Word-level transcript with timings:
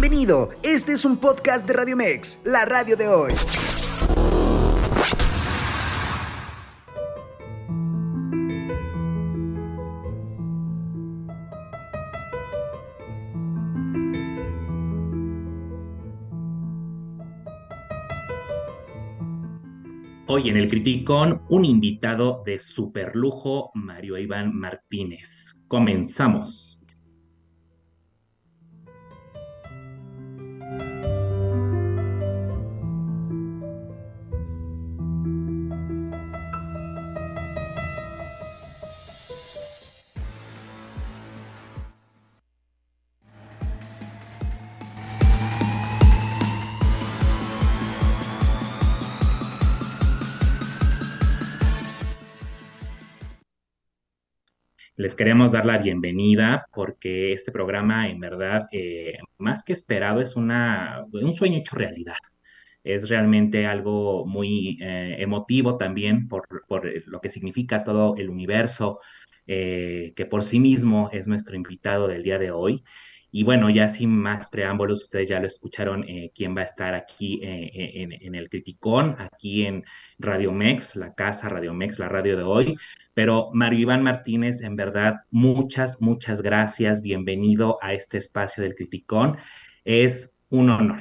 Bienvenido, 0.00 0.48
este 0.62 0.92
es 0.92 1.04
un 1.04 1.18
podcast 1.18 1.66
de 1.66 1.74
Radio 1.74 1.94
Mex, 1.94 2.40
la 2.46 2.64
radio 2.64 2.96
de 2.96 3.06
hoy. 3.06 3.34
Hoy 20.26 20.48
en 20.48 20.56
el 20.56 20.70
Criticón, 20.70 21.42
un 21.50 21.66
invitado 21.66 22.42
de 22.46 22.56
superlujo, 22.56 23.70
Mario 23.74 24.16
Iván 24.16 24.58
Martínez. 24.58 25.62
Comenzamos. 25.68 26.79
Les 55.00 55.14
queremos 55.14 55.50
dar 55.50 55.64
la 55.64 55.78
bienvenida 55.78 56.66
porque 56.74 57.32
este 57.32 57.50
programa, 57.50 58.10
en 58.10 58.20
verdad, 58.20 58.68
eh, 58.70 59.16
más 59.38 59.64
que 59.64 59.72
esperado, 59.72 60.20
es 60.20 60.36
una, 60.36 61.06
un 61.10 61.32
sueño 61.32 61.56
hecho 61.56 61.74
realidad. 61.74 62.18
Es 62.84 63.08
realmente 63.08 63.64
algo 63.66 64.26
muy 64.26 64.76
eh, 64.82 65.16
emotivo 65.18 65.78
también 65.78 66.28
por, 66.28 66.46
por, 66.68 66.86
lo 67.06 67.18
que 67.22 67.30
significa 67.30 67.82
todo 67.82 68.14
el 68.18 68.28
universo, 68.28 69.00
eh, 69.46 70.12
que 70.16 70.26
por 70.26 70.42
sí 70.44 70.60
mismo 70.60 71.08
es 71.14 71.26
nuestro 71.28 71.56
invitado 71.56 72.06
del 72.06 72.22
día 72.22 72.38
de 72.38 72.50
hoy. 72.50 72.84
Y 73.32 73.44
bueno, 73.44 73.70
ya 73.70 73.88
sin 73.88 74.10
más 74.10 74.50
preámbulos, 74.50 75.02
ustedes 75.02 75.28
ya 75.28 75.38
lo 75.38 75.46
escucharon, 75.46 76.04
eh, 76.08 76.32
quién 76.34 76.56
va 76.56 76.62
a 76.62 76.64
estar 76.64 76.94
aquí 76.94 77.40
eh, 77.42 77.70
en, 78.02 78.12
en, 78.12 78.34
el 78.34 78.48
Criticón, 78.48 79.14
aquí 79.18 79.66
en 79.66 79.84
Radio 80.18 80.50
Mex, 80.50 80.96
la 80.96 81.14
casa 81.14 81.48
Radio 81.48 81.72
Mex, 81.72 82.00
la 82.00 82.08
radio 82.08 82.36
de 82.36 82.42
hoy. 82.42 82.76
Pero 83.14 83.50
Mario 83.52 83.80
Iván 83.80 84.02
Martínez, 84.02 84.62
en 84.62 84.74
verdad, 84.74 85.20
muchas, 85.30 86.02
muchas 86.02 86.42
gracias. 86.42 87.02
Bienvenido 87.02 87.78
a 87.82 87.92
este 87.92 88.18
espacio 88.18 88.64
del 88.64 88.74
Criticón. 88.74 89.36
Es 89.84 90.36
un 90.48 90.70
honor, 90.70 91.00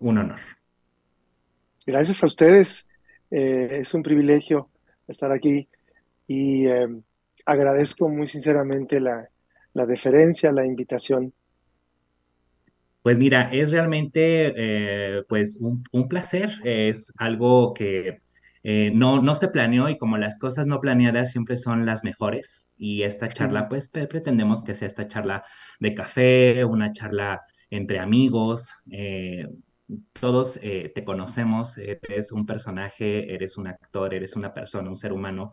un 0.00 0.18
honor. 0.18 0.40
Gracias 1.86 2.22
a 2.24 2.26
ustedes. 2.26 2.88
Eh, 3.30 3.78
es 3.82 3.94
un 3.94 4.02
privilegio 4.02 4.68
estar 5.06 5.30
aquí 5.30 5.68
y 6.26 6.66
agradezco 7.46 8.08
muy 8.08 8.26
sinceramente 8.26 9.00
la, 9.00 9.28
la 9.74 9.86
deferencia, 9.86 10.52
la 10.52 10.66
invitación. 10.66 11.32
Pues 13.08 13.18
mira, 13.18 13.48
es 13.50 13.72
realmente 13.72 14.52
eh, 14.54 15.22
pues 15.30 15.56
un, 15.62 15.82
un, 15.92 16.08
placer, 16.08 16.50
es 16.62 17.10
algo 17.16 17.72
que 17.72 18.20
eh, 18.62 18.90
no, 18.94 19.22
no 19.22 19.34
se 19.34 19.48
planeó 19.48 19.88
y 19.88 19.96
como 19.96 20.18
las 20.18 20.38
cosas 20.38 20.66
no 20.66 20.78
planeadas 20.78 21.32
siempre 21.32 21.56
son 21.56 21.86
las 21.86 22.04
mejores. 22.04 22.68
Y 22.76 23.04
esta 23.04 23.32
charla 23.32 23.66
pues 23.70 23.88
pretendemos 23.88 24.62
que 24.62 24.74
sea 24.74 24.88
esta 24.88 25.08
charla 25.08 25.42
de 25.80 25.94
café, 25.94 26.66
una 26.66 26.92
charla 26.92 27.40
entre 27.70 27.98
amigos, 27.98 28.74
eh, 28.90 29.48
todos 30.12 30.58
eh, 30.62 30.92
te 30.94 31.02
conocemos, 31.02 31.78
eres 31.78 32.30
un 32.30 32.44
personaje, 32.44 33.32
eres 33.32 33.56
un 33.56 33.68
actor, 33.68 34.12
eres 34.12 34.36
una 34.36 34.52
persona, 34.52 34.90
un 34.90 34.96
ser 34.96 35.14
humano 35.14 35.52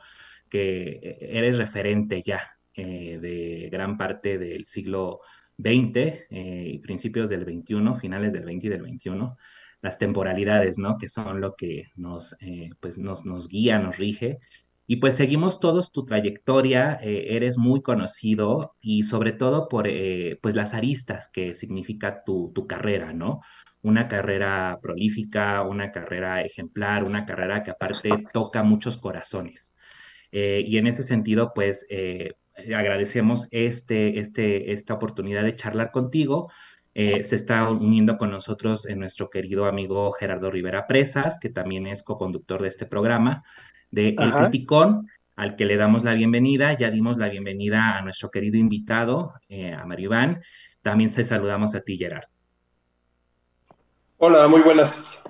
que 0.50 1.20
eres 1.22 1.58
referente 1.58 2.22
ya 2.22 2.42
de 2.76 3.70
gran 3.72 3.98
parte 3.98 4.38
del 4.38 4.66
siglo 4.66 5.22
20 5.58 6.28
eh, 6.30 6.72
y 6.74 6.80
principios 6.80 7.30
del 7.30 7.46
21, 7.46 7.96
finales 7.96 8.34
del 8.34 8.46
20 8.46 8.68
y 8.68 8.70
del 8.70 8.82
21, 8.82 9.38
las 9.82 9.98
temporalidades, 10.00 10.78
¿no? 10.78 10.98
Que 10.98 11.10
son 11.10 11.42
lo 11.42 11.56
que 11.56 11.86
nos, 11.96 12.36
eh, 12.42 12.72
pues 12.80 12.98
nos, 12.98 13.26
nos 13.26 13.48
guía, 13.48 13.80
nos 13.80 13.98
rige. 13.98 14.40
Y 14.88 14.98
pues 14.98 15.16
seguimos 15.16 15.60
todos 15.60 15.92
tu 15.92 16.06
trayectoria, 16.06 17.00
eh, 17.02 17.36
eres 17.36 17.58
muy 17.58 17.82
conocido 17.82 18.76
y 18.82 19.04
sobre 19.04 19.32
todo 19.32 19.68
por 19.68 19.88
eh, 19.88 20.38
pues 20.42 20.54
las 20.56 20.74
aristas 20.76 21.30
que 21.32 21.56
significa 21.56 22.24
tu, 22.24 22.52
tu 22.54 22.68
carrera, 22.68 23.12
¿no? 23.14 23.42
Una 23.82 24.08
carrera 24.08 24.80
prolífica, 24.82 25.64
una 25.64 25.92
carrera 25.92 26.42
ejemplar, 26.42 27.04
una 27.04 27.26
carrera 27.26 27.64
que 27.64 27.72
aparte 27.72 28.10
toca 28.34 28.64
muchos 28.64 28.98
corazones. 28.98 29.76
Eh, 30.32 30.64
y 30.68 30.78
en 30.78 30.88
ese 30.88 31.04
sentido, 31.04 31.54
pues 31.56 31.88
eh, 31.90 32.34
agradecemos 32.76 33.48
este, 33.52 34.20
este, 34.20 34.72
esta 34.72 34.94
oportunidad 34.94 35.44
de 35.44 35.56
charlar 35.56 35.92
contigo. 35.92 36.52
Eh, 36.94 37.24
se 37.24 37.36
está 37.36 37.70
uniendo 37.70 38.18
con 38.18 38.32
nosotros 38.32 38.88
nuestro 38.96 39.30
querido 39.30 39.66
amigo 39.66 40.12
Gerardo 40.14 40.50
Rivera 40.50 40.88
Presas, 40.88 41.40
que 41.40 41.50
también 41.50 41.88
es 41.88 42.04
co-conductor 42.04 42.62
de 42.62 42.70
este 42.70 42.86
programa, 42.86 43.44
de 43.92 44.16
El 44.18 44.34
Criticón, 44.34 45.10
al 45.36 45.58
que 45.58 45.66
le 45.66 45.76
damos 45.76 46.06
la 46.06 46.14
bienvenida. 46.14 46.72
Ya 46.78 46.90
dimos 46.90 47.18
la 47.18 47.28
bienvenida 47.28 47.98
a 47.98 48.02
nuestro 48.02 48.32
querido 48.32 48.58
invitado, 48.58 49.34
eh, 49.50 49.74
a 49.74 49.86
Mario 49.86 50.06
Iván. 50.06 50.42
También 50.82 51.10
se 51.10 51.26
saludamos 51.26 51.76
a 51.76 51.82
ti, 51.82 51.98
Gerard. 51.98 52.30
Hola, 54.18 54.48
muy 54.48 54.62
buenas. 54.62 55.22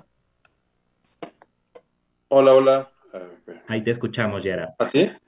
Hola, 2.28 2.54
hola. 2.54 2.92
Ahí 3.66 3.82
te 3.82 3.90
escuchamos, 3.90 4.44
Gerard. 4.44 4.70
¿Así? 4.78 5.10
¿Ah, 5.12 5.20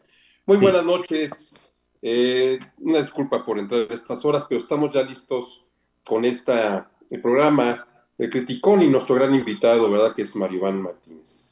muy 0.46 0.58
sí. 0.58 0.62
buenas 0.62 0.84
noches. 0.84 1.52
Eh, 2.00 2.58
una 2.78 2.98
disculpa 2.98 3.44
por 3.44 3.58
entrar 3.58 3.90
a 3.90 3.94
estas 3.94 4.24
horas, 4.24 4.46
pero 4.48 4.60
estamos 4.60 4.94
ya 4.94 5.02
listos 5.02 5.64
con 6.04 6.24
esta, 6.24 6.90
el 7.10 7.20
programa 7.20 7.86
de 8.16 8.28
Criticón 8.30 8.82
y 8.82 8.88
nuestro 8.88 9.14
gran 9.14 9.34
invitado, 9.34 9.90
¿verdad? 9.90 10.14
Que 10.14 10.22
es 10.22 10.34
Mario 10.34 10.58
Iván 10.58 10.82
Martínez. 10.82 11.50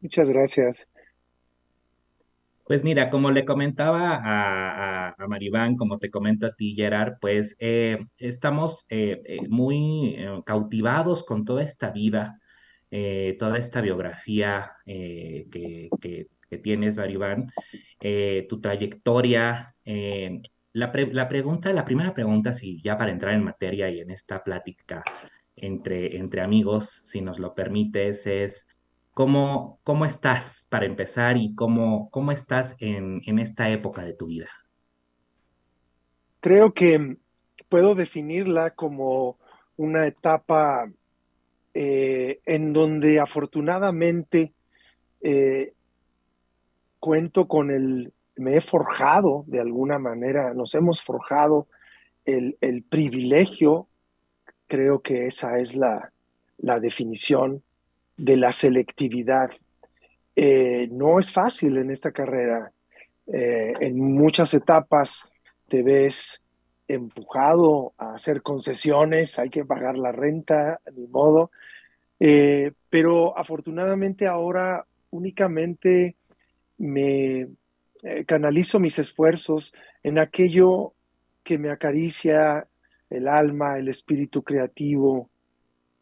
Muchas 0.00 0.28
gracias. 0.28 0.88
Pues 2.64 2.84
mira, 2.84 3.10
como 3.10 3.30
le 3.30 3.44
comentaba 3.44 4.16
a, 4.16 5.08
a, 5.08 5.14
a 5.18 5.28
Maribán, 5.28 5.76
como 5.76 5.98
te 5.98 6.10
comento 6.10 6.46
a 6.46 6.54
ti, 6.54 6.74
Gerard, 6.74 7.18
pues 7.20 7.56
eh, 7.60 7.98
estamos 8.18 8.86
eh, 8.88 9.20
eh, 9.24 9.48
muy 9.48 10.16
cautivados 10.46 11.24
con 11.24 11.44
toda 11.44 11.62
esta 11.62 11.90
vida, 11.90 12.40
toda 13.38 13.58
esta 13.58 13.80
biografía 13.80 14.72
que, 14.84 15.88
que, 16.00 16.28
que, 16.52 16.58
tienes, 16.58 16.96
Maribán, 16.96 17.50
tu 18.48 18.60
trayectoria. 18.60 19.74
La, 20.74 20.92
pre 20.92 21.12
la, 21.12 21.28
pregunta, 21.28 21.72
la 21.72 21.84
primera 21.84 22.14
pregunta, 22.14 22.52
si 22.52 22.80
ya 22.82 22.96
para 22.96 23.10
entrar 23.10 23.34
en 23.34 23.44
materia 23.44 23.90
y 23.90 24.00
en 24.00 24.10
esta 24.10 24.42
plática 24.42 25.02
entre, 25.56 26.16
entre 26.16 26.40
amigos, 26.40 26.88
si 27.04 27.20
nos 27.20 27.38
lo 27.38 27.54
permites, 27.54 28.26
es 28.26 28.66
¿Cómo, 29.14 29.78
¿Cómo 29.84 30.06
estás 30.06 30.66
para 30.70 30.86
empezar 30.86 31.36
y 31.36 31.54
cómo, 31.54 32.08
cómo 32.10 32.32
estás 32.32 32.76
en, 32.80 33.20
en 33.26 33.38
esta 33.38 33.68
época 33.68 34.02
de 34.04 34.14
tu 34.14 34.26
vida? 34.26 34.48
Creo 36.40 36.72
que 36.72 37.18
puedo 37.68 37.94
definirla 37.94 38.70
como 38.70 39.38
una 39.76 40.06
etapa 40.06 40.90
eh, 41.74 42.40
en 42.46 42.72
donde 42.72 43.20
afortunadamente 43.20 44.54
eh, 45.20 45.74
cuento 47.02 47.48
con 47.48 47.72
el, 47.72 48.12
me 48.36 48.56
he 48.56 48.60
forjado 48.60 49.42
de 49.48 49.58
alguna 49.58 49.98
manera, 49.98 50.54
nos 50.54 50.72
hemos 50.76 51.02
forjado 51.02 51.66
el, 52.24 52.56
el 52.60 52.84
privilegio, 52.84 53.88
creo 54.68 55.00
que 55.00 55.26
esa 55.26 55.58
es 55.58 55.74
la, 55.74 56.12
la 56.58 56.78
definición, 56.78 57.64
de 58.16 58.36
la 58.36 58.52
selectividad. 58.52 59.50
Eh, 60.36 60.88
no 60.92 61.18
es 61.18 61.32
fácil 61.32 61.76
en 61.76 61.90
esta 61.90 62.12
carrera. 62.12 62.70
Eh, 63.26 63.72
en 63.80 63.98
muchas 63.98 64.54
etapas 64.54 65.28
te 65.68 65.82
ves 65.82 66.40
empujado 66.86 67.94
a 67.98 68.14
hacer 68.14 68.42
concesiones, 68.42 69.40
hay 69.40 69.50
que 69.50 69.64
pagar 69.64 69.98
la 69.98 70.12
renta, 70.12 70.80
ni 70.94 71.08
modo. 71.08 71.50
Eh, 72.20 72.70
pero 72.88 73.36
afortunadamente 73.36 74.28
ahora 74.28 74.86
únicamente 75.10 76.14
me 76.78 77.48
canalizo 78.26 78.80
mis 78.80 78.98
esfuerzos 78.98 79.72
en 80.02 80.18
aquello 80.18 80.94
que 81.44 81.58
me 81.58 81.70
acaricia 81.70 82.66
el 83.10 83.28
alma, 83.28 83.78
el 83.78 83.88
espíritu 83.88 84.42
creativo, 84.42 85.30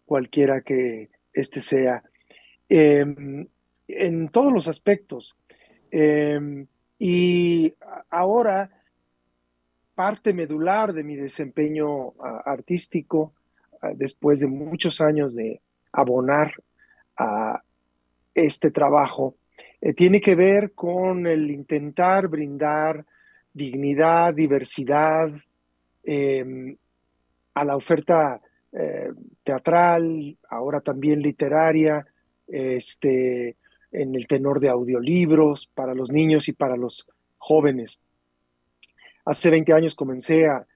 cualquiera 0.07 0.61
que 0.61 1.11
este 1.33 1.61
sea, 1.61 2.03
eh, 2.69 3.05
en 3.89 4.29
todos 4.29 4.53
los 4.53 4.69
aspectos. 4.69 5.37
Eh, 5.91 6.67
y 6.99 7.75
ahora, 8.11 8.71
parte 9.95 10.33
medular 10.33 10.93
de 10.93 11.03
mi 11.03 11.17
desempeño 11.17 12.15
artístico 12.45 13.35
después 13.95 14.41
de 14.41 14.47
muchos 14.47 15.01
años 15.01 15.35
de 15.35 15.61
abonar 15.93 16.53
a 17.17 17.63
este 18.35 18.71
trabajo, 18.71 19.35
eh, 19.81 19.95
tiene 19.95 20.21
que 20.21 20.35
ver 20.35 20.73
con 20.73 21.27
el 21.27 21.51
intentar 21.51 22.29
brindar 22.29 23.05
dignidad, 23.53 24.35
diversidad 24.35 25.31
em, 26.05 26.77
a 27.55 27.65
la 27.65 27.77
oferta 27.77 28.41
eh, 28.73 29.11
teatral, 29.43 30.37
ahora 30.49 30.81
también 30.81 31.21
literaria, 31.21 32.07
este, 32.47 33.57
en 33.93 34.15
el 34.15 34.27
tenor 34.27 34.61
de 34.61 34.69
audiolibros 34.69 35.67
para 35.75 35.95
los 35.95 36.11
niños 36.11 36.49
y 36.49 36.53
para 36.53 36.77
los 36.77 37.09
jóvenes. 37.39 38.01
Hace 39.25 39.51
20 39.51 39.73
años 39.73 39.95
comencé 39.95 40.47
a, 40.47 40.67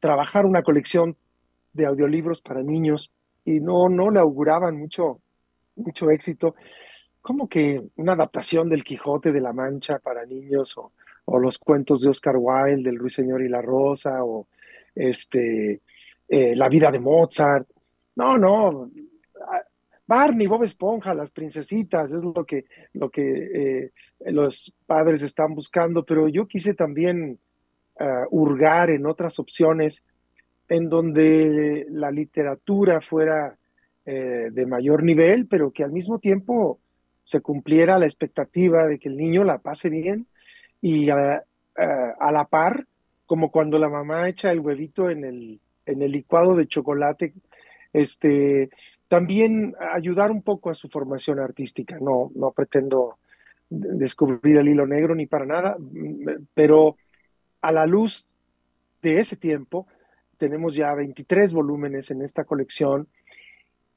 trabajar 0.00 0.46
una 0.46 0.62
colección 0.64 1.16
de 1.74 1.86
audiolibros 1.86 2.40
para 2.40 2.62
niños 2.62 3.12
y 3.44 3.60
no, 3.60 3.88
no 3.88 4.10
le 4.10 4.18
auguraban 4.18 4.76
mucho, 4.76 5.20
mucho 5.76 6.10
éxito. 6.10 6.56
Como 7.22 7.48
que 7.48 7.82
una 7.96 8.12
adaptación 8.12 8.68
del 8.68 8.84
Quijote 8.84 9.32
de 9.32 9.40
la 9.40 9.52
Mancha 9.52 9.98
para 9.98 10.26
niños 10.26 10.76
o, 10.76 10.92
los 11.38 11.58
cuentos 11.58 12.02
de 12.02 12.10
Oscar 12.10 12.36
Wilde, 12.36 12.90
del 12.90 12.98
Ruiseñor 12.98 13.42
y 13.42 13.48
la 13.48 13.62
Rosa, 13.62 14.22
o 14.22 14.48
este, 14.94 15.80
eh, 16.28 16.54
La 16.56 16.68
vida 16.68 16.90
de 16.90 16.98
Mozart. 16.98 17.66
No, 18.16 18.36
no. 18.36 18.90
Barney, 20.06 20.46
Bob 20.46 20.64
Esponja, 20.64 21.14
las 21.14 21.30
princesitas, 21.30 22.12
es 22.12 22.22
lo 22.22 22.44
que, 22.44 22.66
lo 22.92 23.08
que 23.08 23.84
eh, 23.84 23.92
los 24.26 24.74
padres 24.84 25.22
están 25.22 25.54
buscando, 25.54 26.04
pero 26.04 26.28
yo 26.28 26.46
quise 26.46 26.74
también 26.74 27.38
uh, 27.98 28.26
hurgar 28.30 28.90
en 28.90 29.06
otras 29.06 29.38
opciones 29.38 30.04
en 30.68 30.88
donde 30.88 31.86
la 31.90 32.10
literatura 32.10 33.00
fuera 33.00 33.56
eh, 34.04 34.48
de 34.50 34.66
mayor 34.66 35.02
nivel, 35.02 35.46
pero 35.46 35.70
que 35.70 35.84
al 35.84 35.92
mismo 35.92 36.18
tiempo 36.18 36.80
se 37.24 37.40
cumpliera 37.40 37.98
la 37.98 38.06
expectativa 38.06 38.86
de 38.86 38.98
que 38.98 39.08
el 39.08 39.16
niño 39.16 39.44
la 39.44 39.58
pase 39.58 39.88
bien 39.88 40.26
y 40.80 41.10
a, 41.10 41.44
la 41.76 42.44
par, 42.50 42.86
como 43.26 43.50
cuando 43.50 43.78
la 43.78 43.88
mamá 43.88 44.28
echa 44.28 44.50
el 44.50 44.60
huevito 44.60 45.10
en 45.10 45.24
el, 45.24 45.60
en 45.86 46.02
el 46.02 46.12
licuado 46.12 46.56
de 46.56 46.66
chocolate, 46.66 47.32
este, 47.92 48.70
también 49.08 49.74
ayudar 49.92 50.30
un 50.30 50.42
poco 50.42 50.70
a 50.70 50.74
su 50.74 50.88
formación 50.88 51.38
artística. 51.38 51.98
No, 52.00 52.30
no 52.34 52.50
pretendo 52.50 53.18
descubrir 53.68 54.56
el 54.56 54.68
hilo 54.68 54.86
negro 54.86 55.14
ni 55.14 55.26
para 55.26 55.46
nada, 55.46 55.76
pero 56.54 56.96
a 57.60 57.72
la 57.72 57.86
luz 57.86 58.32
de 59.02 59.20
ese 59.20 59.36
tiempo, 59.36 59.86
tenemos 60.36 60.74
ya 60.74 60.92
23 60.94 61.52
volúmenes 61.52 62.10
en 62.10 62.22
esta 62.22 62.44
colección 62.44 63.08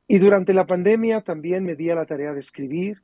y 0.08 0.20
durante 0.20 0.54
la 0.54 0.66
pandemia 0.66 1.22
también 1.22 1.64
me 1.64 1.76
di 1.76 1.90
a 1.90 1.96
la 1.96 2.06
tarea 2.06 2.34
de 2.34 2.40
escribir. 2.40 3.02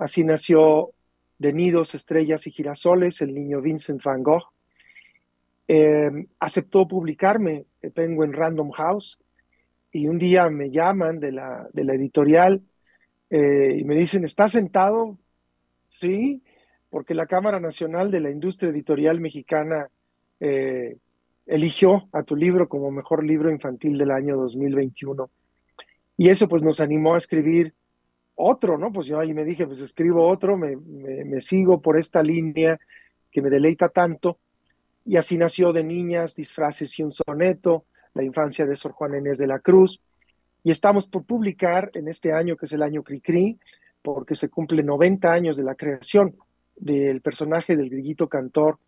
Así 0.00 0.24
nació 0.24 0.92
De 1.38 1.52
Nidos, 1.52 1.94
Estrellas 1.94 2.46
y 2.46 2.50
Girasoles, 2.50 3.20
el 3.20 3.34
niño 3.34 3.60
Vincent 3.60 4.02
Van 4.02 4.22
Gogh. 4.22 4.44
Eh, 5.68 6.26
aceptó 6.38 6.88
publicarme 6.88 7.66
Penguin 7.94 8.32
Random 8.32 8.70
House 8.70 9.20
y 9.92 10.08
un 10.08 10.18
día 10.18 10.48
me 10.48 10.70
llaman 10.70 11.20
de 11.20 11.32
la, 11.32 11.68
de 11.74 11.84
la 11.84 11.94
editorial 11.94 12.62
eh, 13.28 13.76
y 13.78 13.84
me 13.84 13.94
dicen, 13.94 14.24
¿estás 14.24 14.52
sentado? 14.52 15.18
Sí, 15.88 16.42
porque 16.88 17.14
la 17.14 17.26
Cámara 17.26 17.60
Nacional 17.60 18.10
de 18.10 18.20
la 18.20 18.30
Industria 18.30 18.70
Editorial 18.70 19.20
Mexicana 19.20 19.90
eh, 20.40 20.96
eligió 21.44 22.08
a 22.12 22.22
tu 22.22 22.36
libro 22.36 22.70
como 22.70 22.90
mejor 22.90 23.22
libro 23.22 23.50
infantil 23.50 23.98
del 23.98 24.12
año 24.12 24.36
2021. 24.38 25.28
Y 26.16 26.30
eso 26.30 26.48
pues 26.48 26.62
nos 26.62 26.80
animó 26.80 27.14
a 27.14 27.18
escribir 27.18 27.74
otro, 28.40 28.78
¿no? 28.78 28.92
Pues 28.92 29.06
yo 29.06 29.18
ahí 29.18 29.32
me 29.34 29.44
dije, 29.44 29.66
pues 29.66 29.80
escribo 29.80 30.28
otro, 30.28 30.56
me, 30.56 30.76
me, 30.76 31.40
sigo 31.40 31.80
por 31.80 31.98
esta 31.98 32.22
línea 32.22 32.78
que 33.30 33.42
me 33.42 33.50
deleita 33.50 33.88
tanto. 33.88 34.38
Y 35.04 35.16
así 35.16 35.36
nació 35.36 35.72
de 35.72 35.84
niñas, 35.84 36.34
disfraces 36.34 36.98
y 36.98 37.02
un 37.02 37.12
soneto, 37.12 37.84
la 38.14 38.22
infancia 38.22 38.66
de 38.66 38.76
Sor 38.76 38.92
Juan 38.92 39.16
Inés 39.16 39.38
de 39.38 39.46
la 39.46 39.60
Cruz. 39.60 40.00
Y 40.62 40.70
estamos 40.70 41.06
por 41.08 41.24
publicar 41.24 41.90
en 41.94 42.08
este 42.08 42.32
año, 42.32 42.56
que 42.56 42.66
es 42.66 42.72
el 42.72 42.82
año 42.82 43.02
Cricri, 43.02 43.58
porque 44.02 44.34
se 44.34 44.48
cumple 44.48 44.82
90 44.82 45.30
años 45.30 45.56
de 45.56 45.64
la 45.64 45.74
creación 45.74 46.36
del 46.76 47.20
personaje 47.20 47.76
del 47.76 47.90
grillito 47.90 48.28
cantor, 48.28 48.78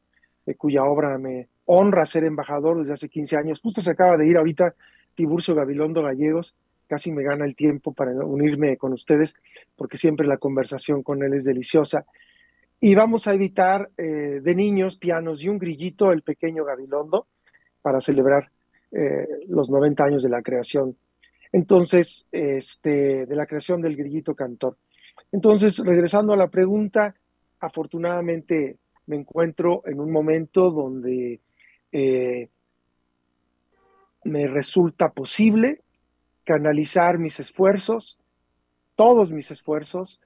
de 0.47 0.55
cuya 0.57 0.85
obra 0.85 1.19
me 1.19 1.49
honra 1.67 2.07
ser 2.07 2.25
embajador 2.25 2.79
desde 2.79 2.95
hace 2.95 3.09
15 3.09 3.37
años. 3.37 3.61
Justo 3.61 3.81
se 3.81 3.91
acaba 3.91 4.17
de 4.17 4.27
ir 4.27 4.37
ahorita 4.37 4.75
Tiburcio 5.15 5.55
Gabilondo 5.55 6.03
Gallegos, 6.03 6.55
casi 6.93 7.11
me 7.11 7.23
gana 7.23 7.47
el 7.47 7.57
tiempo 7.57 7.95
para 7.95 8.13
unirme 8.13 8.77
con 8.77 8.93
ustedes, 8.93 9.35
porque 9.77 9.97
siempre 9.97 10.27
la 10.27 10.37
conversación 10.37 11.03
con 11.03 11.23
él 11.23 11.33
es 11.33 11.47
deliciosa. 11.47 12.05
Y 12.81 12.95
vamos 12.95 13.27
a 13.27 13.33
editar 13.33 13.89
eh, 13.97 14.41
de 14.43 14.55
niños, 14.55 14.99
pianos 14.99 15.43
y 15.43 15.49
un 15.49 15.57
grillito, 15.57 16.13
el 16.13 16.21
pequeño 16.21 16.67
Gabilondo, 16.67 17.29
para 17.81 18.03
celebrar 18.03 18.51
eh, 18.91 19.27
los 19.49 19.71
90 19.71 20.05
años 20.05 20.23
de 20.23 20.29
la 20.29 20.43
creación. 20.43 20.95
Entonces, 21.51 22.27
este, 22.31 23.25
de 23.25 23.37
la 23.37 23.47
creación 23.47 23.81
del 23.81 23.97
grillito 23.97 24.35
cantor. 24.35 24.77
Entonces, 25.33 25.79
regresando 25.79 26.35
a 26.35 26.37
la 26.37 26.49
pregunta, 26.49 27.15
afortunadamente 27.59 28.77
me 29.07 29.17
encuentro 29.17 29.83
en 29.87 29.99
un 29.99 30.13
momento 30.13 30.71
donde 30.71 31.41
eh, 31.91 32.51
me 34.25 34.47
resulta 34.47 35.09
posible 35.09 35.81
canalizar 36.45 37.19
mis 37.19 37.41
esfuerzos, 37.41 38.19
todos 38.97 39.31
mis 39.31 39.51
esfuerzos, 39.51 40.21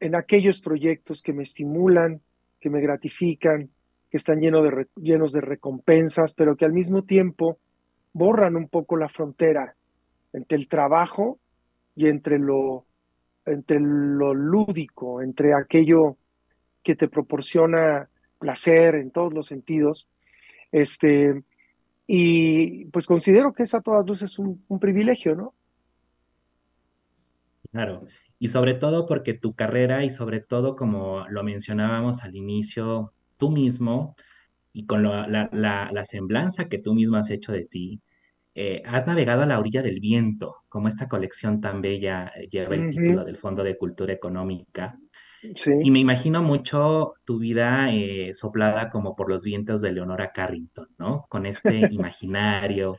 en 0.00 0.14
aquellos 0.14 0.60
proyectos 0.60 1.22
que 1.22 1.32
me 1.32 1.42
estimulan, 1.42 2.20
que 2.60 2.70
me 2.70 2.80
gratifican, 2.80 3.70
que 4.10 4.16
están 4.16 4.40
llenos 4.40 5.32
de, 5.32 5.40
recompensas, 5.40 6.34
pero 6.34 6.56
que 6.56 6.64
al 6.64 6.72
mismo 6.72 7.02
tiempo 7.02 7.58
borran 8.12 8.56
un 8.56 8.68
poco 8.68 8.96
la 8.96 9.08
frontera 9.08 9.74
entre 10.32 10.56
el 10.56 10.68
trabajo 10.68 11.38
y 11.94 12.06
entre 12.08 12.38
lo, 12.38 12.86
entre 13.44 13.78
lo 13.80 14.34
lúdico, 14.34 15.20
entre 15.20 15.54
aquello 15.54 16.16
que 16.82 16.94
te 16.94 17.08
proporciona 17.08 18.08
placer 18.38 18.94
en 18.94 19.10
todos 19.10 19.34
los 19.34 19.46
sentidos. 19.46 20.08
Este, 20.72 21.42
y 22.06 22.86
pues 22.86 23.06
considero 23.06 23.52
que 23.52 23.64
esa 23.64 23.78
a 23.78 23.82
todas 23.82 24.06
luces 24.06 24.32
es 24.32 24.38
un, 24.38 24.64
un 24.68 24.78
privilegio, 24.78 25.34
¿no? 25.34 25.54
Claro, 27.78 28.08
y 28.40 28.48
sobre 28.48 28.74
todo 28.74 29.06
porque 29.06 29.34
tu 29.34 29.54
carrera 29.54 30.04
y 30.04 30.10
sobre 30.10 30.40
todo 30.40 30.74
como 30.74 31.24
lo 31.28 31.44
mencionábamos 31.44 32.24
al 32.24 32.34
inicio, 32.34 33.10
tú 33.36 33.52
mismo 33.52 34.16
y 34.72 34.84
con 34.86 35.04
la, 35.04 35.48
la, 35.52 36.04
semblanza 36.04 36.68
que 36.68 36.78
tú 36.78 36.92
mismo 36.92 37.18
has 37.18 37.30
hecho 37.30 37.52
de 37.52 37.66
ti, 37.66 38.00
eh, 38.56 38.82
has 38.84 39.06
navegado 39.06 39.42
a 39.42 39.46
la 39.46 39.60
orilla 39.60 39.80
del 39.80 40.00
viento, 40.00 40.56
como 40.68 40.88
esta 40.88 41.06
colección 41.06 41.60
tan 41.60 41.80
bella 41.80 42.32
eh, 42.34 42.48
lleva 42.48 42.74
el 42.74 42.90
título 42.90 43.24
del 43.24 43.36
Fondo 43.36 43.62
de 43.62 43.78
Cultura 43.78 44.12
Económica. 44.12 44.98
Sí. 45.54 45.70
Y 45.80 45.92
me 45.92 46.00
imagino 46.00 46.42
mucho 46.42 47.14
tu 47.24 47.38
vida 47.38 47.92
eh, 47.92 48.34
soplada 48.34 48.90
como 48.90 49.14
por 49.14 49.30
los 49.30 49.44
vientos 49.44 49.82
de 49.82 49.92
Leonora 49.92 50.32
Carrington, 50.32 50.88
¿no? 50.98 51.26
Con 51.28 51.46
este 51.46 51.82
imaginario, 51.92 52.98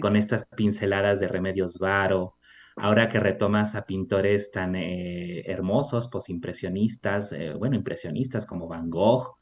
con 0.00 0.16
estas 0.16 0.48
pinceladas 0.56 1.20
de 1.20 1.28
Remedios 1.28 1.78
Varo, 1.78 2.36
ahora 2.76 3.08
que 3.08 3.20
retomas 3.20 3.74
a 3.74 3.86
pintores 3.86 4.50
tan 4.52 4.74
hermosos, 4.76 6.08
posimpresionistas, 6.08 7.34
bueno, 7.58 7.76
impresionistas 7.76 8.46
como 8.46 8.68
Van 8.68 8.90
Gogh, 8.90 9.38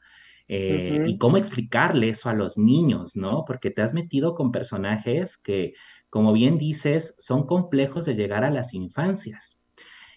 eh, 0.47 1.03
y 1.07 1.17
cómo 1.17 1.37
explicarle 1.37 2.09
eso 2.09 2.29
a 2.29 2.33
los 2.33 2.57
niños, 2.57 3.15
¿no? 3.15 3.45
Porque 3.47 3.71
te 3.71 3.81
has 3.81 3.93
metido 3.93 4.35
con 4.35 4.51
personajes 4.51 5.37
que, 5.37 5.73
como 6.09 6.33
bien 6.33 6.57
dices, 6.57 7.15
son 7.17 7.47
complejos 7.47 8.05
de 8.05 8.15
llegar 8.15 8.43
a 8.43 8.51
las 8.51 8.73
infancias. 8.73 9.63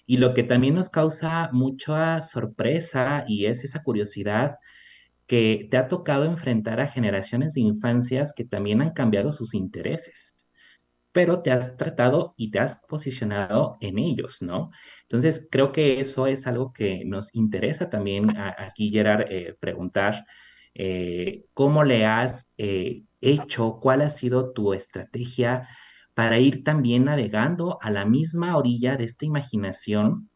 Y 0.07 0.19
lo 0.19 0.35
que 0.35 0.43
también 0.43 0.75
nos 0.75 0.91
causa 0.91 1.51
mucha 1.53 2.21
sorpresa 2.21 3.25
y 3.27 3.47
es 3.47 3.65
esa 3.65 3.83
curiosidad 3.83 4.57
que 5.27 5.69
te 5.71 5.77
ha 5.77 5.89
tocado 5.89 6.25
enfrentar 6.25 6.81
a 6.81 6.89
generaciones 6.89 7.55
de 7.55 7.61
infancias 7.63 8.33
que 8.35 8.45
también 8.45 8.83
han 8.83 8.93
cambiado 8.93 9.33
sus 9.33 9.55
intereses 9.55 10.48
pero 11.13 11.43
te 11.43 11.51
has 11.51 11.77
tratado 11.77 12.35
y 12.37 12.51
te 12.51 12.59
has 12.59 12.85
posicionado 12.87 13.77
en 13.81 13.99
ellos, 13.99 14.43
¿no? 14.43 14.71
Entonces, 15.03 15.49
creo 15.51 15.73
que 15.73 16.01
eso 16.01 16.27
es 16.27 16.47
algo 16.47 16.73
que 16.73 17.05
nos 17.05 17.35
interesa 17.35 17.89
también 17.91 18.37
aquí, 18.37 18.91
Gerard, 18.91 19.27
eh, 19.31 19.57
preguntar. 19.59 20.27
Eh, 20.75 21.47
¿Cómo 21.55 21.83
le 21.83 22.05
has 22.07 22.53
eh, 22.59 23.03
hecho? 23.21 23.79
¿Cuál 23.81 24.03
ha 24.03 24.11
sido 24.11 24.53
tu 24.53 24.75
estrategia 24.75 25.67
para 26.15 26.39
ir 26.39 26.63
también 26.63 27.05
navegando 27.05 27.79
a 27.81 27.91
la 27.91 28.05
misma 28.05 28.57
orilla 28.57 28.97
de 28.97 29.05
esta 29.05 29.25
imaginación 29.25 30.31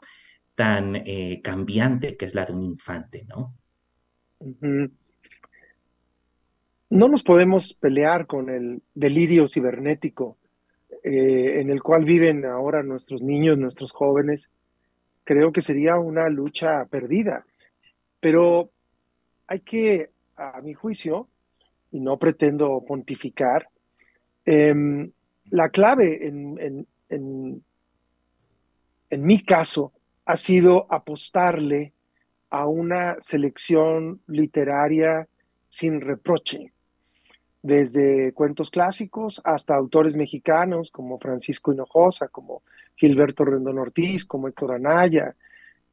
tan 0.55 1.03
cambiante 1.43 2.17
que 2.17 2.27
es 2.27 2.35
la 2.35 2.45
de 2.45 2.53
un 2.53 2.63
infante, 2.63 3.25
¿no? 3.27 3.55
no 6.91 7.09
nos 7.09 7.23
podemos 7.23 7.73
pelear 7.73 8.27
con 8.27 8.51
el 8.51 8.83
delirio 8.95 9.49
cibernético 9.49 10.37
eh, 11.03 11.61
en 11.61 11.71
el 11.71 11.83
cual 11.83 12.05
viven 12.05 12.45
ahora 12.45 12.83
nuestros 12.83 13.23
niños, 13.23 13.59
nuestros 13.59 13.93
jóvenes. 13.93 14.51
Creo 15.25 15.53
que 15.53 15.63
sería 15.63 15.97
una 15.97 16.29
lucha 16.29 16.85
perdida. 16.87 17.45
Pero 18.21 18.71
hay 19.47 19.61
que, 19.61 20.11
a 20.37 20.61
mi 20.61 20.75
juicio, 20.75 21.29
y 21.91 22.01
no 22.01 22.19
pretendo 22.19 22.85
pontificar, 22.87 23.69
em, 24.45 25.11
la 25.51 25.69
clave 25.69 26.27
en, 26.27 26.87
en, 27.09 27.63
en 29.11 29.27
mi 29.27 29.45
caso 29.45 29.93
ha 30.25 30.37
sido 30.37 30.87
apostarle 30.91 31.93
a 32.49 32.67
una 32.67 33.17
selección 33.19 34.21
literaria 34.27 35.29
sin 35.69 36.01
reproche, 36.01 36.73
desde 37.63 38.33
cuentos 38.33 38.71
clásicos 38.71 39.41
hasta 39.45 39.77
autores 39.77 40.17
mexicanos 40.17 40.91
como 40.91 41.19
Francisco 41.19 41.73
Hinojosa, 41.73 42.29
como 42.29 42.63
Gilberto 42.97 43.45
Rendón 43.45 43.79
Ortiz, 43.79 44.25
como 44.25 44.49
Héctor 44.49 44.73
Anaya, 44.73 45.35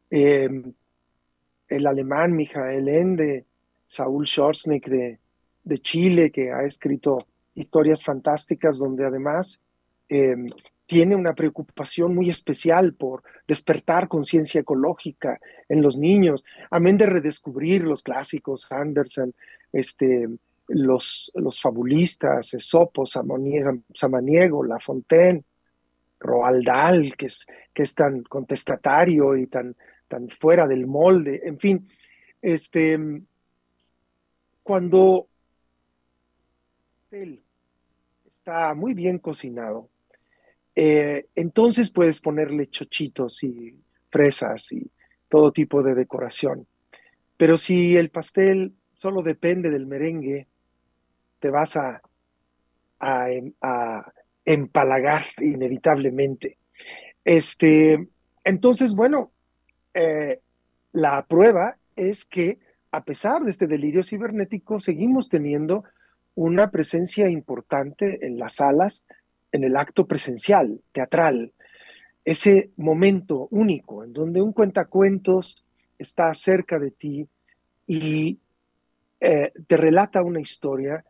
em, 0.09 0.73
el 1.67 1.87
alemán 1.87 2.35
Mijael 2.35 2.87
Ende, 2.87 3.45
Saúl 3.85 4.25
Schwarznick 4.27 4.87
de, 4.87 5.19
de, 5.63 5.79
Chile, 5.79 6.31
que 6.31 6.51
ha 6.51 6.63
escrito 6.63 7.27
historias 7.53 8.03
fantásticas 8.03 8.79
donde 8.79 9.05
además 9.05 9.61
em, 10.07 10.47
tiene 10.87 11.15
una 11.15 11.35
preocupación 11.35 12.15
muy 12.15 12.31
especial 12.31 12.93
por 12.93 13.21
despertar 13.47 14.07
conciencia 14.07 14.61
ecológica 14.61 15.39
en 15.67 15.83
los 15.83 15.97
niños, 15.97 16.43
amén 16.71 16.97
de 16.97 17.05
redescubrir 17.05 17.83
los 17.83 18.01
clásicos, 18.01 18.71
Anderson, 18.71 19.35
este, 19.71 20.27
los, 20.69 21.31
los 21.35 21.61
fabulistas, 21.61 22.53
Esopo, 22.53 23.05
Samaniego, 23.05 24.63
La 24.63 24.79
Fontaine, 24.79 25.43
Roald 26.19 26.65
Dahl, 26.65 27.15
que 27.15 27.27
es, 27.27 27.45
que 27.73 27.83
es 27.83 27.95
tan 27.95 28.23
contestatario 28.23 29.35
y 29.35 29.47
tan, 29.47 29.75
tan 30.07 30.29
fuera 30.29 30.67
del 30.67 30.85
molde, 30.85 31.41
en 31.43 31.59
fin, 31.59 31.87
este, 32.41 32.99
cuando 34.63 35.27
él 37.11 37.41
está 38.27 38.73
muy 38.73 38.93
bien 38.93 39.19
cocinado, 39.19 39.89
eh, 40.75 41.27
entonces 41.35 41.89
puedes 41.89 42.21
ponerle 42.21 42.69
chochitos 42.69 43.43
y 43.43 43.75
fresas 44.09 44.71
y 44.71 44.89
todo 45.27 45.51
tipo 45.51 45.83
de 45.83 45.95
decoración. 45.95 46.67
Pero 47.37 47.57
si 47.57 47.97
el 47.97 48.09
pastel 48.09 48.73
solo 48.95 49.21
depende 49.21 49.69
del 49.69 49.87
merengue, 49.87 50.47
te 51.39 51.49
vas 51.49 51.75
a, 51.77 52.01
a, 52.99 53.31
em, 53.31 53.53
empalagar 54.45 55.21
inevitablemente. 55.39 56.57
Este, 57.23 58.07
entonces, 58.43 58.93
bueno, 58.93 59.31
eh, 59.93 60.39
la 60.91 61.25
prueba 61.27 61.77
es 61.95 62.25
que 62.25 62.59
a 62.91 63.03
pesar 63.03 63.43
de 63.43 63.51
este 63.51 63.67
delirio 63.67 64.03
cibernético, 64.03 64.79
seguimos 64.79 65.29
teniendo 65.29 65.83
una 66.35 66.71
presencia 66.71 67.29
importante 67.29 68.25
en 68.25 68.39
las 68.39 68.55
salas 68.55 69.03
en 69.51 69.63
el 69.63 69.75
acto 69.77 70.05
presencial, 70.07 70.81
teatral, 70.91 71.53
ese 72.23 72.71
momento 72.77 73.47
único 73.51 74.03
en 74.03 74.13
donde 74.13 74.41
un 74.41 74.53
cuentacuentos 74.53 75.65
está 75.97 76.33
cerca 76.33 76.77
de 76.77 76.91
ti 76.91 77.27
y 77.87 78.39
eh, 79.19 79.51
te 79.67 79.77
relata 79.77 80.21
una 80.21 80.39
historia, 80.39 81.03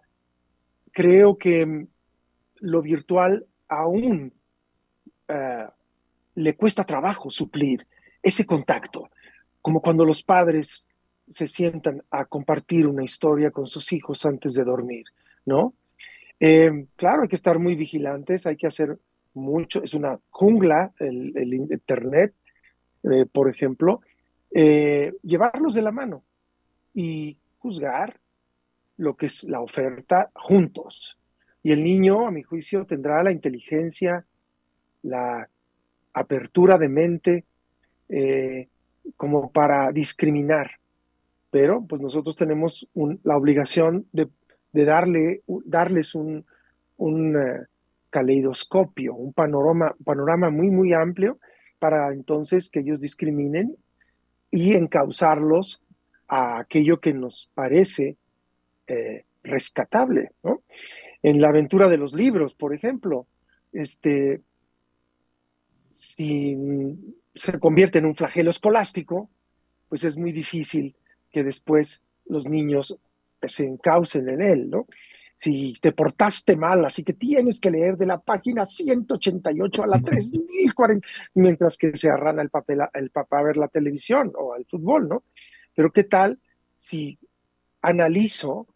creo 0.92 1.38
que 1.38 1.66
mm, 1.66 1.88
lo 2.62 2.82
virtual 2.82 3.46
aún 3.68 4.34
eh, 5.28 5.68
le 6.36 6.56
cuesta 6.56 6.84
trabajo 6.84 7.30
suplir 7.30 7.86
ese 8.22 8.46
contacto, 8.46 9.10
como 9.62 9.82
cuando 9.82 10.06
los 10.06 10.24
padres 10.24 10.88
se 11.28 11.48
sientan 11.48 12.04
a 12.10 12.26
compartir 12.26 12.88
una 12.88 13.04
historia 13.04 13.52
con 13.52 13.68
sus 13.68 13.94
hijos 13.94 14.26
antes 14.26 14.54
de 14.56 14.64
dormir, 14.64 15.06
¿no? 15.46 15.74
Eh, 16.40 16.88
claro, 16.96 17.24
hay 17.24 17.28
que 17.28 17.36
estar 17.36 17.60
muy 17.60 17.76
vigilantes, 17.76 18.46
hay 18.46 18.56
que 18.56 18.68
hacer 18.68 18.98
mucho, 19.34 19.84
es 19.84 19.94
una 19.94 20.20
jungla 20.30 20.92
el, 21.00 21.54
Internet, 21.54 22.34
eh, 23.04 23.26
por 23.32 23.50
ejemplo, 23.50 24.02
eh, 24.52 25.14
llevarlos 25.22 25.74
de 25.74 25.82
la 25.82 25.92
mano 25.92 26.24
y 26.94 27.38
juzgar 27.60 28.20
lo 29.00 29.16
que 29.16 29.26
es 29.26 29.44
la 29.46 29.62
oferta 29.62 30.30
juntos. 30.34 31.18
Y 31.64 31.72
el 31.72 31.84
niño, 31.84 32.28
a 32.28 32.32
mi 32.32 32.44
juicio, 32.44 32.86
tendrá 32.86 33.24
la 33.24 33.32
inteligencia, 33.32 34.26
la 35.02 35.50
apertura 36.14 36.78
de 36.78 36.90
mente 36.90 37.46
como 39.18 39.52
para 39.52 39.92
discriminar. 39.92 40.72
Pero 41.52 41.86
pues 41.86 42.02
nosotros 42.02 42.36
tenemos 42.36 42.88
la 43.24 43.36
obligación 43.36 44.06
de 44.12 44.30
de 44.72 44.86
darle, 44.86 45.42
darles 45.66 46.16
un, 46.16 46.46
un 46.98 47.36
eh, 47.38 47.66
caleidoscopio, 48.10 49.16
un 49.16 49.34
panorama, 49.34 49.96
panorama 50.04 50.50
muy, 50.50 50.70
muy 50.70 50.94
amplio 50.94 51.40
para 51.80 52.14
entonces 52.14 52.70
que 52.70 52.82
ellos 52.82 53.00
discriminen 53.00 53.76
y 54.52 54.74
encauzarlos 54.74 55.82
a 56.28 56.60
aquello 56.60 57.00
que 57.00 57.14
nos 57.14 57.50
parece 57.54 58.18
eh, 58.90 59.26
rescatable. 59.44 60.32
¿no? 60.44 60.64
En 61.22 61.40
la 61.40 61.50
aventura 61.50 61.88
de 61.88 61.98
los 61.98 62.14
libros, 62.14 62.54
por 62.54 62.74
ejemplo, 62.74 63.28
este, 63.72 64.42
si 65.94 66.58
se 67.36 67.60
convierte 67.60 68.00
en 68.00 68.06
un 68.06 68.16
flagelo 68.16 68.50
escolástico, 68.50 69.30
pues 69.88 70.04
es 70.04 70.18
muy 70.18 70.32
difícil 70.32 70.96
que 71.32 71.44
después 71.44 72.02
los 72.26 72.48
niños 72.48 72.98
se 73.42 73.66
encaucen 73.66 74.30
en 74.30 74.42
él, 74.42 74.70
¿no? 74.70 74.88
Si 75.38 75.74
te 75.82 75.94
portaste 75.94 76.58
mal, 76.58 76.84
así 76.84 77.04
que 77.04 77.14
tienes 77.14 77.62
que 77.62 77.72
leer 77.72 77.96
de 77.96 78.06
la 78.06 78.20
página 78.20 78.66
188 78.66 79.84
a 79.84 79.88
la 79.88 80.02
3040, 80.04 81.08
mientras 81.36 81.78
que 81.78 81.96
se 81.96 82.10
arrana 82.10 82.42
el, 82.42 82.50
papel, 82.50 82.80
el 82.94 83.10
papá 83.10 83.40
a 83.40 83.44
ver 83.44 83.58
la 83.58 83.70
televisión 83.70 84.34
o 84.38 84.54
al 84.54 84.66
fútbol, 84.66 85.08
¿no? 85.08 85.24
Pero 85.76 85.92
¿qué 85.92 86.04
tal 86.04 86.40
si 86.78 87.18
analizo 87.82 88.68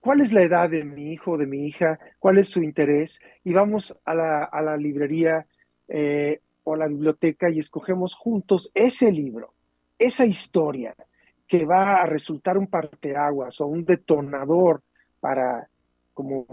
cuál 0.00 0.20
es 0.20 0.32
la 0.32 0.42
edad 0.42 0.70
de 0.70 0.84
mi 0.84 1.12
hijo 1.12 1.32
o 1.32 1.38
de 1.38 1.46
mi 1.46 1.66
hija, 1.66 1.98
cuál 2.18 2.38
es 2.38 2.48
su 2.48 2.62
interés, 2.62 3.20
y 3.44 3.52
vamos 3.52 3.96
a 4.04 4.14
la, 4.14 4.76
librería 4.76 5.46
eh, 5.88 6.40
o 6.64 6.74
a 6.74 6.78
la 6.78 6.86
biblioteca 6.86 7.50
y 7.50 7.58
escogemos 7.58 8.14
juntos 8.14 8.70
ese 8.74 9.10
libro, 9.10 9.54
esa 9.98 10.24
historia, 10.24 10.94
que 11.46 11.64
va 11.64 12.02
a 12.02 12.06
resultar 12.06 12.58
un 12.58 12.66
parteaguas 12.66 13.60
o 13.60 13.66
un 13.66 13.84
detonador 13.84 14.82
para, 15.18 15.68
como 16.12 16.46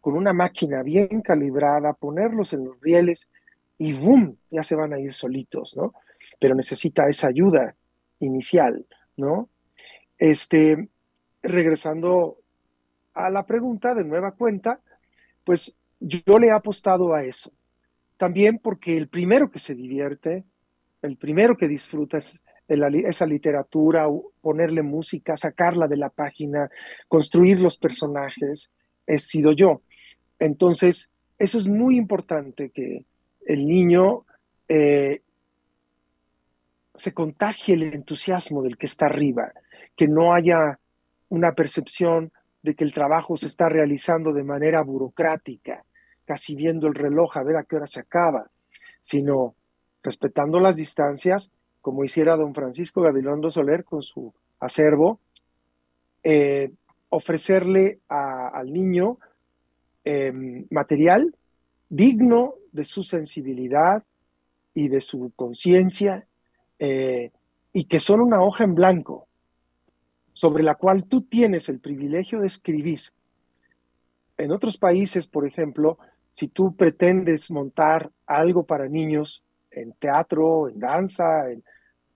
con 0.00 0.14
una 0.14 0.32
máquina 0.32 0.82
bien 0.82 1.20
calibrada, 1.20 1.92
ponerlos 1.92 2.54
en 2.54 2.64
los 2.64 2.80
rieles 2.80 3.30
y 3.76 3.92
¡boom! 3.92 4.36
ya 4.50 4.62
se 4.62 4.74
van 4.74 4.94
a 4.94 4.98
ir 4.98 5.12
solitos, 5.12 5.76
¿no? 5.76 5.94
Pero 6.38 6.54
necesita 6.54 7.08
esa 7.08 7.28
ayuda 7.28 7.76
inicial, 8.18 8.86
¿no? 9.16 9.50
Este, 10.18 10.88
regresando 11.42 12.39
a 13.14 13.30
la 13.30 13.44
pregunta 13.44 13.94
de 13.94 14.04
nueva 14.04 14.32
cuenta, 14.32 14.80
pues 15.44 15.76
yo 16.00 16.38
le 16.38 16.48
he 16.48 16.50
apostado 16.50 17.14
a 17.14 17.24
eso. 17.24 17.52
También 18.16 18.58
porque 18.58 18.96
el 18.96 19.08
primero 19.08 19.50
que 19.50 19.58
se 19.58 19.74
divierte, 19.74 20.44
el 21.02 21.16
primero 21.16 21.56
que 21.56 21.68
disfruta 21.68 22.18
es 22.18 22.42
esa 22.68 23.26
literatura, 23.26 24.06
ponerle 24.40 24.82
música, 24.82 25.36
sacarla 25.36 25.88
de 25.88 25.96
la 25.96 26.08
página, 26.08 26.70
construir 27.08 27.58
los 27.58 27.76
personajes, 27.76 28.70
he 29.06 29.18
sido 29.18 29.52
yo. 29.52 29.82
Entonces, 30.38 31.10
eso 31.38 31.58
es 31.58 31.66
muy 31.66 31.96
importante 31.96 32.70
que 32.70 33.04
el 33.46 33.66
niño 33.66 34.24
eh, 34.68 35.22
se 36.94 37.12
contagie 37.12 37.74
el 37.74 37.82
entusiasmo 37.82 38.62
del 38.62 38.76
que 38.76 38.86
está 38.86 39.06
arriba, 39.06 39.52
que 39.96 40.06
no 40.06 40.32
haya 40.32 40.78
una 41.28 41.52
percepción 41.52 42.30
de 42.62 42.74
que 42.74 42.84
el 42.84 42.92
trabajo 42.92 43.36
se 43.36 43.46
está 43.46 43.68
realizando 43.68 44.32
de 44.32 44.44
manera 44.44 44.82
burocrática, 44.82 45.84
casi 46.24 46.54
viendo 46.54 46.86
el 46.86 46.94
reloj 46.94 47.36
a 47.36 47.42
ver 47.42 47.56
a 47.56 47.64
qué 47.64 47.76
hora 47.76 47.86
se 47.86 48.00
acaba, 48.00 48.50
sino 49.02 49.54
respetando 50.02 50.60
las 50.60 50.76
distancias 50.76 51.50
como 51.80 52.04
hiciera 52.04 52.36
don 52.36 52.54
Francisco 52.54 53.00
Gabilondo 53.02 53.50
Soler 53.50 53.84
con 53.84 54.02
su 54.02 54.32
acervo, 54.58 55.20
eh, 56.22 56.70
ofrecerle 57.08 58.00
al 58.08 58.72
niño 58.72 59.18
em, 60.04 60.66
material 60.70 61.34
digno 61.88 62.54
de 62.72 62.84
su 62.84 63.02
sensibilidad 63.02 64.04
y 64.74 64.88
de 64.88 65.00
su 65.00 65.32
conciencia, 65.34 66.26
eh, 66.78 67.32
y 67.72 67.84
que 67.84 68.00
son 68.00 68.20
una 68.20 68.42
hoja 68.42 68.64
en 68.64 68.74
blanco. 68.74 69.26
Sobre 70.40 70.62
la 70.62 70.76
cual 70.76 71.04
tú 71.04 71.20
tienes 71.20 71.68
el 71.68 71.80
privilegio 71.80 72.40
de 72.40 72.46
escribir. 72.46 73.02
En 74.38 74.52
otros 74.52 74.78
países, 74.78 75.26
por 75.26 75.46
ejemplo, 75.46 75.98
si 76.32 76.48
tú 76.48 76.74
pretendes 76.74 77.50
montar 77.50 78.10
algo 78.24 78.64
para 78.64 78.88
niños 78.88 79.44
en 79.70 79.92
teatro, 79.92 80.70
en 80.70 80.78
danza, 80.78 81.44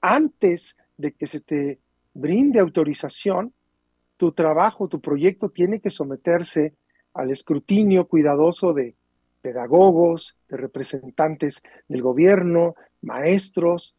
antes 0.01 0.79
de 0.97 1.13
que 1.13 1.27
se 1.27 1.41
te 1.41 1.81
brinde 2.15 2.61
autorización, 2.61 3.53
tu 4.17 4.33
trabajo, 4.33 4.89
tu 4.89 5.03
proyecto 5.03 5.51
tiene 5.51 5.81
que 5.81 5.91
someterse 5.91 6.73
al 7.13 7.31
escrutinio 7.31 8.09
cuidadoso 8.09 8.73
de 8.73 8.95
pedagogos, 9.43 10.35
de 10.49 10.57
representantes 10.57 11.63
del 11.89 12.01
gobierno, 12.01 12.75
maestros, 13.03 13.97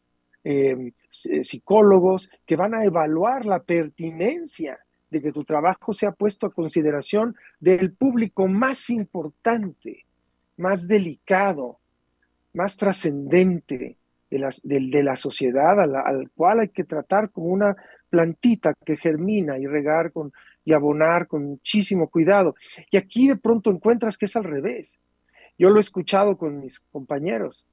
em, 0.48 0.92
psicólogos, 1.10 2.30
que 2.46 2.54
van 2.54 2.74
a 2.74 2.84
evaluar 2.84 3.44
la 3.44 3.64
pertinencia 3.64 4.78
de 5.10 5.20
que 5.20 5.32
tu 5.32 5.42
trabajo 5.42 5.92
sea 5.92 6.12
puesto 6.12 6.46
a 6.46 6.52
consideración 6.52 7.34
del 7.58 7.92
público 7.92 8.46
más 8.46 8.88
importante, 8.90 10.04
más 10.56 10.86
delicado, 10.86 11.80
más 12.54 12.76
trascendente 12.76 13.98
de, 14.30 15.02
la 15.02 15.16
sociedad 15.16 15.80
al 15.80 16.30
cual 16.30 16.60
hay 16.60 16.68
que 16.68 16.84
tratar 16.84 17.30
como 17.30 17.48
una 17.48 17.76
plantita 18.08 18.72
que 18.84 18.96
germina 18.96 19.58
y 19.58 19.66
regar 19.66 20.12
con, 20.12 20.32
y 20.64 20.72
abonar 20.72 21.26
con 21.26 21.44
muchísimo 21.44 22.08
cuidado. 22.08 22.54
Y 22.92 22.96
aquí 22.96 23.28
de 23.28 23.36
pronto 23.36 23.70
encuentras 23.70 24.16
que 24.16 24.26
es 24.26 24.36
al 24.36 24.44
revés. 24.44 25.00
Yo 25.58 25.70
lo 25.70 25.78
he 25.78 25.80
escuchado 25.80 26.36
con 26.36 26.60
mis 26.60 26.80
compañeros. 26.80 27.66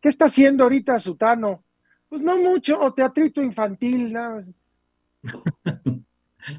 ¿Qué 0.00 0.08
está 0.08 0.24
haciendo 0.24 0.64
ahorita 0.64 0.98
Sutano? 0.98 1.64
Pues 2.12 2.20
no 2.20 2.36
mucho, 2.36 2.78
o 2.78 2.92
teatrito 2.92 3.40
infantil, 3.40 4.12
nada 4.12 4.44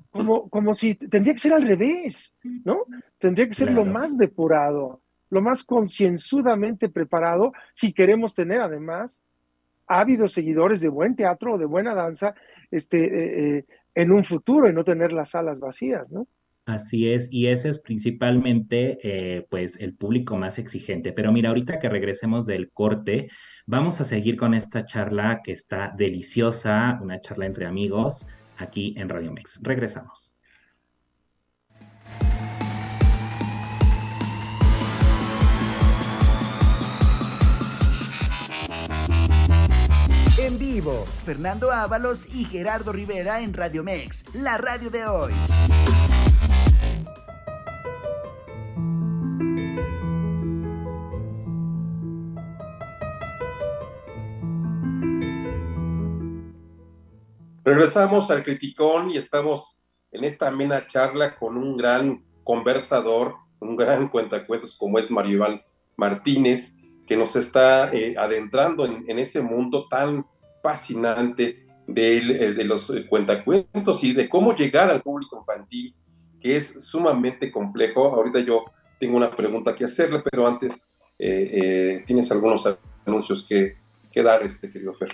Como, 0.10 0.50
como 0.50 0.74
si 0.74 0.96
tendría 0.96 1.32
que 1.34 1.40
ser 1.40 1.54
al 1.54 1.62
revés, 1.62 2.34
¿no? 2.66 2.86
Tendría 3.20 3.48
que 3.48 3.54
ser 3.54 3.72
lo 3.72 3.86
más 3.86 4.18
depurado, 4.18 5.04
lo 5.30 5.44
más 5.44 5.64
concienzudamente 5.64 6.90
preparado, 6.90 7.54
si 7.76 7.94
queremos 7.94 8.34
tener 8.34 8.62
además 8.62 9.24
ávidos 9.86 10.34
seguidores 10.34 10.82
de 10.82 10.90
buen 10.90 11.16
teatro 11.16 11.54
o 11.54 11.58
de 11.60 11.66
buena 11.66 11.94
danza 11.94 12.34
este, 12.72 13.04
eh, 13.04 13.58
eh, 13.58 13.66
en 13.94 14.12
un 14.12 14.24
futuro 14.24 14.68
y 14.68 14.74
no 14.74 14.82
tener 14.82 15.14
las 15.14 15.30
salas 15.30 15.60
vacías, 15.60 16.12
¿no? 16.12 16.26
Así 16.66 17.10
es, 17.10 17.28
y 17.30 17.48
ese 17.48 17.68
es 17.70 17.82
principalmente 17.82 18.98
eh, 19.04 19.46
pues 19.50 19.78
el 19.82 19.96
público 19.96 20.38
más 20.38 20.58
exigente. 20.60 21.12
Pero 21.12 21.34
mira, 21.34 21.50
ahorita 21.50 21.78
que 21.78 21.90
regresemos 21.90 22.46
del 22.46 22.72
corte, 22.72 23.28
vamos 23.66 24.00
a 24.00 24.06
seguir 24.06 24.38
con 24.38 24.54
esta 24.54 24.86
charla 24.86 25.42
que 25.44 25.52
está 25.52 25.94
deliciosa, 25.98 27.00
una 27.02 27.20
charla 27.20 27.48
entre 27.48 27.66
amigos 27.66 28.26
aquí 28.58 28.96
en 28.98 29.10
Radio 29.10 29.34
Mex. 29.34 29.60
Regresamos. 29.62 30.38
En 40.40 40.58
vivo, 40.58 41.06
Fernando 41.26 41.72
Ábalos 41.72 42.34
y 42.34 42.46
Gerardo 42.46 42.94
Rivera 42.94 43.42
en 43.42 43.54
Radio 43.54 43.84
Mex, 43.84 44.24
la 44.34 44.58
radio 44.58 44.90
de 44.90 45.06
hoy. 45.06 45.34
Regresamos 57.66 58.30
al 58.30 58.44
Criticón 58.44 59.10
y 59.10 59.18
estamos 59.18 59.80
en 60.12 60.26
esta 60.26 60.50
amena 60.50 60.86
charla 60.86 61.36
con 61.38 61.58
un 61.58 61.78
gran 61.78 62.24
conversador, 62.44 63.36
un 63.60 63.78
gran 63.78 64.08
cuentacuentos 64.12 64.76
como 64.76 65.00
es 65.00 65.10
Mario 65.10 65.38
Iván 65.38 65.62
Martínez, 65.96 66.76
que 67.08 67.16
nos 67.16 67.36
está 67.36 67.94
eh, 67.94 68.16
adentrando 68.18 68.86
en, 68.86 69.18
ese 69.18 69.42
mundo 69.42 69.88
tan 69.90 70.26
fascinante 70.62 71.66
de, 71.88 72.18
eh, 72.18 72.54
de 72.54 72.64
los 72.64 72.90
eh, 72.90 73.08
cuentacuentos 73.08 74.04
y 74.04 74.14
de 74.14 74.30
cómo 74.30 74.54
llegar 74.56 74.92
al 74.92 75.02
público 75.02 75.40
infantil, 75.40 75.96
que 76.44 76.58
es 76.58 76.76
sumamente 76.78 77.50
complejo. 77.50 78.14
Ahorita 78.14 78.40
yo 78.40 78.66
tengo 79.00 79.18
una 79.18 79.34
pregunta 79.36 79.74
que 79.74 79.86
hacerle, 79.86 80.22
pero 80.30 80.46
antes 80.46 80.90
tienes 81.18 82.30
algunos 82.32 82.68
anuncios 83.06 83.46
que, 83.48 83.78
que 84.12 84.22
dar, 84.22 84.44
este 84.44 84.70
querido 84.70 84.94
Fer. 84.94 85.10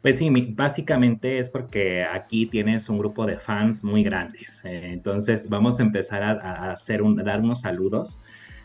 Pues 0.00 0.18
sí, 0.18 0.30
básicamente 0.30 1.38
es 1.38 1.50
porque 1.50 2.02
aquí 2.02 2.46
tienes 2.46 2.88
un 2.88 2.98
grupo 2.98 3.26
de 3.26 3.38
fans 3.38 3.84
muy 3.84 4.02
grandes. 4.02 4.62
entonces 4.64 5.48
vamos 5.50 5.80
a 5.80 5.82
empezar 5.82 6.22
a, 6.22 6.30
a 6.32 6.72
hacer 6.72 7.02
un, 7.02 7.20
unos 7.20 7.60
saludos 7.60 8.20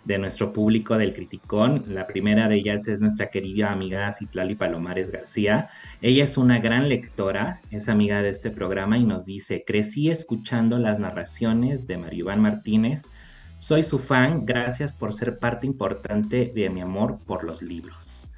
de 0.06 0.18
nuestro 0.18 0.52
público 0.52 0.98
del 0.98 1.14
Criticón. 1.14 1.86
La 1.88 2.08
primera 2.08 2.48
de 2.48 2.56
ellas 2.56 2.88
es 2.88 3.02
nuestra 3.02 3.30
querida 3.30 3.72
amiga 3.72 4.12
Citlali 4.12 4.56
Palomares 4.56 5.12
García. 5.12 5.70
Ella 6.02 6.24
es 6.24 6.38
una 6.38 6.60
gran 6.60 6.90
lectora, 6.90 7.62
es 7.72 7.90
amiga 7.90 8.22
de 8.22 8.30
este 8.30 8.50
programa 8.50 8.98
y 8.98 9.04
nos 9.04 9.26
dice, 9.26 9.64
crecí 9.66 10.10
escuchando 10.10 10.78
las 10.78 11.00
narraciones 11.00 11.88
de 11.88 11.98
Mario 11.98 12.20
Iván 12.20 12.42
Martínez. 12.42 13.12
Soy 13.60 13.84
su 13.84 13.98
fan, 13.98 14.46
gracias 14.46 14.94
por 14.94 15.14
ser 15.14 15.40
parte 15.40 15.66
importante 15.66 16.52
de 16.54 16.70
mi 16.70 16.82
amor 16.82 17.20
por 17.26 17.46
los 17.46 17.62
libros. 17.62 18.30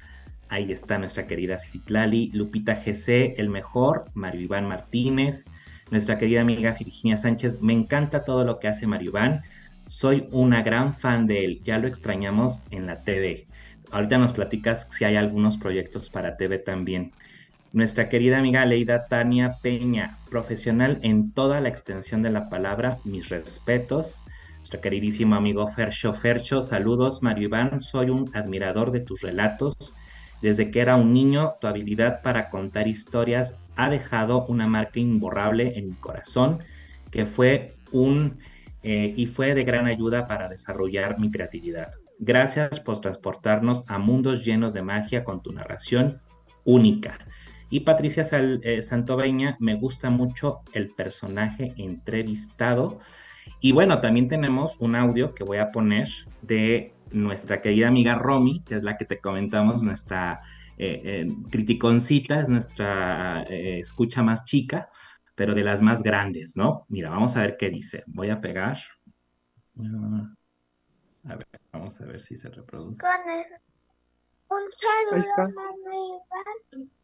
Ahí 0.48 0.70
está 0.70 0.98
nuestra 0.98 1.26
querida 1.26 1.58
Citlali, 1.58 2.30
Lupita 2.32 2.74
GC, 2.74 3.34
el 3.38 3.48
mejor, 3.48 4.04
Mario 4.14 4.42
Iván 4.42 4.68
Martínez, 4.68 5.46
nuestra 5.90 6.18
querida 6.18 6.42
amiga 6.42 6.76
Virginia 6.78 7.16
Sánchez. 7.16 7.60
Me 7.60 7.72
encanta 7.72 8.24
todo 8.24 8.44
lo 8.44 8.60
que 8.60 8.68
hace 8.68 8.86
Mario 8.86 9.10
Iván 9.10 9.42
soy 9.86 10.28
una 10.32 10.62
gran 10.62 10.94
fan 10.94 11.26
de 11.26 11.44
él, 11.44 11.60
ya 11.62 11.78
lo 11.78 11.88
extrañamos 11.88 12.64
en 12.70 12.86
la 12.86 13.02
TV. 13.02 13.46
Ahorita 13.90 14.18
nos 14.18 14.32
platicas 14.32 14.88
si 14.90 15.04
hay 15.04 15.16
algunos 15.16 15.58
proyectos 15.58 16.10
para 16.10 16.36
TV 16.36 16.58
también. 16.58 17.12
Nuestra 17.72 18.08
querida 18.08 18.38
amiga 18.38 18.64
Leida 18.64 19.06
Tania 19.06 19.56
Peña, 19.62 20.18
profesional 20.30 20.98
en 21.02 21.32
toda 21.32 21.60
la 21.60 21.68
extensión 21.68 22.22
de 22.22 22.30
la 22.30 22.48
palabra, 22.48 22.98
mis 23.04 23.28
respetos. 23.28 24.22
Nuestro 24.58 24.80
queridísimo 24.80 25.36
amigo 25.36 25.68
Fercho 25.68 26.12
Fercho, 26.14 26.62
saludos 26.62 27.22
Mario 27.22 27.44
Iván, 27.44 27.78
soy 27.78 28.10
un 28.10 28.30
admirador 28.34 28.90
de 28.90 29.00
tus 29.00 29.22
relatos. 29.22 29.76
Desde 30.42 30.70
que 30.70 30.80
era 30.80 30.96
un 30.96 31.12
niño, 31.12 31.54
tu 31.60 31.66
habilidad 31.66 32.22
para 32.22 32.48
contar 32.50 32.88
historias 32.88 33.58
ha 33.76 33.88
dejado 33.88 34.46
una 34.46 34.66
marca 34.66 34.98
imborrable 34.98 35.78
en 35.78 35.90
mi 35.90 35.94
corazón, 35.94 36.58
que 37.10 37.26
fue 37.26 37.76
un 37.92 38.38
eh, 38.88 39.12
y 39.16 39.26
fue 39.26 39.52
de 39.52 39.64
gran 39.64 39.88
ayuda 39.88 40.28
para 40.28 40.48
desarrollar 40.48 41.18
mi 41.18 41.28
creatividad. 41.28 41.90
Gracias 42.20 42.78
por 42.78 43.00
transportarnos 43.00 43.84
a 43.88 43.98
mundos 43.98 44.44
llenos 44.44 44.74
de 44.74 44.82
magia 44.82 45.24
con 45.24 45.42
tu 45.42 45.52
narración 45.52 46.20
única. 46.64 47.18
Y 47.68 47.80
Patricia 47.80 48.22
eh, 48.30 48.82
Santoveña, 48.82 49.56
me 49.58 49.74
gusta 49.74 50.08
mucho 50.08 50.60
el 50.72 50.90
personaje 50.90 51.74
entrevistado. 51.78 53.00
Y 53.60 53.72
bueno, 53.72 54.00
también 54.00 54.28
tenemos 54.28 54.76
un 54.78 54.94
audio 54.94 55.34
que 55.34 55.42
voy 55.42 55.58
a 55.58 55.72
poner 55.72 56.08
de 56.42 56.94
nuestra 57.10 57.60
querida 57.60 57.88
amiga 57.88 58.14
Romy, 58.14 58.60
que 58.60 58.76
es 58.76 58.84
la 58.84 58.96
que 58.96 59.04
te 59.04 59.18
comentamos, 59.18 59.82
nuestra 59.82 60.42
eh, 60.78 61.26
criticoncita, 61.50 62.38
es 62.38 62.48
nuestra 62.48 63.42
escucha 63.48 64.22
más 64.22 64.44
chica 64.44 64.90
pero 65.36 65.54
de 65.54 65.62
las 65.62 65.82
más 65.82 66.02
grandes, 66.02 66.56
¿no? 66.56 66.86
Mira, 66.88 67.10
vamos 67.10 67.36
a 67.36 67.42
ver 67.42 67.56
qué 67.56 67.70
dice. 67.70 68.02
Voy 68.06 68.30
a 68.30 68.40
pegar. 68.40 68.78
A 71.28 71.36
ver, 71.36 71.46
vamos 71.70 72.00
a 72.00 72.06
ver 72.06 72.20
si 72.22 72.36
se 72.36 72.48
reproduce. 72.48 73.00
Con 73.00 73.30
el, 73.30 73.44
un 74.48 74.62
saludo 74.72 75.52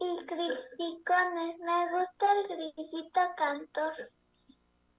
y 0.01 0.27
criticones. 0.27 1.59
Me 1.59 1.91
gusta 1.93 2.27
el 2.33 2.73
grillito 2.73 3.21
cantor. 3.37 3.93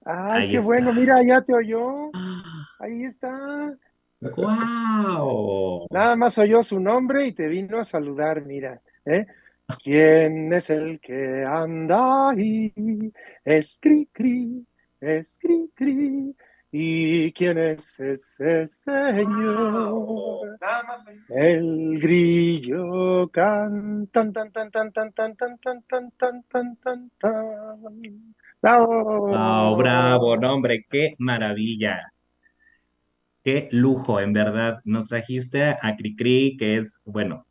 Ay, 0.04 0.52
qué 0.52 0.60
bueno, 0.60 0.92
mira, 0.92 1.22
ya 1.22 1.42
te 1.42 1.54
oyó. 1.54 2.10
Ahí 2.78 3.04
está. 3.04 3.76
¡Guau! 4.20 5.86
Nada 5.90 6.14
más 6.16 6.38
oyó 6.38 6.62
su 6.62 6.78
nombre 6.78 7.26
y 7.26 7.32
te 7.32 7.48
vino 7.48 7.80
a 7.80 7.84
saludar, 7.84 8.44
mira. 8.44 8.80
¿eh? 9.04 9.26
¿Quién 9.82 10.52
es 10.52 10.70
el 10.70 11.00
que 11.00 11.44
anda 11.44 12.30
ahí? 12.30 12.72
Es 13.44 13.78
cri 13.80 14.06
cri, 14.12 14.66
es 15.00 15.38
cri 15.40 15.70
cri. 15.74 16.34
¿Y 16.76 17.32
quién 17.32 17.56
es 17.58 17.98
ese 18.00 18.66
señor? 18.66 20.58
El 21.28 21.98
grillo 22.00 23.28
canta 23.30 24.32
tan 24.32 24.32
tan 24.32 24.52
tan 24.52 24.70
tan 24.70 24.92
tan 24.92 25.12
tan 25.12 25.34
tan 25.36 25.56
tan 25.58 26.10
tan 26.10 26.42
tan 26.48 26.76
tan 26.76 27.10
tan 27.18 28.34
¡Bravo! 28.60 29.76
bravo, 29.76 30.36
nombre, 30.36 30.84
qué 30.90 31.14
maravilla. 31.18 32.12
Qué 33.44 33.68
lujo, 33.70 34.20
en 34.20 34.32
verdad. 34.32 34.80
Nos 34.84 35.08
trajiste 35.08 35.62
a 35.80 35.96
Cricri, 35.96 36.56
que 36.56 36.76
es, 36.78 37.00
bueno, 37.04 37.46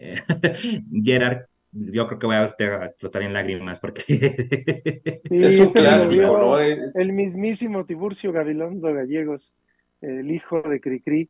Gerard 1.04 1.46
yo 1.72 2.06
creo 2.06 2.18
que 2.18 2.26
voy 2.26 2.36
a, 2.36 2.42
a 2.42 2.86
explotar 2.86 3.22
en 3.22 3.32
lágrimas 3.32 3.78
porque... 3.80 4.02
es 5.04 5.60
un 5.60 5.72
clásico, 5.72 6.38
¿no? 6.38 6.58
El 6.58 7.12
mismísimo 7.12 7.84
Tiburcio 7.84 8.32
Gabilondo 8.32 8.92
Gallegos, 8.92 9.54
el 10.00 10.30
hijo 10.30 10.62
de 10.62 10.80
Cricri, 10.80 11.28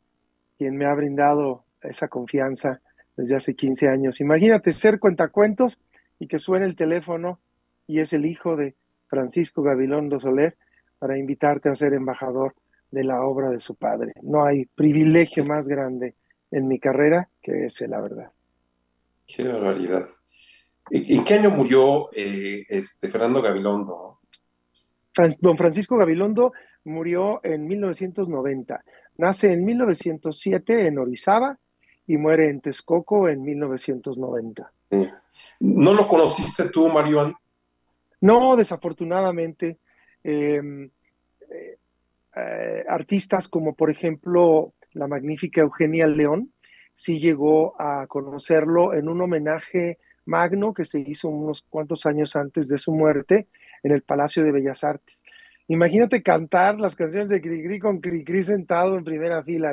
quien 0.56 0.76
me 0.76 0.87
ha 0.87 0.94
brindado 0.94 1.64
esa 1.83 2.09
confianza 2.09 2.80
desde 3.16 3.37
hace 3.37 3.54
15 3.54 3.88
años. 3.88 4.20
Imagínate 4.20 4.72
ser 4.72 4.98
cuentacuentos 4.98 5.80
y 6.18 6.26
que 6.26 6.38
suene 6.38 6.66
el 6.66 6.76
teléfono 6.76 7.38
y 7.87 8.00
es 8.00 8.12
el 8.12 8.24
hijo 8.24 8.56
de 8.56 8.74
Francisco 9.09 9.62
Gabilondo 9.62 10.18
Soler 10.20 10.56
para 10.98 11.18
invitarte 11.18 11.68
a 11.68 11.74
ser 11.74 11.92
embajador 11.92 12.54
de 12.90 13.04
la 13.04 13.22
obra 13.22 13.50
de 13.50 13.61
su 13.61 13.74
padre. 13.74 14.12
No 14.22 14.44
hay 14.44 14.64
privilegio 14.64 15.44
más 15.44 15.68
grande 15.68 16.14
en 16.50 16.66
mi 16.66 16.78
carrera 16.78 17.28
que 17.42 17.66
ese, 17.66 17.88
la 17.88 18.00
verdad. 18.00 18.33
Qué 19.34 19.44
barbaridad. 19.44 20.08
¿En 20.90 21.22
qué 21.24 21.34
año 21.34 21.50
murió 21.50 22.10
eh, 22.12 22.64
este 22.68 23.08
Fernando 23.08 23.40
Gabilondo? 23.42 24.18
don 25.40 25.58
Francisco 25.58 25.96
Gabilondo 25.96 26.52
murió 26.84 27.40
en 27.44 27.66
1990. 27.66 28.82
Nace 29.18 29.52
en 29.52 29.64
1907 29.64 30.86
en 30.86 30.98
Orizaba 30.98 31.58
y 32.06 32.16
muere 32.16 32.48
en 32.48 32.60
Texcoco 32.60 33.28
en 33.28 33.42
1990. 33.42 34.72
¿No 35.60 35.94
lo 35.94 36.08
conociste 36.08 36.68
tú, 36.70 36.88
Marion? 36.88 37.34
No, 38.20 38.56
desafortunadamente. 38.56 39.78
Em, 40.24 40.90
eh, 41.50 41.78
eh, 42.36 42.84
artistas 42.88 43.48
como 43.48 43.74
por 43.74 43.90
ejemplo 43.90 44.74
la 44.92 45.06
magnífica 45.06 45.60
Eugenia 45.62 46.06
León, 46.06 46.52
sí 47.00 47.18
llegó 47.18 47.80
a 47.80 48.06
conocerlo 48.08 48.92
en 48.92 49.08
un 49.08 49.22
homenaje 49.22 49.96
magno 50.26 50.74
que 50.74 50.84
se 50.84 51.00
hizo 51.00 51.30
unos 51.30 51.62
cuantos 51.62 52.04
años 52.04 52.36
antes 52.36 52.68
de 52.68 52.76
su 52.76 52.92
muerte 52.92 53.48
en 53.82 53.92
el 53.92 54.02
Palacio 54.02 54.44
de 54.44 54.52
Bellas 54.52 54.84
Artes. 54.84 55.24
Imagínate 55.68 56.22
cantar 56.22 56.78
las 56.78 56.96
canciones 56.96 57.30
de 57.30 57.40
Cricri 57.40 57.78
con 57.78 58.00
Cricri 58.00 58.42
sentado 58.42 58.98
en 58.98 59.04
primera 59.04 59.42
fila. 59.42 59.72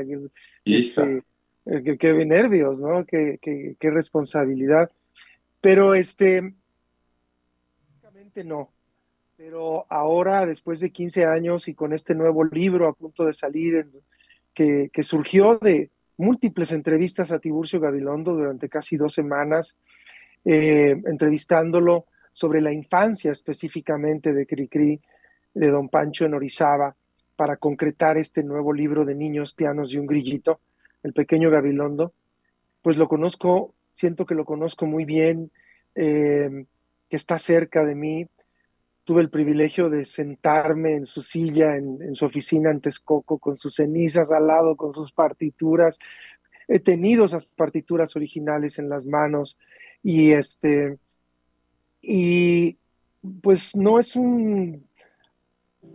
Este, 0.64 1.24
eh, 1.66 1.98
qué, 2.00 2.14
nervios, 2.26 2.80
¿no? 2.80 3.06
Qué, 3.06 3.40
qué, 3.42 3.90
responsabilidad. 3.90 4.90
Pero 5.60 5.96
este, 5.96 6.54
no. 8.46 8.72
Pero 9.36 9.86
ahora, 9.90 10.46
después 10.46 10.80
de 10.80 10.92
15 10.92 11.26
años 11.26 11.68
y 11.68 11.74
con 11.74 11.92
este 11.92 12.16
nuevo 12.16 12.46
libro 12.46 12.88
a 12.88 12.94
punto 12.94 13.26
de 13.26 13.34
salir, 13.34 13.86
que, 14.54 14.90
que 14.94 15.04
surgió 15.04 15.58
de 15.58 15.92
múltiples 16.18 16.72
entrevistas 16.72 17.32
a 17.32 17.40
Tiburcio 17.40 17.80
Gabilondo 17.80 18.34
durante 18.34 18.70
casi 18.70 18.98
dos 18.98 19.14
semanas, 19.14 19.76
eh, 20.46 21.02
entrevistándolo 21.06 22.06
sobre 22.34 22.62
la 22.62 22.72
infancia 22.72 23.32
específicamente 23.32 24.34
de 24.34 24.46
Cricri, 24.46 25.00
de 25.54 25.68
Don 25.70 25.90
Pancho 25.90 26.26
en 26.26 26.34
Orizaba, 26.34 26.96
para 27.36 27.58
concretar 27.58 28.18
este 28.18 28.44
nuevo 28.44 28.74
libro 28.74 29.06
de 29.06 29.16
niños, 29.16 29.54
pianos 29.54 29.94
y 29.94 29.98
un 29.98 30.08
grillito, 30.08 30.60
el 31.04 31.14
pequeño 31.14 31.50
Gabilondo, 31.52 32.14
pues 32.82 32.98
lo 32.98 33.08
conozco, 33.08 33.74
siento 33.94 34.26
que 34.26 34.36
lo 34.36 34.46
conozco 34.46 34.86
muy 34.86 35.06
bien, 35.06 35.52
eh, 35.96 36.66
que 37.10 37.16
está 37.16 37.40
cerca 37.40 37.84
de 37.86 37.96
mí, 37.96 38.28
tuve 39.08 39.22
el 39.22 39.30
privilegio 39.30 39.90
de 39.90 40.04
sentarme 40.04 40.98
en 40.98 41.06
su 41.06 41.22
silla, 41.22 41.78
en, 41.78 42.14
su 42.14 42.26
oficina 42.26 42.72
en 42.72 42.82
Texcoco, 42.82 43.40
con 43.40 43.56
sus 43.56 43.76
cenizas 43.76 44.34
al 44.34 44.48
lado, 44.48 44.76
con 44.76 44.94
sus 44.94 45.14
partituras. 45.14 45.98
He 46.68 46.80
tenido 46.80 47.24
esas 47.24 47.46
partituras 47.46 48.18
originales 48.18 48.80
en 48.80 48.90
las 48.90 49.06
manos 49.06 49.58
y 50.04 50.34
este, 50.34 50.98
y 52.02 52.80
pues 53.42 53.78
no 53.78 53.98
es 53.98 54.18
un, 54.18 54.86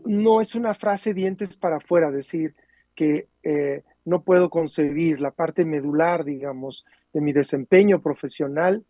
no 0.07 0.41
es 0.41 0.55
una 0.55 0.73
frase 0.73 1.13
dientes 1.13 1.55
para 1.55 1.77
afuera 1.77 2.11
decir 2.11 2.55
que 2.95 3.29
eh, 3.43 3.83
no 4.07 4.23
puedo 4.23 4.49
concebir 4.49 5.21
la 5.21 5.33
parte 5.33 5.67
medular, 5.67 6.25
digamos, 6.25 6.87
de 7.13 7.21
mi 7.21 7.35
desempeño 7.35 8.01
profesional 8.01 8.87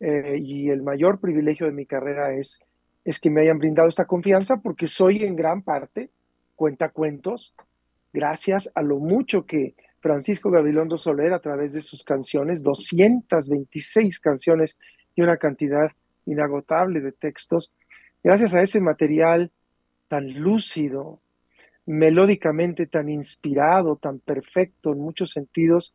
eh, 0.00 0.38
y 0.42 0.70
el 0.70 0.82
mayor 0.82 1.20
privilegio 1.20 1.66
de 1.66 1.72
mi 1.72 1.84
carrera 1.84 2.32
es 2.32 2.58
es 3.06 3.20
que 3.20 3.30
me 3.30 3.40
hayan 3.42 3.58
brindado 3.58 3.88
esta 3.88 4.04
confianza 4.04 4.56
porque 4.56 4.88
soy 4.88 5.24
en 5.24 5.36
gran 5.36 5.62
parte 5.62 6.10
cuentacuentos 6.56 7.54
gracias 8.12 8.70
a 8.74 8.82
lo 8.82 8.98
mucho 8.98 9.46
que 9.46 9.76
Francisco 10.00 10.50
Gabilondo 10.50 10.98
Soler 10.98 11.32
a 11.32 11.38
través 11.38 11.72
de 11.72 11.82
sus 11.82 12.02
canciones, 12.02 12.64
226 12.64 14.18
canciones 14.18 14.76
y 15.14 15.22
una 15.22 15.36
cantidad 15.36 15.92
inagotable 16.24 17.00
de 17.00 17.12
textos, 17.12 17.72
gracias 18.24 18.54
a 18.54 18.62
ese 18.62 18.80
material 18.80 19.52
tan 20.08 20.32
lúcido, 20.40 21.20
melódicamente 21.86 22.86
tan 22.86 23.08
inspirado, 23.08 23.96
tan 23.96 24.18
perfecto 24.18 24.92
en 24.92 24.98
muchos 24.98 25.30
sentidos, 25.30 25.94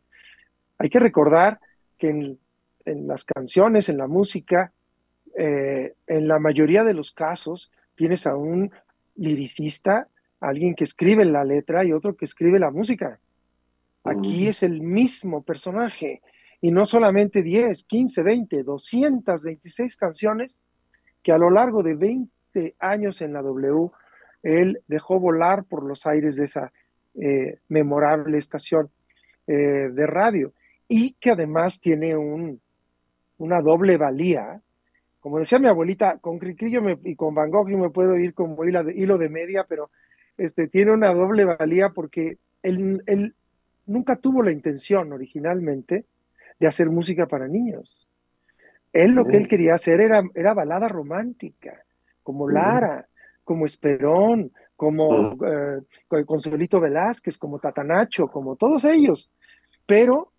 hay 0.78 0.90
que 0.90 1.00
recordar 1.00 1.60
que 1.98 2.10
en, 2.10 2.40
en 2.86 3.06
las 3.06 3.26
canciones, 3.26 3.90
en 3.90 3.98
la 3.98 4.08
música, 4.08 4.72
eh, 5.38 5.94
en 6.08 6.28
la 6.28 6.40
mayoría 6.40 6.84
de 6.84 6.94
los 6.94 7.12
casos 7.12 7.72
tienes 7.96 8.28
a 8.28 8.36
un 8.36 8.72
liricista, 9.16 10.08
alguien 10.40 10.76
que 10.76 10.84
escribe 10.84 11.26
la 11.26 11.44
letra 11.44 11.86
y 11.86 11.92
otro 11.92 12.16
que 12.16 12.26
escribe 12.26 12.60
la 12.60 12.72
música. 12.72 13.20
Aquí 14.04 14.48
es 14.48 14.64
el 14.64 14.82
mismo 14.82 15.44
personaje 15.44 16.22
y 16.60 16.72
no 16.72 16.86
solamente 16.86 17.44
10, 17.44 17.84
15, 17.84 18.24
20, 18.24 18.64
226 18.64 19.96
canciones 19.98 20.58
que 21.22 21.32
a 21.32 21.38
lo 21.38 21.50
largo 21.52 21.84
de 21.84 21.96
20 21.96 22.76
años 22.80 23.22
en 23.22 23.34
la 23.34 23.42
W 23.42 23.92
él 24.44 24.82
dejó 24.88 25.20
volar 25.20 25.66
por 25.66 25.84
los 25.84 26.08
aires 26.08 26.36
de 26.38 26.46
esa 26.46 26.72
eh, 27.14 27.60
memorable 27.68 28.38
estación 28.38 28.90
eh, 29.48 29.90
de 29.92 30.08
radio 30.08 30.54
y 30.88 31.14
que 31.14 31.32
además 31.32 31.80
tiene 31.80 32.18
un, 32.18 32.60
una 33.38 33.62
doble 33.62 33.98
valía 33.98 34.62
como 35.22 35.40
decía 35.40 35.60
mi 35.60 35.68
abuelita, 35.68 36.18
con 36.18 36.40
Cricrillo 36.40 36.82
y 37.04 37.16
con 37.16 37.34
Van 37.34 37.52
Gogh 37.52 37.70
yo 37.70 37.78
me 37.78 37.92
puedo 37.92 38.18
ir 38.18 38.34
como 38.34 38.66
hilo 38.66 38.84
de, 38.84 38.94
hilo 38.94 39.18
de 39.18 39.30
media, 39.30 39.66
pero 39.70 39.92
este, 40.38 40.68
tiene 40.68 40.92
una 40.92 41.14
doble 41.14 41.46
valía 41.46 41.90
porque 41.90 42.40
él, 42.64 43.04
él 43.06 43.36
nunca 43.86 44.16
tuvo 44.16 44.42
la 44.42 44.52
intención 44.52 45.14
originalmente 45.14 46.06
de 46.60 46.68
hacer 46.68 46.90
música 46.90 47.28
para 47.28 47.48
niños. 47.48 48.10
Él 48.94 49.12
lo 49.12 49.26
que 49.26 49.38
él 49.38 49.48
quería 49.48 49.76
hacer 49.76 50.02
era, 50.02 50.24
era 50.36 50.54
balada 50.54 50.90
romántica, 50.90 51.86
como 52.24 52.50
Lara, 52.50 53.08
como 53.44 53.66
Esperón, 53.66 54.52
como 54.76 55.38
eh, 55.46 55.82
Consuelito 56.26 56.80
Velázquez, 56.80 57.38
como 57.38 57.60
Tatanacho, 57.60 58.28
como 58.28 58.56
todos 58.56 58.84
ellos. 58.86 59.30
Pero 59.86 60.31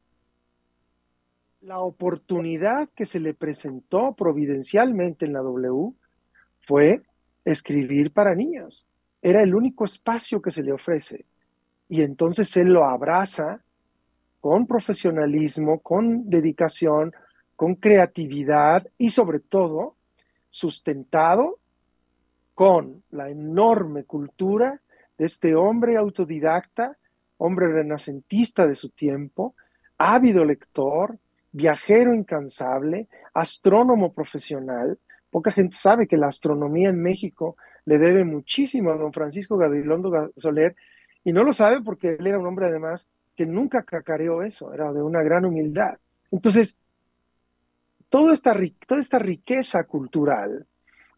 la 1.63 1.79
oportunidad 1.79 2.89
que 2.91 3.07
se 3.07 3.21
le 3.21 3.35
presentó 3.35 4.15
providencialmente 4.15 5.27
en 5.27 5.33
la 5.33 5.41
W 5.41 5.93
fue 6.67 7.03
escribir 7.45 8.13
para 8.13 8.35
niños. 8.35 8.85
Era 9.23 9.43
el 9.43 9.55
único 9.55 9.85
espacio 9.85 10.43
que 10.43 10.51
se 10.51 10.65
le 10.65 10.73
ofrece. 10.73 11.25
Y 11.89 12.03
entonces 12.03 12.57
él 12.57 12.73
lo 12.73 12.85
abraza 12.85 13.61
con 14.41 14.67
profesionalismo, 14.67 15.79
con 15.79 16.29
dedicación, 16.29 17.13
con 17.55 17.77
creatividad 17.77 18.89
y 18.99 19.11
sobre 19.11 19.39
todo 19.39 19.95
sustentado 20.51 21.59
con 22.55 23.05
la 23.11 23.31
enorme 23.31 24.03
cultura 24.03 24.81
de 25.17 25.27
este 25.27 25.55
hombre 25.55 25.97
autodidacta, 25.97 26.97
hombre 27.39 27.69
renacentista 27.69 28.67
de 28.67 28.75
su 28.75 28.89
tiempo, 28.89 29.55
ávido 29.97 30.45
lector, 30.45 31.19
viajero 31.53 32.15
incansable, 32.15 33.09
astrónomo 33.35 34.13
profesional. 34.13 34.99
Poca 35.31 35.53
gente 35.53 35.77
sabe 35.77 36.07
que 36.07 36.17
la 36.17 36.29
astronomía 36.29 36.89
en 36.89 37.01
México 37.01 37.57
le 37.85 37.99
debe 37.99 38.25
muchísimo 38.25 38.91
a 38.91 38.97
don 38.97 39.13
Francisco 39.13 39.57
Gabilondo 39.57 40.33
Soler 40.37 40.75
y 41.25 41.33
no 41.33 41.45
lo 41.45 41.53
sabe 41.53 41.81
porque 41.83 42.17
él 42.19 42.27
era 42.27 42.39
un 42.39 42.47
hombre 42.47 42.67
además 42.67 43.09
que 43.37 43.47
nunca 43.47 43.83
cacareó 43.83 44.43
eso, 44.43 44.73
era 44.73 44.93
de 44.93 45.03
una 45.03 45.23
gran 45.23 45.45
humildad. 45.45 45.99
Entonces, 46.31 46.77
toda 48.09 48.35
esta, 48.35 49.19
riqueza 49.19 49.85
cultural 49.85 50.67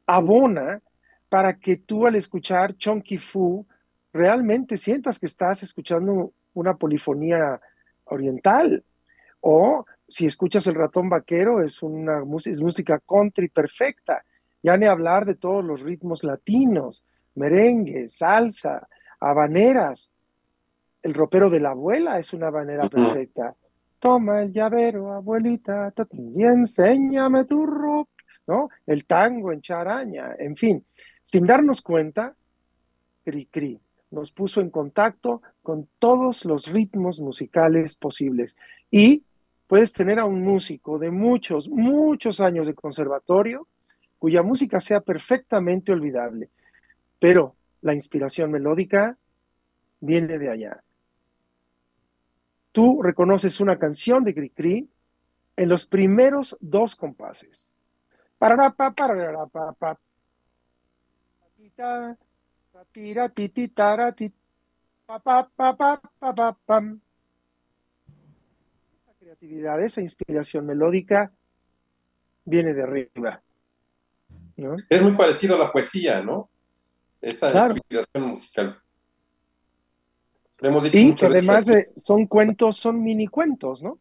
abona 0.06 0.80
para 1.28 1.58
que 1.58 1.76
tú 1.76 2.06
al 2.06 2.14
escuchar 2.14 2.76
Chonky 2.76 3.18
Fu 3.18 3.66
realmente 4.12 4.76
sientas 4.76 5.18
que 5.18 5.26
estás 5.26 5.62
escuchando 5.64 6.32
una 6.52 6.74
polifonía 6.74 7.60
oriental 8.04 8.84
o 9.40 9.84
si 10.14 10.26
escuchas 10.26 10.68
el 10.68 10.76
ratón 10.76 11.08
vaquero, 11.08 11.60
es 11.60 11.82
una 11.82 12.22
es 12.36 12.62
música 12.62 13.00
country 13.00 13.48
perfecta. 13.48 14.24
Ya 14.62 14.76
ni 14.76 14.86
hablar 14.86 15.26
de 15.26 15.34
todos 15.34 15.64
los 15.64 15.80
ritmos 15.80 16.22
latinos, 16.22 17.04
merengue, 17.34 18.08
salsa, 18.08 18.86
habaneras. 19.18 20.12
El 21.02 21.14
ropero 21.14 21.50
de 21.50 21.58
la 21.58 21.70
abuela 21.70 22.20
es 22.20 22.32
una 22.32 22.46
habanera 22.46 22.88
perfecta. 22.88 23.56
toma 23.98 24.42
el 24.42 24.52
llavero, 24.52 25.12
abuelita, 25.12 25.92
y 26.12 26.44
enséñame 26.44 27.44
tu 27.46 27.66
ropa, 27.66 28.12
¿no? 28.46 28.68
El 28.86 29.06
tango 29.06 29.50
en 29.50 29.62
charaña, 29.62 30.36
en 30.38 30.54
fin, 30.54 30.86
sin 31.24 31.44
darnos 31.44 31.82
cuenta, 31.82 32.36
Cri 33.24 33.46
Cri 33.46 33.80
nos 34.12 34.30
puso 34.30 34.60
en 34.60 34.70
contacto 34.70 35.42
con 35.60 35.88
todos 35.98 36.44
los 36.44 36.68
ritmos 36.68 37.18
musicales 37.18 37.96
posibles. 37.96 38.56
Y 38.92 39.24
puedes 39.66 39.92
tener 39.92 40.18
a 40.18 40.24
un 40.24 40.42
músico 40.42 40.98
de 40.98 41.10
muchos, 41.10 41.68
muchos 41.68 42.40
años 42.40 42.66
de 42.66 42.74
conservatorio 42.74 43.66
cuya 44.18 44.42
música 44.42 44.80
sea 44.80 45.00
perfectamente 45.00 45.92
olvidable, 45.92 46.48
pero 47.18 47.54
la 47.82 47.92
inspiración 47.92 48.50
melódica 48.50 49.18
viene 50.00 50.38
de 50.38 50.50
allá. 50.50 50.82
Tú 52.72 53.02
reconoces 53.02 53.60
una 53.60 53.78
canción 53.78 54.24
de 54.24 54.34
Cri 54.34 54.88
en 55.56 55.68
los 55.68 55.86
primeros 55.86 56.56
dos 56.60 56.96
compases. 56.96 57.72
Para 58.38 58.70
pa 58.70 58.90
para 58.92 59.46
pa 59.46 59.72
pa 59.72 59.98
tira 62.92 63.28
titi 63.28 63.68
tara 63.68 64.14
pa 65.06 65.18
pa 65.20 65.48
pa 65.54 65.76
pa 65.76 66.00
pa 66.34 66.56
pam. 66.66 67.00
Esa 69.44 69.50
creatividad, 69.50 69.82
esa 69.82 70.00
inspiración 70.00 70.66
melódica 70.66 71.30
viene 72.44 72.72
de 72.72 72.82
arriba. 72.82 73.42
Es 74.88 75.02
muy 75.02 75.12
parecido 75.12 75.56
a 75.56 75.58
la 75.58 75.72
poesía, 75.72 76.22
¿no? 76.22 76.48
Esa 77.20 77.68
inspiración 77.68 78.24
musical. 78.24 78.78
y 80.92 81.14
que 81.14 81.26
además 81.26 81.70
son 82.02 82.26
cuentos, 82.26 82.76
son 82.76 83.02
mini 83.02 83.26
cuentos, 83.26 83.82
¿no? 83.82 83.98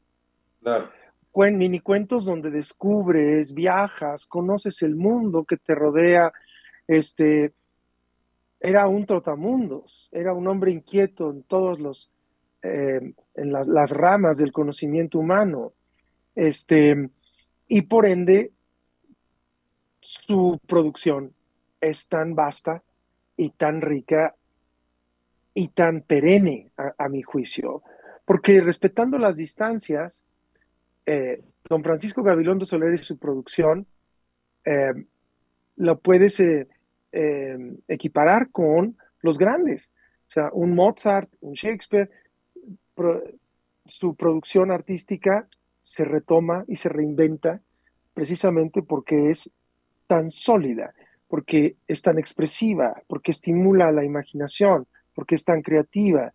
Claro. 0.61 0.89
mini 1.35 1.79
cuentos 1.81 2.25
donde 2.25 2.49
descubres, 2.49 3.53
viajas, 3.53 4.25
conoces 4.25 4.81
el 4.81 4.95
mundo 4.95 5.43
que 5.43 5.57
te 5.57 5.75
rodea. 5.75 6.31
Este, 6.87 7.53
era 8.61 8.87
un 8.87 9.05
trotamundos, 9.05 10.09
era 10.13 10.33
un 10.33 10.47
hombre 10.47 10.71
inquieto 10.71 11.31
en 11.31 11.43
todos 11.43 11.79
los, 11.79 12.13
eh, 12.63 13.13
en 13.35 13.51
las 13.51 13.91
ramas 13.91 14.37
del 14.37 14.51
conocimiento 14.51 15.19
humano. 15.19 15.73
Este, 16.35 17.09
y 17.67 17.81
por 17.83 18.05
ende, 18.05 18.51
su 19.99 20.59
producción 20.67 21.33
es 21.79 22.07
tan 22.07 22.35
vasta 22.35 22.83
y 23.37 23.51
tan 23.51 23.81
rica 23.81 24.35
y 25.53 25.69
tan 25.69 26.01
perenne 26.01 26.71
a, 26.75 27.09
mi 27.09 27.21
juicio, 27.21 27.83
porque 28.25 28.59
respetando 28.59 29.17
las 29.17 29.37
distancias, 29.37 30.25
eh, 31.05 31.41
don 31.69 31.83
Francisco 31.83 32.23
Gabilondo 32.23 32.65
Soler 32.65 32.93
y 32.93 32.97
su 32.97 33.17
producción 33.17 33.85
eh, 34.65 34.93
lo 35.75 35.99
puedes 35.99 36.39
eh, 36.39 36.67
equiparar 37.87 38.49
con 38.49 38.97
los 39.21 39.37
grandes, 39.37 39.91
o 40.27 40.31
sea, 40.31 40.49
un 40.53 40.73
Mozart, 40.73 41.31
un 41.41 41.53
Shakespeare, 41.53 42.09
su 43.85 44.15
producción 44.15 44.71
artística 44.71 45.47
se 45.81 46.05
retoma 46.05 46.63
y 46.67 46.77
se 46.77 46.89
reinventa 46.89 47.61
precisamente 48.13 48.81
porque 48.81 49.31
es 49.31 49.51
tan 50.07 50.29
sólida, 50.29 50.93
porque 51.27 51.75
es 51.87 52.01
tan 52.01 52.19
expresiva, 52.19 53.01
porque 53.07 53.31
estimula 53.31 53.91
la 53.91 54.05
imaginación, 54.05 54.87
porque 55.13 55.35
es 55.35 55.43
tan 55.43 55.61
creativa, 55.61 56.33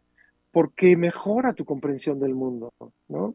porque 0.50 0.96
mejora 0.96 1.52
tu 1.52 1.64
comprensión 1.64 2.18
del 2.18 2.34
mundo, 2.34 2.72
¿no? 3.08 3.34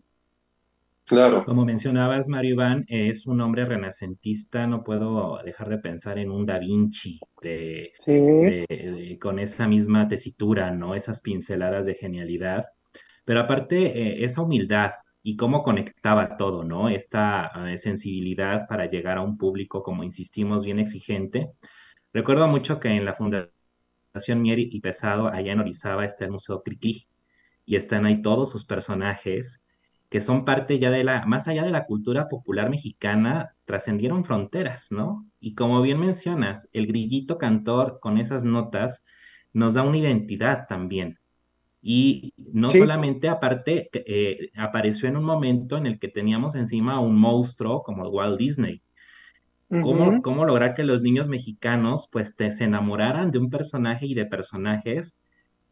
Claro. 1.06 1.44
Como 1.44 1.66
mencionabas, 1.66 2.30
Mario 2.30 2.52
Iván, 2.52 2.86
es 2.88 3.28
un 3.28 3.42
hombre 3.42 3.66
renacentista, 3.66 4.68
no 4.68 4.84
puedo 4.86 5.38
dejar 5.44 5.68
de 5.68 5.78
pensar 5.78 6.18
en 6.18 6.32
un 6.32 6.46
Da 6.46 6.60
Vinci 6.60 7.20
con 9.20 9.40
esa 9.40 9.68
misma 9.68 10.08
tesitura, 10.08 10.72
¿no? 10.72 10.96
Esas 10.96 11.20
pinceladas 11.20 11.86
de 11.86 11.96
genialidad. 11.96 12.64
Pero 13.26 13.42
aparte, 13.42 13.86
eh, 13.86 14.24
esa 14.24 14.42
humildad, 14.42 14.92
y 15.24 15.38
cómo 15.38 15.64
conectaba 15.64 16.38
todo, 16.38 16.64
¿no? 16.66 16.90
Esta 16.90 17.52
eh, 17.72 17.78
sensibilidad 17.78 18.68
para 18.68 18.88
llegar 18.88 19.18
a 19.18 19.22
un 19.22 19.38
público, 19.38 19.82
como 19.82 20.04
insistimos, 20.04 20.66
bien 20.66 20.80
exigente. 20.80 21.54
Recuerdo 22.14 22.48
mucho 22.48 22.80
que 22.80 22.90
en 22.90 23.06
la 23.06 23.14
Fundación 23.14 24.42
Mieri 24.42 24.70
y 24.72 24.82
Pesado, 24.82 25.28
allá 25.30 25.54
en 25.54 25.62
Orizaba, 25.62 26.06
está 26.06 26.26
el 26.26 26.32
Museo 26.32 26.62
Criqui, 26.62 27.08
y 27.66 27.78
están 27.78 28.06
ahí 28.06 28.22
todos 28.22 28.52
sus 28.52 28.66
personajes 28.66 29.64
que 30.10 30.22
son 30.22 30.46
parte 30.46 30.78
ya 30.78 30.92
de 30.92 31.04
la, 31.04 31.26
más 31.26 31.48
allá 31.48 31.64
de 31.64 31.72
la 31.72 31.86
cultura 31.88 32.28
popular 32.28 32.70
mexicana, 32.70 33.56
trascendieron 33.66 34.24
fronteras, 34.24 34.92
¿no? 34.92 35.26
Y 35.40 35.56
como 35.56 35.82
bien 35.82 36.00
mencionas, 36.00 36.70
el 36.72 36.86
grillito 36.86 37.40
cantor 37.40 37.98
con 38.00 38.20
esas 38.20 38.44
notas 38.44 39.06
nos 39.54 39.74
da 39.74 39.82
una 39.82 39.98
identidad 39.98 40.68
también. 40.68 41.18
Y 41.86 42.34
no 42.38 42.70
solamente 42.70 43.28
aparte, 43.28 43.90
eh, 43.94 44.52
apareció 44.56 45.10
en 45.10 45.18
un 45.18 45.26
momento 45.26 45.76
en 45.76 45.86
el 45.86 46.00
que 46.00 46.08
teníamos 46.08 46.56
encima 46.56 47.02
un 47.02 47.20
monstruo 47.20 47.84
como 47.84 48.08
Walt 48.08 48.40
Disney. 48.40 48.82
¿Cómo, 49.68 50.22
¿Cómo, 50.22 50.46
lograr 50.46 50.76
que 50.76 50.84
los 50.84 51.02
niños 51.02 51.28
mexicanos 51.28 52.08
pues 52.10 52.36
te, 52.38 52.52
se 52.52 52.66
enamoraran 52.66 53.32
de 53.32 53.40
un 53.40 53.50
personaje 53.50 54.06
y 54.06 54.14
de 54.14 54.26
personajes 54.26 55.22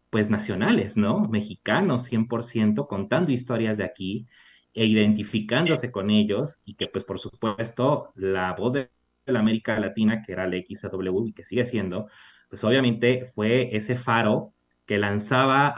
pues 0.10 0.30
nacionales, 0.30 0.98
¿no? 0.98 1.22
Mexicanos 1.30 2.12
100% 2.12 2.88
contando 2.88 3.32
historias 3.32 3.78
de 3.78 3.86
aquí 3.86 4.28
e 4.74 4.86
identificándose 4.86 5.92
con 5.92 6.10
ellos 6.10 6.62
y 6.66 6.74
que 6.74 6.88
pues 6.88 7.06
por 7.06 7.20
supuesto 7.20 8.12
la 8.16 8.54
voz 8.54 8.74
de 8.74 8.90
la 9.26 9.40
América 9.40 9.80
Latina 9.80 10.22
que 10.22 10.34
era 10.34 10.48
la 10.48 10.58
XW 10.58 11.28
y 11.28 11.34
que 11.34 11.46
sigue 11.46 11.64
siendo, 11.64 12.08
pues 12.50 12.64
obviamente 12.66 13.26
fue 13.34 13.74
ese 13.76 13.96
faro 13.96 14.54
que 14.86 14.98
lanzaba 14.98 15.74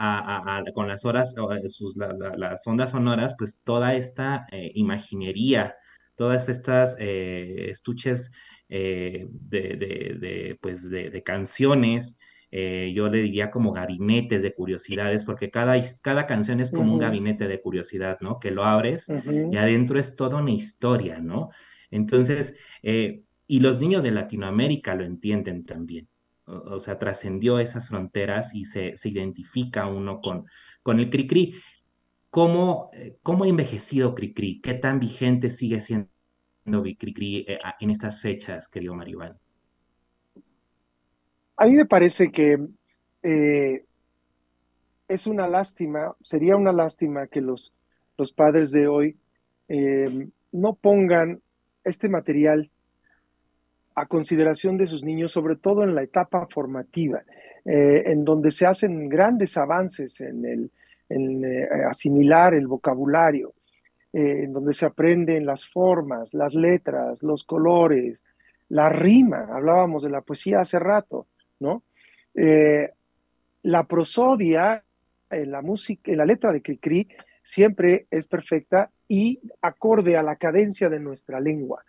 con 0.74 0.88
las 0.88 1.04
horas, 1.04 1.34
eh, 1.36 1.68
sus, 1.68 1.94
las 1.96 2.66
ondas 2.66 2.90
sonoras, 2.90 3.34
pues 3.38 3.62
toda 3.62 3.94
esta 3.94 4.46
eh, 4.50 4.72
imaginería, 4.74 5.76
todas 6.16 6.48
estas 6.48 6.96
eh, 6.98 7.66
estuches 7.70 8.32
de, 8.68 10.58
pues 10.60 10.90
de, 10.90 11.22
canciones, 11.22 12.18
yo 12.50 13.08
le 13.08 13.22
diría 13.22 13.50
como 13.50 13.72
gabinetes 13.72 14.42
de 14.42 14.54
curiosidades, 14.54 15.24
porque 15.24 15.50
cada, 15.50 15.76
cada 16.02 16.26
canción 16.26 16.60
es 16.60 16.70
como 16.70 16.94
un 16.94 16.98
gabinete 16.98 17.46
de 17.46 17.60
curiosidad, 17.60 18.18
¿no? 18.20 18.40
Que 18.40 18.50
lo 18.50 18.64
abres 18.64 19.08
y 19.08 19.56
adentro 19.56 19.98
es 19.98 20.16
toda 20.16 20.38
una 20.38 20.50
historia, 20.50 21.20
¿no? 21.20 21.50
Entonces, 21.90 22.56
y 22.82 23.60
los 23.60 23.78
niños 23.78 24.02
de 24.02 24.12
Latinoamérica 24.12 24.94
lo 24.94 25.04
entienden 25.04 25.64
también 25.64 26.08
o, 26.46 26.78
sea, 26.78 26.98
trascendió 26.98 27.58
esas 27.58 27.88
fronteras 27.88 28.54
y 28.54 28.64
se, 28.64 28.94
identifica 29.04 29.86
uno 29.86 30.20
con, 30.20 30.46
con 30.82 31.00
el 31.00 31.10
Cricri. 31.10 31.54
¿Cómo, 32.30 32.90
eh, 32.92 33.16
¿Cómo 33.22 33.44
ha 33.44 33.48
envejecido 33.48 34.14
Cricri? 34.14 34.60
¿Qué 34.60 34.74
tan 34.74 34.98
vigente 34.98 35.50
sigue 35.50 35.80
siendo 35.80 36.08
Cricri 36.98 37.44
eh, 37.48 37.58
en 37.80 37.90
estas 37.90 38.20
fechas, 38.20 38.68
querido 38.68 38.94
Maribán? 38.94 39.38
A 41.56 41.66
mí 41.66 41.76
me 41.76 41.86
parece 41.86 42.30
que 42.30 42.58
eh, 43.22 43.84
es 45.08 45.26
una 45.26 45.46
lástima, 45.48 46.14
sería 46.22 46.56
una 46.56 46.72
lástima 46.72 47.28
que 47.28 47.40
los, 47.40 47.72
los 48.18 48.32
padres 48.32 48.70
de 48.72 48.88
hoy 48.88 49.16
no 50.52 50.74
pongan 50.74 51.40
este 51.84 52.08
material 52.08 52.70
a 53.94 54.06
consideración 54.06 54.76
de 54.76 54.86
sus 54.86 55.04
niños, 55.04 55.32
sobre 55.32 55.56
todo 55.56 55.84
en 55.84 55.94
la 55.94 56.02
etapa 56.02 56.46
formativa, 56.52 57.22
eh, 57.64 58.02
en 58.06 58.24
donde 58.24 58.50
se 58.50 58.66
hacen 58.66 59.08
grandes 59.08 59.56
avances 59.56 60.20
en, 60.20 60.44
el, 60.44 60.70
eh, 61.44 61.68
asimilar 61.88 62.54
el 62.54 62.66
vocabulario, 62.66 63.54
eh, 64.12 64.42
en 64.44 64.52
donde 64.52 64.74
se 64.74 64.86
aprenden 64.86 65.46
las 65.46 65.68
formas, 65.68 66.34
las 66.34 66.54
letras, 66.54 67.22
los 67.22 67.44
colores, 67.44 68.22
la 68.68 68.88
rima. 68.88 69.48
Hablábamos 69.50 70.02
de 70.02 70.10
la 70.10 70.22
poesía 70.22 70.60
hace 70.60 70.78
rato, 70.78 71.26
¿no? 71.60 71.82
la 73.62 73.84
prosodia 73.84 74.82
en 75.30 75.52
la 75.52 75.62
música, 75.62 76.10
en 76.10 76.18
la 76.18 76.26
letra 76.26 76.52
de 76.52 76.62
Cricri 76.62 77.08
siempre 77.44 78.06
es 78.10 78.26
perfecta 78.26 78.90
y 79.06 79.40
acorde 79.62 80.16
a 80.16 80.22
la 80.22 80.34
cadencia 80.34 80.88
de 80.88 80.98
nuestra 80.98 81.38
lengua. 81.38 81.84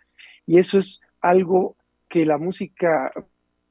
Y 0.46 0.58
eso 0.58 0.78
es 0.78 1.00
algo 1.20 1.76
que 2.08 2.24
la 2.24 2.38
música, 2.38 3.12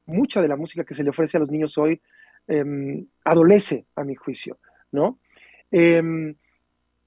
mucha 0.06 0.42
de 0.42 0.48
la 0.48 0.56
música 0.56 0.84
que 0.84 0.94
se 0.94 1.04
le 1.04 1.10
ofrece 1.10 1.36
a 1.36 1.40
los 1.40 1.50
niños 1.50 1.76
hoy, 1.78 2.00
em, 2.46 3.06
adolece, 3.24 3.86
a 3.96 4.04
mi 4.04 4.14
juicio, 4.14 4.58
¿no? 4.92 5.18
Em, 5.70 6.34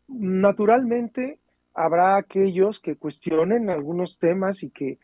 naturalmente, 0.07 1.39
habrá 1.73 2.17
aquellos 2.17 2.79
que 2.81 2.95
cuestionen 2.95 3.69
algunos 3.69 4.19
temas 4.19 4.63
y 4.63 4.69
que, 4.71 4.97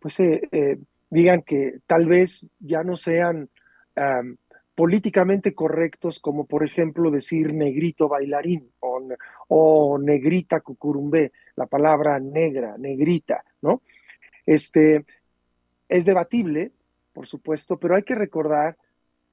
pues, 0.00 0.18
eh, 0.20 0.48
eh, 0.50 0.78
digan 1.10 1.42
que 1.42 1.78
tal 1.86 2.06
vez 2.06 2.50
ya 2.58 2.82
no 2.82 2.96
sean 2.96 3.48
políticamente 4.74 5.54
correctos, 5.54 6.20
como 6.20 6.44
por 6.44 6.62
ejemplo 6.62 7.10
decir 7.10 7.54
negrito 7.54 8.08
bailarín 8.08 8.70
o 8.80 8.96
o, 9.48 9.98
negrita 9.98 10.60
cucurumbé, 10.60 11.32
la 11.56 11.66
palabra 11.66 12.18
negra, 12.18 12.76
negrita, 12.78 13.44
¿no? 13.62 13.82
Este, 14.44 15.04
es 15.88 16.04
debatible, 16.04 16.72
por 17.12 17.26
supuesto, 17.26 17.78
pero 17.78 17.96
hay 17.96 18.02
que 18.02 18.14
recordar 18.14 18.76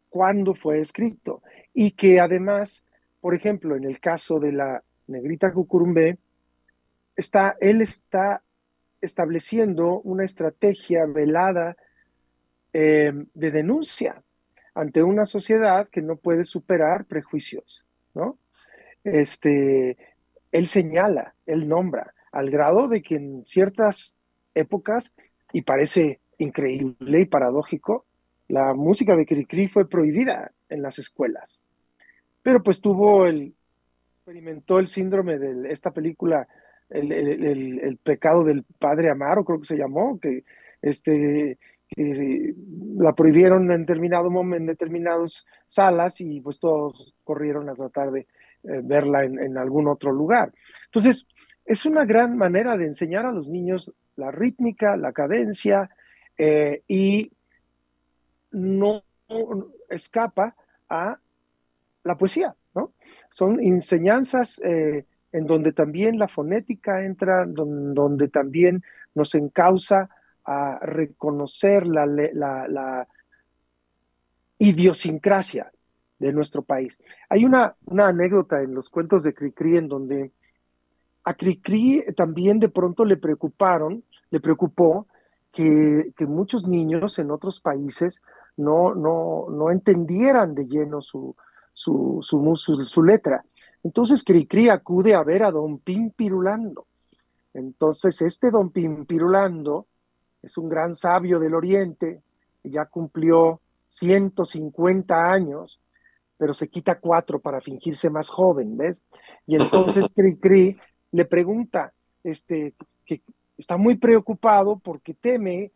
cuándo 0.10 0.54
fue 0.54 0.80
escrito 0.80 1.42
y 1.74 1.92
que 1.92 2.20
además, 2.20 2.84
por 3.20 3.36
ejemplo, 3.36 3.76
en 3.76 3.84
el 3.84 4.00
caso 4.00 4.40
de 4.40 4.52
la 4.52 4.84
negrita 5.08 5.52
cucurumbé, 5.52 6.18
está, 7.16 7.58
él 7.60 7.82
está 7.82 8.44
estableciendo 9.02 10.00
una 10.02 10.24
estrategia 10.24 11.06
velada 11.06 11.76
eh, 12.72 13.12
de 13.34 13.52
denuncia 13.52 14.24
ante 14.76 15.04
una 15.04 15.26
sociedad 15.26 15.90
que 15.90 16.02
no 16.02 16.16
puede 16.16 16.46
superar 16.46 17.06
prejuicios, 17.06 17.86
¿no? 18.14 18.38
Este, 19.04 19.98
él 20.52 20.68
señala, 20.68 21.36
él 21.46 21.68
nombra, 21.68 22.14
al 22.32 22.50
grado 22.50 22.88
de 22.88 23.02
que 23.02 23.16
en 23.16 23.46
ciertas 23.46 24.16
épocas, 24.56 25.14
y 25.52 25.62
parece 25.62 26.20
increíble 26.38 27.22
y 27.22 27.26
paradójico, 27.26 28.06
la 28.48 28.74
música 28.74 29.16
de 29.16 29.26
Cricri 29.26 29.68
fue 29.68 29.88
prohibida 29.88 30.52
en 30.70 30.82
las 30.82 31.00
escuelas. 31.00 31.62
Pero 32.42 32.62
pues 32.62 32.82
tuvo 32.82 33.26
el, 33.26 33.54
experimentó 34.18 34.80
el 34.80 34.88
síndrome 34.88 35.38
de 35.38 35.72
esta 35.72 35.92
película, 35.92 36.48
el, 36.90 37.12
el, 37.12 37.98
pecado 37.98 38.44
del 38.44 38.64
padre 38.80 39.10
Amaro, 39.10 39.44
creo 39.44 39.60
que 39.60 39.66
se 39.66 39.78
llamó, 39.78 40.20
que 40.20 40.44
este, 40.82 41.58
la 41.98 43.14
prohibieron 43.14 43.72
en 43.72 43.82
determinado 43.82 44.30
momento, 44.30 44.62
en 44.62 44.66
determinadas 44.68 45.46
salas 45.68 46.22
y 46.22 46.40
pues 46.40 46.60
todos 46.60 47.14
corrieron 47.24 47.70
a 47.70 47.76
tratar 47.76 48.12
de 48.12 48.22
eh, 48.64 48.82
verla 48.82 49.26
en, 49.26 49.58
algún 49.58 49.88
otro 49.88 50.12
lugar. 50.12 50.54
Entonces, 50.86 51.28
es 51.66 51.86
una 51.86 52.06
gran 52.06 52.38
manera 52.38 52.78
de 52.78 52.86
enseñar 52.86 53.26
a 53.26 53.32
los 53.32 53.50
niños 53.50 53.92
la 54.16 54.32
rítmica, 54.32 54.96
la 54.96 55.12
cadencia 55.12 55.90
eh, 56.38 56.84
y 56.88 57.32
no 58.52 59.04
escapa 59.90 60.56
a 60.90 61.18
la 62.04 62.18
poesía, 62.18 62.56
¿no? 62.76 62.94
Son 63.30 63.60
enseñanzas 63.60 64.62
eh, 64.64 65.06
en 65.32 65.48
donde 65.48 65.74
también 65.74 66.20
la 66.20 66.28
fonética 66.28 67.04
entra, 67.04 67.46
donde 67.46 68.28
también 68.28 68.84
nos 69.16 69.34
encausa 69.36 70.10
a 70.46 70.80
reconocer 70.80 71.88
la, 71.88 72.06
la, 72.06 73.08
idiosincrasia 74.60 75.72
de 76.20 76.32
nuestro 76.32 76.62
país. 76.62 76.98
Hay 77.28 77.44
una, 77.44 77.76
una, 77.86 78.08
anécdota 78.08 78.62
en 78.62 78.74
los 78.74 78.90
cuentos 78.90 79.24
de 79.24 79.34
Cricri 79.34 79.78
en 79.78 79.88
donde 79.88 80.32
a 81.24 81.34
Cricri 81.34 82.06
también 82.16 82.60
de 82.60 82.70
pronto 82.70 83.04
le 83.04 83.18
preocuparon, 83.18 84.04
le 84.30 84.40
preocupó 84.40 85.08
que, 85.54 86.12
muchos 86.28 86.68
niños 86.68 87.20
en 87.20 87.30
otros 87.30 87.62
países 87.62 88.22
no, 88.58 88.96
no, 88.96 89.46
no 89.50 89.70
entendieran 89.70 90.56
de 90.56 90.68
lleno 90.68 91.02
su, 91.02 91.36
su, 91.74 92.20
su, 92.22 92.86
su, 92.86 93.04
letra. 93.04 93.46
Entonces 93.84 94.24
Cricri 94.24 94.70
acude 94.70 95.14
a 95.14 95.24
ver 95.24 95.44
a 95.44 95.52
don 95.52 95.78
Pimpirulando. 95.78 96.88
Entonces 97.54 98.20
este 98.24 98.50
don 98.50 98.72
Pimpirulando 98.72 99.86
es 100.42 100.58
un 100.58 100.68
gran 100.68 100.96
sabio 100.96 101.40
del 101.40 101.54
Oriente, 101.54 102.22
ya 102.64 102.86
cumplió 102.86 103.62
150 103.90 105.32
años, 105.32 105.80
pero 106.36 106.56
se 106.56 106.68
quita 106.68 107.00
cuatro 107.00 107.40
para 107.40 107.62
fingirse 107.62 108.10
más 108.10 108.28
joven, 108.28 108.76
¿ves? 108.76 109.06
Y 109.46 109.56
entonces 109.56 110.12
Cri 110.16 110.36
Cri 110.38 110.78
le 111.12 111.26
pregunta, 111.26 111.94
este, 112.24 112.74
que 113.06 113.22
está 113.58 113.78
muy 113.78 113.96
preocupado 113.96 114.80
porque 114.80 115.14
teme 115.14 115.72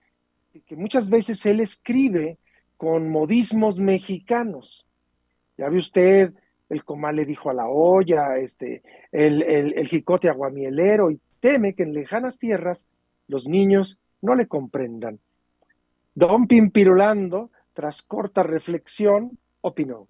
que 0.65 0.75
muchas 0.75 1.09
veces 1.09 1.45
él 1.45 1.59
escribe 1.59 2.37
con 2.77 3.09
modismos 3.09 3.79
mexicanos. 3.79 4.87
Ya 5.57 5.69
ve 5.69 5.77
usted, 5.77 6.33
el 6.69 6.83
comal 6.83 7.15
le 7.15 7.25
dijo 7.25 7.49
a 7.49 7.53
la 7.53 7.67
olla, 7.67 8.37
este, 8.37 8.83
el, 9.11 9.41
el, 9.43 9.73
el 9.77 9.87
jicote 9.87 10.29
aguamielero, 10.29 11.11
y 11.11 11.19
teme 11.39 11.73
que 11.73 11.83
en 11.83 11.93
lejanas 11.93 12.39
tierras 12.39 12.87
los 13.27 13.47
niños 13.47 13.99
no 14.21 14.35
le 14.35 14.47
comprendan. 14.47 15.19
Don 16.15 16.47
Pimpirulando, 16.47 17.51
tras 17.73 18.01
corta 18.01 18.43
reflexión, 18.43 19.37
opinó. 19.61 20.07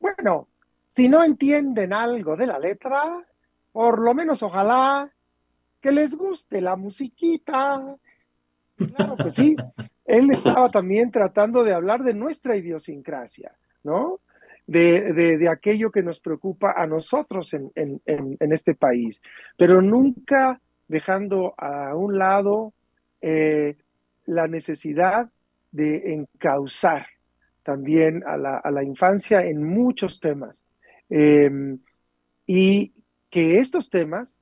Bueno, 0.00 0.48
si 0.88 1.08
no 1.08 1.22
entienden 1.22 1.92
algo 1.92 2.36
de 2.36 2.46
la 2.46 2.58
letra, 2.58 3.24
por 3.72 4.00
lo 4.00 4.14
menos 4.14 4.42
ojalá 4.42 5.12
que 5.82 5.92
les 5.92 6.16
guste 6.16 6.60
la 6.60 6.76
musiquita. 6.76 7.96
Claro 8.76 9.16
que 9.16 9.30
sí, 9.30 9.56
él 10.06 10.30
estaba 10.30 10.70
también 10.70 11.10
tratando 11.10 11.62
de 11.64 11.74
hablar 11.74 12.02
de 12.02 12.14
nuestra 12.14 12.56
idiosincrasia, 12.56 13.52
¿no? 13.82 14.20
De, 14.66 15.12
de, 15.12 15.48
aquello 15.48 15.90
que 15.90 16.02
nos 16.02 16.20
preocupa 16.20 16.72
a 16.76 16.86
nosotros 16.86 17.52
en, 17.52 17.72
en, 17.74 18.52
este 18.52 18.74
país, 18.74 19.20
pero 19.58 19.82
nunca 19.82 20.60
dejando 20.86 21.54
a 21.58 21.96
un 21.96 22.16
lado 22.16 22.72
eh, 23.20 23.76
la 24.24 24.46
necesidad 24.46 25.28
de 25.72 26.14
encauzar 26.14 27.06
también 27.64 28.22
a 28.24 28.36
la, 28.36 28.84
infancia 28.84 29.44
en 29.44 29.64
muchos 29.64 30.20
temas 30.20 30.64
em, 31.10 31.78
y 32.46 32.92
que 33.30 33.58
estos 33.58 33.90
temas 33.90 34.41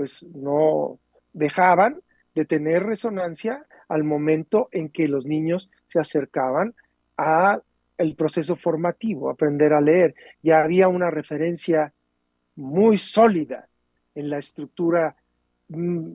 pues 0.00 0.26
no 0.34 0.98
dejaban 1.34 2.00
de 2.34 2.46
tener 2.46 2.84
resonancia 2.84 3.66
al 3.88 4.02
momento 4.02 4.68
en 4.72 4.88
que 4.88 5.08
los 5.08 5.26
niños 5.26 5.70
se 5.88 5.98
acercaban 5.98 6.74
a 7.16 7.60
el 7.98 8.14
proceso 8.16 8.56
formativo, 8.56 9.28
aprender 9.28 9.74
a 9.74 9.80
leer. 9.80 10.14
Ya 10.42 10.62
había 10.62 10.88
una 10.88 11.10
referencia 11.10 11.92
muy 12.56 12.96
sólida 12.96 13.68
en 14.14 14.30
la 14.30 14.38
estructura 14.38 15.16
Mm, 15.70 16.14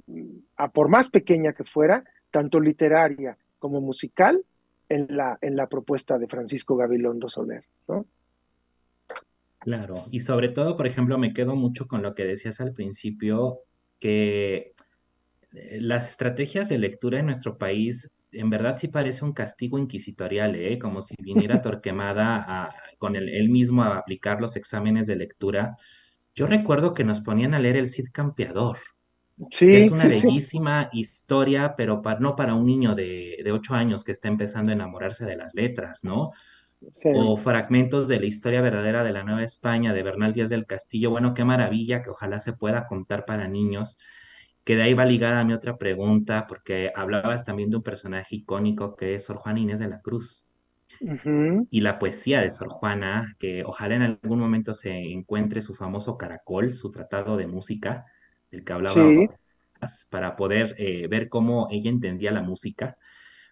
a 0.58 0.69
por 0.69 0.89
más 0.89 1.10
pequeña 1.10 1.54
que 1.54 1.63
fuera, 1.63 2.04
tanto 2.30 2.60
literaria 2.60 3.38
como 3.58 3.80
musical, 3.80 4.43
en 4.89 5.08
la, 5.10 5.39
en 5.41 5.56
la 5.56 5.67
propuesta 5.67 6.19
de 6.19 6.28
Francisco 6.28 6.76
Gabilondo 6.76 7.28
Soler. 7.28 7.63
Claro, 9.60 10.06
y 10.12 10.19
sobre 10.19 10.50
todo, 10.50 10.78
por 10.78 10.86
ejemplo, 10.86 11.17
me 11.17 11.34
quedo 11.34 11.56
mucho 11.56 11.88
con 11.88 12.04
lo 12.04 12.13
que 12.13 12.26
decías 12.26 12.62
al 12.62 12.74
principio, 12.74 13.62
que 14.00 14.74
eh, 15.54 15.78
las 15.82 16.12
estrategias 16.12 16.70
de 16.70 16.78
lectura 16.78 17.20
en 17.20 17.28
nuestro 17.28 17.58
país, 17.58 18.16
en 18.32 18.50
verdad 18.50 18.78
sí 18.78 18.88
parece 18.88 19.26
un 19.26 19.34
castigo 19.34 19.78
inquisitorial, 19.78 20.56
¿eh? 20.56 20.78
como 20.80 21.02
si 21.02 21.16
viniera 21.20 21.62
Torquemada 21.62 22.74
con 22.98 23.16
él 23.16 23.50
mismo 23.50 23.84
a 23.84 23.98
aplicar 23.98 24.42
los 24.42 24.56
exámenes 24.56 25.08
de 25.08 25.16
lectura. 25.16 25.78
Yo 26.34 26.48
recuerdo 26.48 26.94
que 26.94 27.04
nos 27.04 27.22
ponían 27.22 27.54
a 27.54 27.60
leer 27.60 27.78
el 27.78 27.90
Cid 27.90 28.10
Campeador, 28.12 28.78
Sí, 29.52 29.76
es 29.76 29.92
una 29.92 30.06
bellísima 30.06 30.90
historia, 30.94 31.76
pero 31.76 32.02
no 32.20 32.36
para 32.38 32.56
un 32.56 32.66
niño 32.66 32.96
de, 32.96 33.38
de 33.44 33.52
8 33.52 33.76
años 33.76 34.04
que 34.06 34.14
está 34.14 34.30
empezando 34.30 34.72
a 34.72 34.76
enamorarse 34.76 35.26
de 35.26 35.36
las 35.36 35.54
letras, 35.54 36.04
¿no? 36.04 36.32
O 37.14 37.38
fragmentos 37.38 38.08
de 38.08 38.20
la 38.20 38.26
historia 38.26 38.62
verdadera 38.62 39.04
de 39.04 39.12
la 39.12 39.24
Nueva 39.24 39.44
España 39.44 39.94
de 39.94 40.04
Bernal 40.04 40.34
Díaz 40.34 40.50
del 40.50 40.66
Castillo. 40.66 41.10
Bueno, 41.10 41.34
qué 41.34 41.44
maravilla 41.44 42.02
que 42.02 42.10
ojalá 42.10 42.40
se 42.40 42.54
pueda 42.54 42.86
contar 42.88 43.26
para 43.26 43.48
niños. 43.48 43.98
Que 44.64 44.76
de 44.76 44.84
ahí 44.84 44.94
va 44.94 45.06
ligada 45.06 45.40
a 45.40 45.44
mi 45.44 45.54
otra 45.54 45.78
pregunta, 45.78 46.46
porque 46.48 46.92
hablabas 46.96 47.46
también 47.46 47.70
de 47.70 47.78
un 47.78 47.84
personaje 47.84 48.38
icónico 48.38 48.96
que 48.96 49.16
es 49.16 49.26
Sor 49.26 49.38
Juana 49.38 49.60
Inés 49.60 49.80
de 49.80 49.88
la 49.88 50.02
Cruz. 50.02 50.44
Y 51.72 51.82
la 51.82 52.00
poesía 52.00 52.42
de 52.42 52.52
Sor 52.52 52.70
Juana, 52.70 53.36
que 53.40 53.64
ojalá 53.64 53.96
en 53.96 54.02
algún 54.04 54.40
momento 54.40 54.74
se 54.74 54.92
encuentre 54.92 55.62
su 55.62 55.76
famoso 55.76 56.18
caracol, 56.18 56.74
su 56.74 56.92
tratado 56.92 57.38
de 57.38 57.48
música, 57.48 58.06
el 58.52 58.64
que 58.64 58.74
hablaba 58.74 59.04
para 60.10 60.36
poder 60.36 60.76
eh, 60.78 61.08
ver 61.08 61.30
cómo 61.30 61.68
ella 61.72 61.89
entendía 61.89 62.32
la 62.32 62.41
música. 62.41 62.97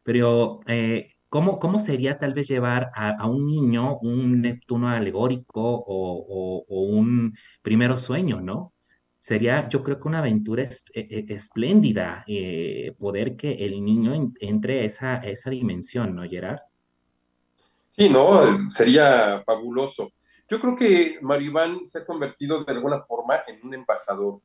Pero, 0.03 0.59
eh, 0.67 1.12
¿cómo, 1.33 1.57
¿cómo, 1.57 1.79
sería 1.79 2.19
tal 2.19 2.35
vez 2.35 2.47
llevar 2.47 2.91
a, 2.93 3.25
un 3.27 3.47
niño 3.47 3.97
un 3.97 4.39
Neptuno 4.39 4.89
alegórico 4.89 5.61
o, 5.63 6.63
un 6.69 7.35
primero 7.63 7.97
sueño, 7.97 8.39
¿no? 8.39 8.71
Sería, 9.19 9.67
yo 9.67 9.81
creo 9.81 9.99
que 9.99 10.07
una 10.07 10.19
aventura 10.19 10.61
e, 10.61 10.69
e, 10.93 11.33
espléndida 11.33 12.23
eh, 12.27 12.93
poder 12.99 13.35
que 13.35 13.51
el 13.51 13.83
niño 13.83 14.31
entre 14.41 14.81
a 14.81 14.83
esa, 14.83 15.15
esa 15.23 15.49
dimensión, 15.49 16.15
¿no, 16.15 16.21
Gerard? 16.21 16.59
Sí, 17.89 18.09
no, 18.09 18.69
sería 18.69 19.41
fabuloso. 19.43 20.11
Yo 20.47 20.61
creo 20.61 20.75
que 20.75 21.17
Maribán 21.23 21.83
se 21.83 21.97
ha 21.97 22.05
convertido 22.05 22.63
de 22.63 22.73
alguna 22.73 23.01
forma 23.01 23.37
en 23.47 23.59
un 23.65 23.73
embajador 23.73 24.39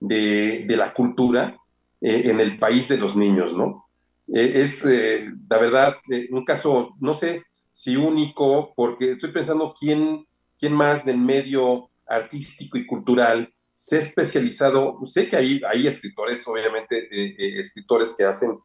de, 0.00 0.64
la 0.66 0.94
cultura 0.94 1.58
eh, 2.00 2.22
en 2.24 2.40
el 2.40 2.58
país 2.58 2.88
de 2.88 2.96
los 2.96 3.14
niños, 3.16 3.52
¿no? 3.52 3.84
Eh, 4.28 4.52
es, 4.56 4.84
eh, 4.84 5.30
la 5.48 5.58
verdad, 5.58 5.96
un 6.30 6.44
caso, 6.44 6.96
no 7.00 7.14
sé 7.14 7.42
si 7.70 7.96
único, 7.96 8.72
porque 8.76 9.12
estoy 9.12 9.32
pensando 9.32 9.72
quién, 9.78 10.26
quién 10.58 10.74
más 10.74 11.04
del 11.04 11.18
medio 11.18 11.88
artístico 12.06 12.78
y 12.78 12.86
cultural 12.86 13.52
se 13.74 13.96
ha 13.96 14.00
especializado, 14.00 14.98
sé 15.04 15.28
que 15.28 15.36
hay, 15.36 15.60
hay 15.68 15.86
escritores, 15.86 16.46
obviamente, 16.46 17.08
eh, 17.10 17.34
eh, 17.38 17.60
escritores 17.60 18.14
que 18.16 18.24
hacen 18.24 18.58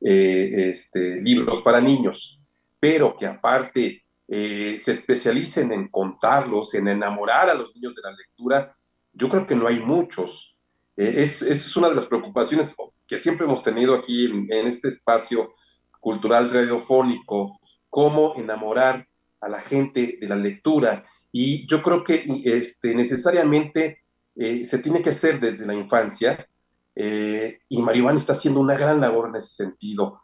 eh, 0.00 0.70
este, 0.70 1.20
libros 1.20 1.60
para 1.60 1.80
niños, 1.80 2.68
pero 2.78 3.14
que 3.16 3.26
aparte 3.26 3.98
se 4.28 4.92
especialicen 4.92 5.72
en 5.72 5.88
contarlos, 5.88 6.72
en 6.72 6.88
enamorar 6.88 7.50
a 7.50 7.54
los 7.54 7.74
niños 7.74 7.94
de 7.94 8.00
la 8.00 8.12
lectura, 8.12 8.70
yo 9.12 9.28
creo 9.28 9.46
que 9.46 9.54
no 9.54 9.66
hay 9.66 9.78
muchos. 9.78 10.51
Es, 10.96 11.42
es, 11.42 11.76
una 11.76 11.88
de 11.88 11.94
las 11.94 12.06
preocupaciones 12.06 12.76
que 13.06 13.18
siempre 13.18 13.46
hemos 13.46 13.62
tenido 13.62 13.94
aquí 13.94 14.26
en, 14.26 14.66
este 14.66 14.88
espacio 14.88 15.52
cultural 16.00 16.50
radiofónico, 16.50 17.58
cómo 17.88 18.34
enamorar 18.36 19.08
a 19.40 19.48
la 19.48 19.60
gente 19.60 20.18
de 20.20 20.28
la 20.28 20.36
lectura. 20.36 21.02
Y 21.30 21.66
yo 21.66 21.82
creo 21.82 22.04
que 22.04 22.24
este, 22.44 22.94
necesariamente 22.94 24.02
eh, 24.36 24.64
se 24.64 24.78
tiene 24.78 25.02
que 25.02 25.10
hacer 25.10 25.40
desde 25.40 25.66
la 25.66 25.74
infancia, 25.74 26.46
eh, 26.94 27.60
y 27.68 27.82
Maribán 27.82 28.16
está 28.16 28.32
haciendo 28.32 28.60
una 28.60 28.76
gran 28.76 29.00
labor 29.00 29.28
en 29.28 29.36
ese 29.36 29.54
sentido. 29.54 30.20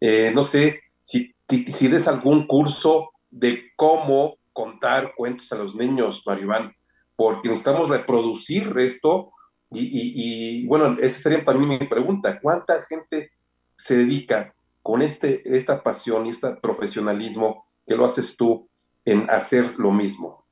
Eh, 0.00 0.32
no 0.34 0.42
sé 0.42 0.80
si, 1.00 1.34
si, 1.48 1.88
des 1.88 2.08
algún 2.08 2.46
curso 2.46 3.10
de 3.30 3.72
cómo 3.76 4.38
contar 4.52 5.14
cuentos 5.16 5.52
a 5.52 5.56
los 5.56 5.74
niños, 5.74 6.22
Maribán, 6.26 6.74
porque 7.16 7.48
necesitamos 7.48 7.88
reproducir 7.88 8.72
esto. 8.78 9.32
Y, 9.70 10.66
bueno, 10.66 10.96
esa 10.98 11.18
sería 11.18 11.44
para 11.44 11.58
mí 11.58 11.66
mi 11.66 11.78
pregunta. 11.86 12.38
¿Cuánta 12.40 12.82
gente 12.82 13.32
se 13.76 13.98
dedica 13.98 14.54
con 14.82 15.02
este, 15.02 15.42
esta 15.56 15.82
pasión 15.82 16.26
y 16.26 16.30
este 16.30 16.54
profesionalismo 16.56 17.64
que 17.86 17.96
lo 17.96 18.04
haces 18.04 18.36
tú 18.36 18.68
en 19.04 19.28
hacer 19.30 19.74
lo 19.78 19.90
mismo? 19.90 20.46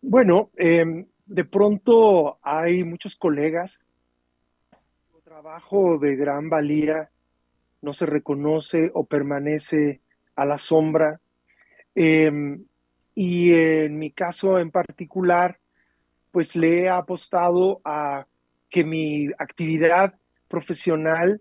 Bueno, 0.00 0.50
em, 0.56 1.06
de 1.26 1.44
pronto 1.44 2.38
hay 2.42 2.84
muchos 2.84 3.16
colegas, 3.16 3.80
trabajo 5.38 5.98
de 5.98 6.16
gran 6.16 6.48
valía 6.48 7.10
no 7.80 7.92
se 7.92 8.06
reconoce 8.06 8.90
o 8.92 9.04
permanece 9.04 10.00
a 10.34 10.44
la 10.44 10.58
sombra. 10.58 11.20
Em, 11.94 12.64
y 13.14 13.52
en 13.52 13.98
mi 13.98 14.10
caso 14.10 14.58
en 14.58 14.72
particular, 14.72 15.60
pues 16.30 16.56
le 16.56 16.82
he 16.82 16.88
apostado 16.88 17.80
a 17.84 18.26
que 18.70 18.84
mi 18.84 19.28
actividad 19.38 20.14
profesional 20.48 21.40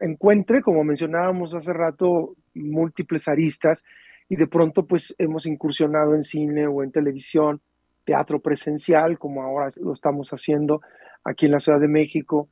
encuentre, 0.00 0.62
como 0.62 0.84
mencionábamos 0.84 1.54
hace 1.54 1.72
rato, 1.72 2.34
múltiples 2.54 3.28
aristas 3.28 3.84
y 4.28 4.36
de 4.36 4.46
pronto 4.46 4.86
pues 4.86 5.14
hemos 5.18 5.46
incursionado 5.46 6.14
en 6.14 6.22
cine 6.22 6.66
o 6.66 6.82
en 6.82 6.92
televisión, 6.92 7.60
teatro 8.04 8.40
presencial, 8.40 9.18
como 9.18 9.42
ahora 9.42 9.68
lo 9.76 9.92
estamos 9.92 10.30
haciendo 10.30 10.80
aquí 11.24 11.46
en 11.46 11.52
la 11.52 11.60
Ciudad 11.60 11.80
de 11.80 11.88
México. 11.88 12.48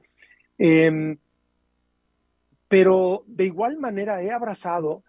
Em, 0.59 1.17
pero 2.69 3.25
de 3.27 3.47
igual 3.47 3.79
manera 3.79 4.23
he 4.23 4.31
abrazado 4.31 5.03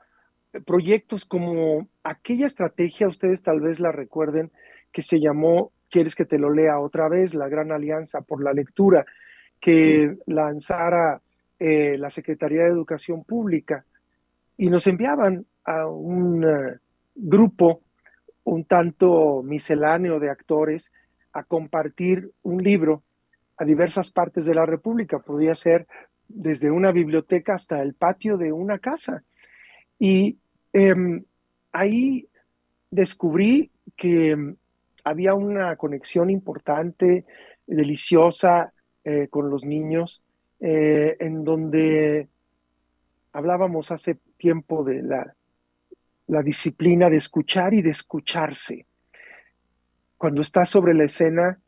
proyectos 0.65 1.26
como 1.26 1.88
aquella 2.03 2.47
estrategia, 2.47 3.07
ustedes 3.07 3.43
tal 3.43 3.59
vez 3.59 3.80
la 3.80 3.91
recuerden, 3.91 4.51
que 4.91 5.01
se 5.01 5.20
llamó 5.20 5.72
¿Quieres 5.89 6.15
que 6.15 6.25
te 6.25 6.37
lo 6.37 6.51
lea 6.51 6.79
otra 6.79 7.09
vez? 7.09 7.33
La 7.33 7.47
Gran 7.47 7.71
Alianza 7.71 8.21
por 8.21 8.43
la 8.43 8.53
Lectura, 8.53 9.05
que 9.59 10.17
lanzara 10.27 11.21
eh, 11.59 11.97
la 11.97 12.09
Secretaría 12.09 12.63
de 12.63 12.69
Educación 12.69 13.23
Pública 13.23 13.85
y 14.57 14.69
nos 14.69 14.87
enviaban 14.87 15.45
a 15.65 15.87
un 15.87 16.43
eh, 16.43 16.77
grupo 17.15 17.81
un 18.43 18.65
tanto 18.65 19.43
misceláneo 19.43 20.19
de 20.19 20.29
actores 20.29 20.91
a 21.33 21.43
compartir 21.43 22.31
un 22.41 22.63
libro 22.63 23.03
a 23.57 23.65
diversas 23.65 24.09
partes 24.11 24.45
de 24.45 24.55
la 24.55 24.65
República. 24.65 25.19
Podía 25.19 25.53
ser 25.53 25.87
desde 26.27 26.71
una 26.71 26.91
biblioteca 26.91 27.53
hasta 27.53 27.81
el 27.81 27.93
patio 27.93 28.37
de 28.37 28.51
una 28.51 28.79
casa. 28.79 29.23
Y 29.99 30.37
em, 30.73 31.23
ahí 31.71 32.27
descubrí 32.89 33.71
que 33.95 34.31
em, 34.31 34.55
había 35.10 35.34
una 35.34 35.76
conexión 35.76 36.30
importante, 36.30 37.26
deliciosa 37.66 38.72
eh, 39.03 39.28
con 39.28 39.49
los 39.49 39.66
niños, 39.66 40.22
eh, 40.60 41.18
en 41.20 41.43
donde 41.43 42.28
hablábamos 43.34 43.91
hace 43.91 44.20
tiempo 44.38 44.84
de 44.84 45.01
la, 45.01 45.36
disciplina 46.43 47.10
de 47.10 47.18
escuchar 47.18 47.74
y 47.74 47.82
de 47.82 47.89
escucharse. 47.89 48.86
Cuando 50.16 50.41
estás 50.41 50.70
sobre 50.70 50.93
la 50.93 51.05
escena, 51.05 51.60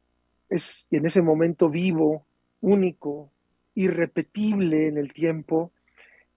es 0.49 0.87
en 0.91 1.07
ese 1.07 1.23
momento 1.23 1.67
vivo, 1.69 2.25
único, 2.61 3.31
irrepetible 3.73 4.87
en 4.87 4.97
el 4.99 5.13
tiempo, 5.13 5.71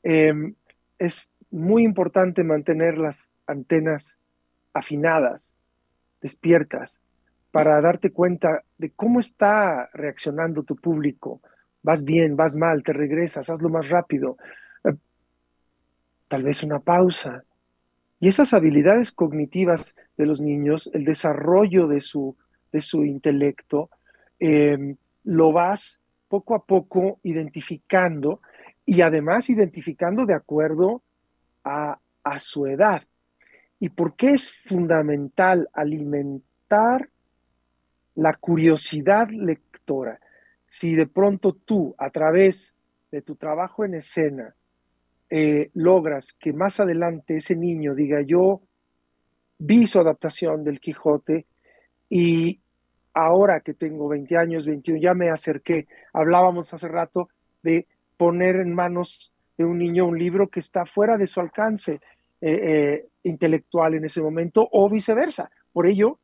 em, 0.02 0.54
es 0.98 1.30
muy 1.50 1.84
importante 1.84 2.44
mantener 2.44 2.96
las 2.96 3.30
antenas 3.46 4.18
afinadas, 4.72 5.58
despiertas, 6.24 7.00
para 7.50 7.78
darte 7.82 8.10
cuenta 8.10 8.64
de 8.78 8.90
cómo 8.90 9.20
está 9.20 9.90
reaccionando 9.92 10.62
tu 10.62 10.74
público, 10.74 11.42
vas 11.82 12.02
bien, 12.02 12.34
vas 12.34 12.56
mal, 12.56 12.82
te 12.82 12.94
regresas, 12.94 13.50
hazlo 13.50 13.68
más 13.68 13.90
rápido, 13.90 14.38
eh, 14.84 14.94
tal 16.26 16.42
vez 16.42 16.62
una 16.62 16.80
pausa. 16.80 17.44
Y 18.20 18.28
esas 18.28 18.54
habilidades 18.54 19.12
cognitivas 19.12 19.94
de 20.16 20.24
los 20.24 20.40
niños, 20.40 20.90
el 20.94 21.04
desarrollo 21.04 21.88
de 21.88 22.00
su, 22.00 22.34
de 22.72 22.80
su 22.80 23.04
intelecto, 23.04 23.90
em, 24.38 24.96
lo 25.24 25.52
vas 25.52 26.00
poco 26.26 26.54
a 26.54 26.64
poco 26.64 27.18
identificando 27.22 28.40
y 28.86 29.02
además 29.02 29.50
identificando 29.50 30.24
de 30.24 30.34
acuerdo 30.34 31.02
a, 31.64 31.98
a 32.22 32.40
su 32.40 32.66
edad. 32.66 33.02
¿Y 33.84 33.90
por 33.90 34.16
qué 34.16 34.30
es 34.30 34.50
fundamental 34.64 35.68
alimentar 35.74 37.10
la 38.14 38.32
curiosidad 38.32 39.28
lectora? 39.28 40.18
si 40.66 40.94
de 40.94 41.06
pronto 41.06 41.52
tú, 41.52 41.94
a 41.98 42.08
través 42.08 42.74
de 43.12 43.20
tu 43.20 43.36
trabajo 43.36 43.84
en 43.84 43.94
escena, 43.94 44.54
eh, 45.28 45.70
logras 45.74 46.32
que 46.32 46.54
más 46.54 46.80
adelante 46.80 47.36
ese 47.36 47.56
niño 47.56 47.94
diga, 47.94 48.22
yo 48.22 48.62
vi 49.58 49.86
su 49.86 50.00
adaptación 50.00 50.64
del 50.64 50.80
Quijote 50.80 51.44
y 52.08 52.62
ahora 53.12 53.60
que 53.60 53.74
tengo 53.74 54.08
20 54.08 54.38
años, 54.38 54.64
21, 54.64 54.98
ya 54.98 55.12
me 55.12 55.28
acerqué. 55.28 55.88
Hablábamos 56.14 56.72
hace 56.72 56.88
rato 56.88 57.28
de 57.62 57.86
poner 58.16 58.56
en 58.56 58.74
manos 58.74 59.34
de 59.58 59.66
un 59.66 59.76
niño 59.76 60.06
un 60.06 60.18
libro 60.18 60.48
que 60.48 60.60
está 60.60 60.86
fuera 60.86 61.18
de 61.18 61.26
su 61.26 61.38
alcance 61.40 62.00
eh, 62.46 62.60
eh, 62.62 63.06
intelectual 63.22 63.94
en 63.94 64.04
ese 64.04 64.20
momento 64.20 64.68
o 64.70 64.90
viceversa. 64.90 65.50
Por 65.72 65.86
ello, 65.86 66.18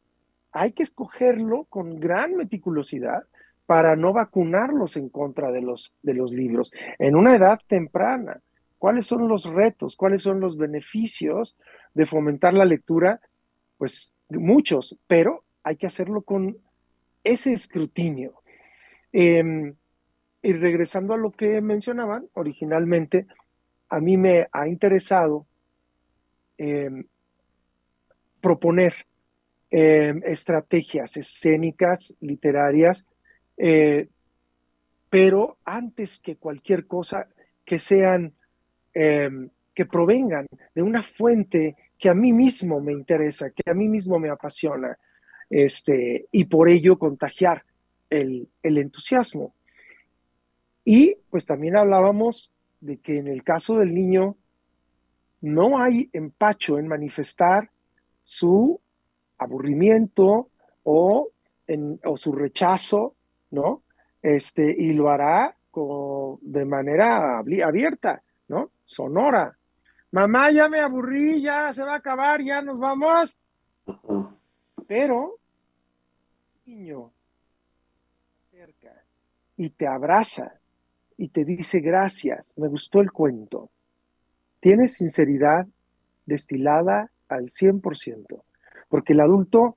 hay 0.52 0.72
que 0.72 0.82
escogerlo 0.82 1.64
con 1.64 1.98
gran 1.98 2.36
meticulosidad 2.36 3.22
para 3.64 3.96
no 3.96 4.12
vacunarlos 4.12 4.98
en 4.98 5.08
contra 5.08 5.50
de 5.50 5.62
los, 5.62 5.94
de 6.02 6.12
los 6.12 6.30
libros. 6.30 6.72
En 6.98 7.16
una 7.16 7.34
edad 7.34 7.58
temprana, 7.66 8.42
¿cuáles 8.76 9.06
son 9.06 9.28
los 9.28 9.46
retos? 9.46 9.96
¿Cuáles 9.96 10.20
son 10.20 10.40
los 10.40 10.58
beneficios 10.58 11.56
de 11.94 12.04
fomentar 12.04 12.52
la 12.52 12.66
lectura? 12.66 13.22
Pues 13.78 14.12
muchos, 14.28 14.98
pero 15.06 15.44
hay 15.62 15.76
que 15.76 15.86
hacerlo 15.86 16.20
con 16.20 16.58
ese 17.24 17.54
escrutinio. 17.54 18.42
Em, 19.10 19.74
y 20.42 20.52
regresando 20.52 21.14
a 21.14 21.16
lo 21.16 21.30
que 21.30 21.62
mencionaban 21.62 22.28
originalmente, 22.34 23.26
a 23.88 24.00
mí 24.00 24.18
me 24.18 24.48
ha 24.52 24.68
interesado 24.68 25.46
em, 26.60 27.04
proponer 28.40 28.94
em, 29.70 30.20
estrategias 30.24 31.16
escénicas, 31.16 32.14
literarias, 32.20 33.06
eh, 33.56 34.08
pero 35.08 35.56
antes 35.64 36.18
que 36.20 36.36
cualquier 36.36 36.86
cosa, 36.86 37.28
que 37.64 37.78
sean, 37.78 38.34
em, 38.92 39.48
que 39.74 39.86
provengan 39.86 40.46
de 40.74 40.82
una 40.82 41.02
fuente 41.02 41.76
que 41.98 42.10
a 42.10 42.14
mí 42.14 42.32
mismo 42.32 42.80
me 42.80 42.92
interesa, 42.92 43.50
que 43.50 43.70
a 43.70 43.74
mí 43.74 43.88
mismo 43.88 44.18
me 44.18 44.28
apasiona, 44.28 44.98
este, 45.48 46.26
y 46.30 46.44
por 46.44 46.68
ello 46.68 46.98
contagiar 46.98 47.64
el, 48.10 48.48
el 48.62 48.78
entusiasmo. 48.78 49.54
Y 50.84 51.16
pues 51.30 51.46
también 51.46 51.76
hablábamos 51.76 52.52
de 52.80 52.98
que 52.98 53.16
en 53.18 53.28
el 53.28 53.44
caso 53.44 53.78
del 53.78 53.94
niño 53.94 54.36
no 55.40 55.78
hay 55.78 56.10
empacho 56.12 56.78
en 56.78 56.88
manifestar 56.88 57.70
su 58.22 58.80
aburrimiento 59.38 60.48
o, 60.84 61.28
en, 61.66 62.00
o 62.04 62.16
su 62.16 62.32
rechazo 62.32 63.14
¿no? 63.50 63.82
Este, 64.22 64.70
y 64.70 64.92
lo 64.92 65.10
hará 65.10 65.56
de 66.40 66.64
manera 66.64 67.38
abierta, 67.38 68.22
¿no? 68.48 68.70
Sonora. 68.84 69.56
Mamá, 70.12 70.50
ya 70.50 70.68
me 70.68 70.80
aburrí, 70.80 71.40
ya 71.40 71.72
se 71.72 71.84
va 71.84 71.94
a 71.94 71.96
acabar, 71.96 72.42
ya 72.42 72.60
nos 72.60 72.78
vamos. 72.78 73.38
Pero, 74.86 75.36
niño, 76.66 77.12
cerca 78.50 78.92
y 79.56 79.70
te 79.70 79.86
abraza 79.86 80.54
y 81.16 81.28
te 81.28 81.44
dice 81.44 81.80
gracias, 81.80 82.58
me 82.58 82.68
gustó 82.68 83.00
el 83.00 83.12
cuento. 83.12 83.70
Tienes 84.60 84.94
sinceridad 84.94 85.66
destilada 86.26 87.10
al 87.28 87.46
100%, 87.46 88.42
porque 88.88 89.14
el 89.14 89.20
adulto 89.20 89.76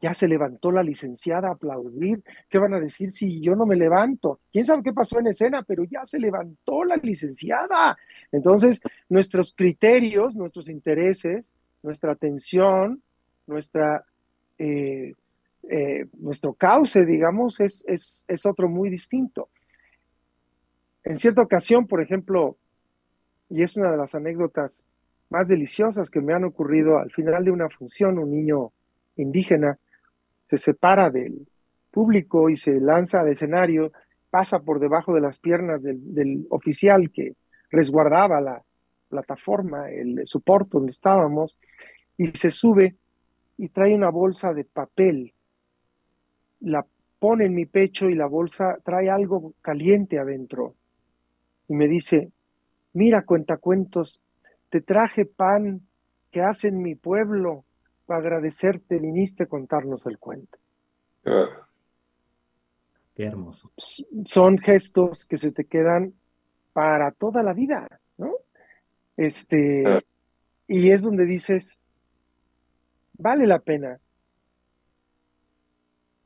ya 0.00 0.14
se 0.14 0.28
levantó 0.28 0.70
la 0.70 0.82
licenciada 0.82 1.48
a 1.48 1.52
aplaudir. 1.52 2.22
¿Qué 2.48 2.58
van 2.58 2.74
a 2.74 2.80
decir 2.80 3.10
si 3.10 3.40
yo 3.40 3.56
no 3.56 3.66
me 3.66 3.76
levanto? 3.76 4.40
¿Quién 4.52 4.64
sabe 4.64 4.82
qué 4.82 4.92
pasó 4.92 5.18
en 5.18 5.28
escena? 5.28 5.62
Pero 5.62 5.84
ya 5.84 6.04
se 6.04 6.18
levantó 6.18 6.84
la 6.84 6.96
licenciada. 6.96 7.96
Entonces, 8.30 8.80
nuestros 9.08 9.54
criterios, 9.54 10.36
nuestros 10.36 10.68
intereses, 10.68 11.54
nuestra 11.82 12.12
atención, 12.12 13.02
nuestra, 13.46 14.04
eh, 14.58 15.14
eh, 15.68 16.06
nuestro 16.18 16.52
cauce, 16.54 17.04
digamos, 17.04 17.60
es, 17.60 17.84
es, 17.88 18.24
es 18.28 18.44
otro 18.46 18.68
muy 18.68 18.90
distinto. 18.90 19.48
En 21.04 21.18
cierta 21.18 21.42
ocasión, 21.42 21.86
por 21.86 22.02
ejemplo, 22.02 22.56
y 23.48 23.62
es 23.62 23.76
una 23.76 23.90
de 23.90 23.96
las 23.96 24.14
anécdotas 24.14 24.84
más 25.30 25.48
deliciosas 25.48 26.10
que 26.10 26.20
me 26.20 26.34
han 26.34 26.44
ocurrido 26.44 26.98
al 26.98 27.10
final 27.10 27.44
de 27.44 27.50
una 27.50 27.68
función, 27.68 28.18
un 28.18 28.30
niño 28.30 28.72
indígena 29.16 29.78
se 30.42 30.58
separa 30.58 31.10
del 31.10 31.48
público 31.90 32.50
y 32.50 32.56
se 32.56 32.80
lanza 32.80 33.20
al 33.20 33.28
escenario, 33.28 33.90
pasa 34.30 34.60
por 34.60 34.78
debajo 34.78 35.14
de 35.14 35.20
las 35.20 35.38
piernas 35.38 35.82
del, 35.82 36.46
oficial 36.50 37.10
que 37.10 37.34
resguardaba 37.70 38.40
la 38.40 38.62
plataforma, 39.08 39.90
el 39.90 40.26
soporte 40.26 40.70
donde 40.74 40.90
estábamos, 40.90 41.58
y 42.16 42.26
se 42.28 42.50
sube 42.50 42.94
y 43.58 43.68
trae 43.70 43.94
una 43.94 44.10
bolsa 44.10 44.52
de 44.52 44.64
papel, 44.64 45.32
la 46.60 46.86
pone 47.18 47.46
en 47.46 47.54
mi 47.54 47.66
pecho 47.66 48.08
y 48.08 48.14
la 48.14 48.26
bolsa 48.26 48.78
trae 48.84 49.10
algo 49.10 49.54
caliente 49.62 50.18
adentro. 50.18 50.74
Y 51.68 51.74
me 51.74 51.88
dice, 51.88 52.30
mira 52.96 53.26
cuentacuentos, 53.26 54.22
te 54.70 54.80
traje 54.80 55.26
pan 55.26 55.82
que 56.30 56.40
hace 56.40 56.68
en 56.68 56.80
mi 56.80 56.94
pueblo, 56.94 57.64
para 58.06 58.20
agradecerte 58.20 58.98
viniste 58.98 59.42
a 59.42 59.46
contarnos 59.46 60.06
el 60.06 60.18
cuento. 60.18 60.58
Ah. 61.26 61.68
Qué 63.14 63.24
hermoso. 63.24 63.70
Son 63.76 64.56
gestos 64.58 65.26
que 65.26 65.36
se 65.36 65.52
te 65.52 65.66
quedan 65.66 66.14
para 66.72 67.10
toda 67.10 67.42
la 67.42 67.52
vida, 67.52 68.00
¿no? 68.16 68.32
Este, 69.18 69.82
ah. 69.86 70.00
y 70.66 70.90
es 70.90 71.02
donde 71.02 71.26
dices, 71.26 71.78
vale 73.18 73.46
la 73.46 73.58
pena 73.58 74.00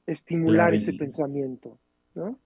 estimular 0.06 0.72
ese 0.72 0.92
pensamiento, 0.92 1.78
¿no? 2.14 2.38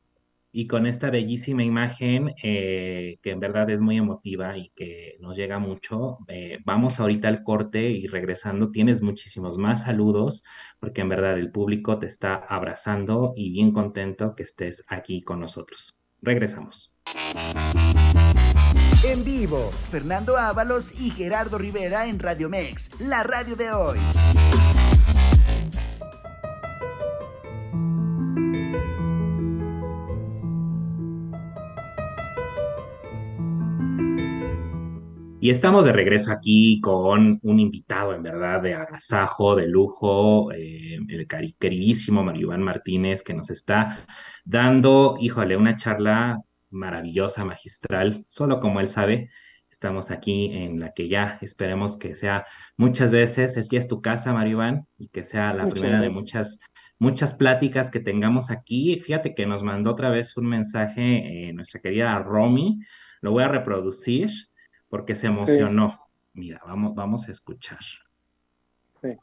Y 0.57 0.69
con 0.69 0.87
esta 0.87 1.11
bellísima 1.11 1.65
imagen 1.65 2.33
eh, 2.41 3.19
que 3.23 3.31
en 3.31 3.41
verdad 3.41 3.69
es 3.71 3.81
muy 3.81 3.97
emotiva 3.97 4.57
y 4.57 4.71
que 4.77 5.17
nos 5.19 5.37
llega 5.37 5.59
mucho. 5.59 6.19
Eh, 6.29 6.59
vamos 6.65 7.01
ahorita 7.01 7.27
al 7.27 7.43
corte 7.43 7.91
y 7.91 8.07
regresando 8.07 8.71
tienes 8.71 9.03
muchísimos 9.03 9.59
más 9.59 9.83
saludos 9.83 10.45
porque 10.79 11.01
en 11.01 11.09
verdad 11.09 11.37
el 11.41 11.51
público 11.51 11.99
te 11.99 12.07
está 12.07 12.37
abrazando 12.37 13.33
y 13.35 13.51
bien 13.51 13.73
contento 13.73 14.37
que 14.37 14.45
estés 14.45 14.85
aquí 14.87 15.23
con 15.23 15.41
nosotros. 15.41 15.99
Regresamos. 16.23 16.97
En 19.05 19.25
vivo, 19.25 19.73
Fernando 19.91 20.37
Ábalos 20.39 21.01
y 21.01 21.11
Gerardo 21.11 21.59
Rivera 21.59 22.07
en 22.07 22.21
Radio 22.21 22.49
Mex, 22.49 22.93
la 23.01 23.25
radio 23.25 23.57
de 23.57 23.73
hoy. 23.73 23.99
Y 35.45 35.51
estamos 35.51 35.85
de 35.85 35.93
regreso 35.93 36.33
aquí 36.33 36.81
con 36.81 37.39
un 37.43 37.61
invitado, 37.61 38.15
en 38.15 38.23
verdad, 38.23 38.63
de 38.63 38.73
agasajo, 38.73 39.55
de 39.55 39.69
lujo, 39.69 40.51
eh, 40.53 40.97
el 41.07 41.27
queridísimo 41.59 42.25
Mario 42.25 42.47
Iván 42.47 42.63
Martínez, 42.63 43.23
que 43.23 43.35
nos 43.35 43.51
está 43.51 43.99
dando, 44.47 45.19
híjole, 45.21 45.59
una 45.59 45.77
charla 45.77 46.41
maravillosa, 46.71 47.45
magistral, 47.45 48.25
solo 48.27 48.59
como 48.59 48.81
él 48.81 48.89
sabe. 48.89 49.29
Estamos 49.69 50.11
aquí 50.11 50.47
en 50.47 50.81
la 50.81 50.95
que 50.95 51.09
ya 51.09 51.37
esperemos 51.43 51.99
que 51.99 52.15
sea 52.15 52.47
muchas 52.79 53.13
veces, 53.13 53.59
es 53.59 53.69
ya 53.69 53.79
es 53.79 53.87
tu 53.87 54.01
casa, 54.01 54.33
Mario 54.33 54.53
Iván, 54.53 54.87
y 54.97 55.09
que 55.09 55.23
sea 55.23 55.53
la 55.53 55.69
primera 55.69 56.01
de 56.01 56.09
muchas 56.09 56.59
muchas 56.99 57.35
pláticas 57.35 57.91
que 57.91 58.01
tengamos 58.01 58.51
aquí. 58.51 58.99
Fíjate 58.99 59.35
que 59.35 59.45
nos 59.45 59.63
mandó 59.63 59.91
otra 59.91 60.09
vez 60.09 60.39
un 60.39 60.47
mensaje 60.47 61.49
eh, 61.49 61.53
nuestra 61.53 61.83
querida 61.83 62.19
Romy, 62.21 62.79
lo 63.21 63.33
voy 63.33 63.43
a 63.43 63.49
reproducir 63.49 64.31
porque 64.95 65.17
se 65.17 65.27
emocionó. 65.27 66.07
Mira, 66.35 66.63
vamos, 66.65 66.95
vamos 66.95 67.27
a 67.27 67.33
escuchar. 67.33 67.81
Muchas 69.03 69.19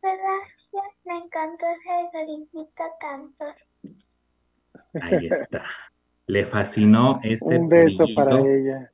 gracias, 0.00 0.96
me 1.04 1.16
encantó 1.16 1.66
ese 1.66 2.08
grillito 2.12 2.84
cantor. 3.00 3.54
Ahí 5.02 5.26
está. 5.26 5.64
Le 6.28 6.46
fascinó 6.46 7.18
este 7.24 7.58
Un 7.58 7.68
beso 7.68 8.04
para 8.14 8.38
ella. 8.38 8.92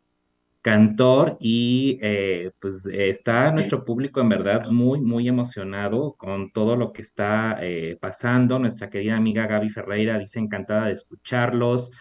Cantor 0.62 1.36
y 1.40 1.98
eh, 2.00 2.52
pues 2.58 2.86
está 2.86 3.52
nuestro 3.52 3.84
público 3.84 4.22
en 4.22 4.30
verdad 4.30 4.70
muy, 4.70 5.02
muy 5.02 5.28
emocionado 5.28 6.14
con 6.14 6.52
todo 6.52 6.74
lo 6.74 6.94
que 6.94 7.02
está 7.02 7.58
eh, 7.60 7.98
pasando. 8.00 8.58
Nuestra 8.58 8.88
querida 8.88 9.14
amiga 9.14 9.46
Gaby 9.46 9.68
Ferreira 9.68 10.18
dice 10.18 10.38
encantada 10.38 10.86
de 10.86 10.94
escucharlos. 10.94 11.92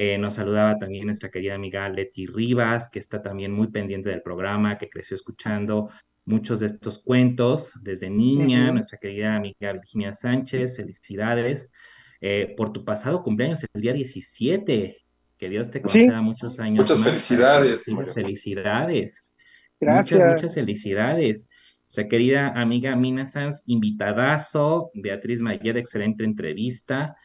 Eh, 0.00 0.16
nos 0.16 0.34
saludaba 0.34 0.78
también 0.78 1.06
nuestra 1.06 1.28
querida 1.28 1.56
amiga 1.56 1.88
Leti 1.88 2.24
Rivas, 2.24 2.88
que 2.88 3.00
está 3.00 3.20
también 3.20 3.50
muy 3.50 3.66
pendiente 3.66 4.10
del 4.10 4.22
programa, 4.22 4.78
que 4.78 4.88
creció 4.88 5.16
escuchando 5.16 5.90
muchos 6.24 6.60
de 6.60 6.66
estos 6.66 7.00
cuentos 7.00 7.72
desde 7.82 8.08
niña. 8.08 8.70
Nuestra 8.70 8.96
querida 8.96 9.34
amiga 9.34 9.72
Virginia 9.72 10.12
Sánchez, 10.12 10.76
felicidades 10.76 11.72
eh, 12.20 12.54
por 12.56 12.72
tu 12.72 12.84
pasado 12.84 13.24
cumpleaños 13.24 13.66
el 13.74 13.80
día 13.80 13.92
17. 13.92 14.98
Que 15.36 15.48
Dios 15.48 15.68
te 15.68 15.82
conceda 15.82 16.22
muchos 16.22 16.60
años. 16.60 16.88
Muchas 16.88 17.02
felicidades. 17.02 17.88
Muchas 17.88 18.14
felicidades. 18.14 19.36
Gracias. 19.80 20.12
Muchas, 20.12 20.32
muchas 20.32 20.54
felicidades. 20.54 21.50
Nuestra 21.80 22.06
querida 22.06 22.50
amiga 22.50 22.94
Mina 22.94 23.26
Sanz, 23.26 23.64
invitadazo. 23.66 24.92
Beatriz 24.94 25.40
Mayed, 25.40 25.76
excelente 25.76 26.22
entrevista 26.22 27.16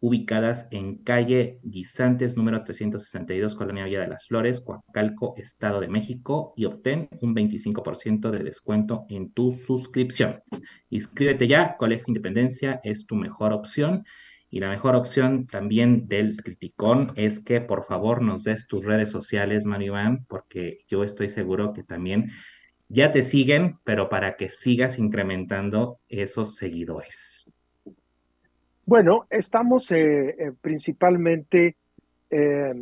ubicadas 0.00 0.68
en 0.70 0.98
calle 0.98 1.58
Guisantes 1.62 2.36
número 2.36 2.62
362, 2.62 3.54
Colonia 3.54 3.84
Villa 3.84 4.00
de 4.00 4.08
las 4.08 4.26
Flores, 4.26 4.60
Coacalco, 4.60 5.34
Estado 5.36 5.80
de 5.80 5.88
México, 5.88 6.52
y 6.56 6.66
obtén 6.66 7.08
un 7.20 7.34
25% 7.34 8.30
de 8.30 8.44
descuento 8.44 9.06
en 9.08 9.32
tu 9.32 9.52
suscripción. 9.52 10.42
Inscríbete 10.90 11.48
ya, 11.48 11.76
Colegio 11.76 12.06
Independencia 12.08 12.80
es 12.84 13.06
tu 13.06 13.16
mejor 13.16 13.52
opción. 13.52 14.04
Y 14.50 14.60
la 14.60 14.70
mejor 14.70 14.96
opción 14.96 15.46
también 15.46 16.08
del 16.08 16.42
Criticón 16.42 17.12
es 17.16 17.38
que 17.38 17.60
por 17.60 17.84
favor 17.84 18.22
nos 18.22 18.44
des 18.44 18.66
tus 18.66 18.84
redes 18.84 19.10
sociales, 19.10 19.66
Maribán, 19.66 20.24
porque 20.26 20.78
yo 20.88 21.04
estoy 21.04 21.28
seguro 21.28 21.74
que 21.74 21.82
también 21.82 22.30
ya 22.88 23.10
te 23.10 23.20
siguen, 23.20 23.78
pero 23.84 24.08
para 24.08 24.36
que 24.36 24.48
sigas 24.48 24.98
incrementando 24.98 26.00
esos 26.08 26.56
seguidores. 26.56 27.52
Bueno, 28.88 29.26
estamos 29.28 29.92
principalmente 30.62 31.76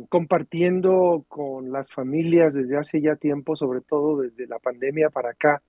compartiendo 0.07 1.25
con 1.27 1.73
las 1.73 1.91
familias 1.91 2.53
desde 2.53 2.77
hace 2.77 3.01
ya 3.01 3.17
tiempo, 3.17 3.57
sobre 3.57 3.81
todo 3.81 4.21
desde 4.21 4.47
la 4.47 4.57
pandemia 4.57 5.09
para 5.09 5.31
acá, 5.31 5.61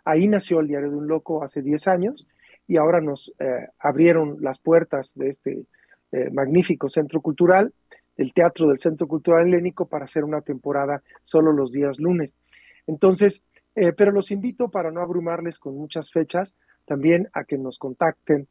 Ahí 0.05 0.29
nació 0.29 0.61
el 0.61 0.69
Diario 0.69 0.91
de 0.91 0.97
un 0.97 1.09
Loco 1.09 1.43
hace 1.43 1.63
10 1.63 1.89
años 1.89 2.29
y 2.67 2.77
ahora 2.77 3.01
nos 3.01 3.33
eh, 3.39 3.69
abrieron 3.79 4.37
las 4.41 4.59
puertas 4.59 5.15
de 5.15 5.31
este 5.31 5.67
eh, 6.13 6.31
magnífico 6.31 6.89
centro 6.89 7.21
cultural, 7.21 7.73
el 8.17 8.33
Teatro 8.33 8.69
del 8.69 8.79
Centro 8.79 9.07
Cultural 9.07 9.47
Helénico, 9.47 9.87
para 9.87 10.05
hacer 10.05 10.25
una 10.25 10.41
temporada 10.41 11.03
solo 11.25 11.53
los 11.53 11.73
días 11.73 11.99
lunes. 11.99 12.39
Entonces, 12.87 13.43
eh, 13.75 13.93
pero 13.93 14.13
los 14.13 14.31
invito 14.31 14.69
para 14.69 14.91
no 14.91 15.01
abrumarles 15.01 15.59
con 15.59 15.77
muchas 15.77 16.11
fechas, 16.11 16.57
también 16.85 17.29
a 17.33 17.45
que 17.45 17.59
nos 17.59 17.79
contacten 17.79 18.49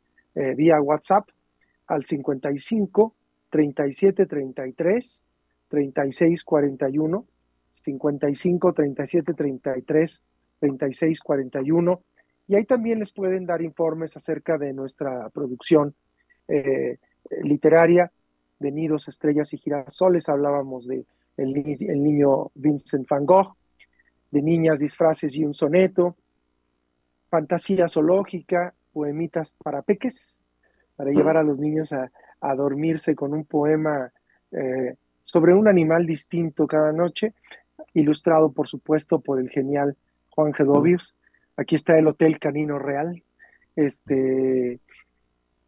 vía 0.55 0.79
WhatsApp 0.79 1.27
al 1.87 2.03
55 2.03 3.15
37 3.49 4.25
33 4.25 5.23
36 5.69 6.43
41 6.43 7.25
55 7.71 8.73
37 8.73 9.33
33 9.33 10.23
36 10.59 11.19
41 11.21 12.01
y 12.47 12.55
ahí 12.55 12.65
también 12.65 12.99
les 12.99 13.11
pueden 13.11 13.45
dar 13.45 13.61
informes 13.61 14.15
acerca 14.15 14.57
de 14.57 14.73
nuestra 14.73 15.29
producción 15.29 15.93
eh, 16.47 16.97
literaria 17.43 18.11
de 18.59 18.71
Nidos, 18.71 19.09
Estrellas 19.09 19.53
y 19.53 19.57
Girasoles. 19.57 20.29
Hablábamos 20.29 20.87
de 20.87 21.05
el, 21.35 21.53
niño 21.53 22.51
Vincent 22.55 23.07
van 23.07 23.25
Gogh, 23.25 23.55
de 24.31 24.41
Niñas, 24.41 24.79
Disfraces 24.79 25.35
y 25.35 25.45
un 25.45 25.53
Soneto, 25.53 26.15
Fantasía 27.29 27.87
Zoológica, 27.87 28.73
Poemitas 28.93 29.53
para 29.61 29.81
Peques, 29.81 30.43
para 30.97 31.11
llevar 31.11 31.37
a 31.37 31.43
los 31.43 31.59
niños 31.59 31.93
a, 31.93 32.11
dormirse 32.55 33.15
con 33.15 33.33
un 33.33 33.45
poema 33.45 34.11
eh, 34.51 34.95
sobre 35.23 35.53
un 35.53 35.67
animal 35.67 36.05
distinto 36.05 36.67
cada 36.67 36.91
noche, 36.91 37.33
ilustrado 37.93 38.51
por 38.51 38.67
supuesto 38.67 39.19
por 39.19 39.39
el 39.39 39.49
genial 39.49 39.95
Juan 40.29 40.53
Gedovius. 40.53 41.15
Aquí 41.55 41.75
está 41.75 41.97
el 41.97 42.07
Hotel 42.07 42.39
Canino 42.39 42.79
Real. 42.79 43.23
Este, 43.75 44.79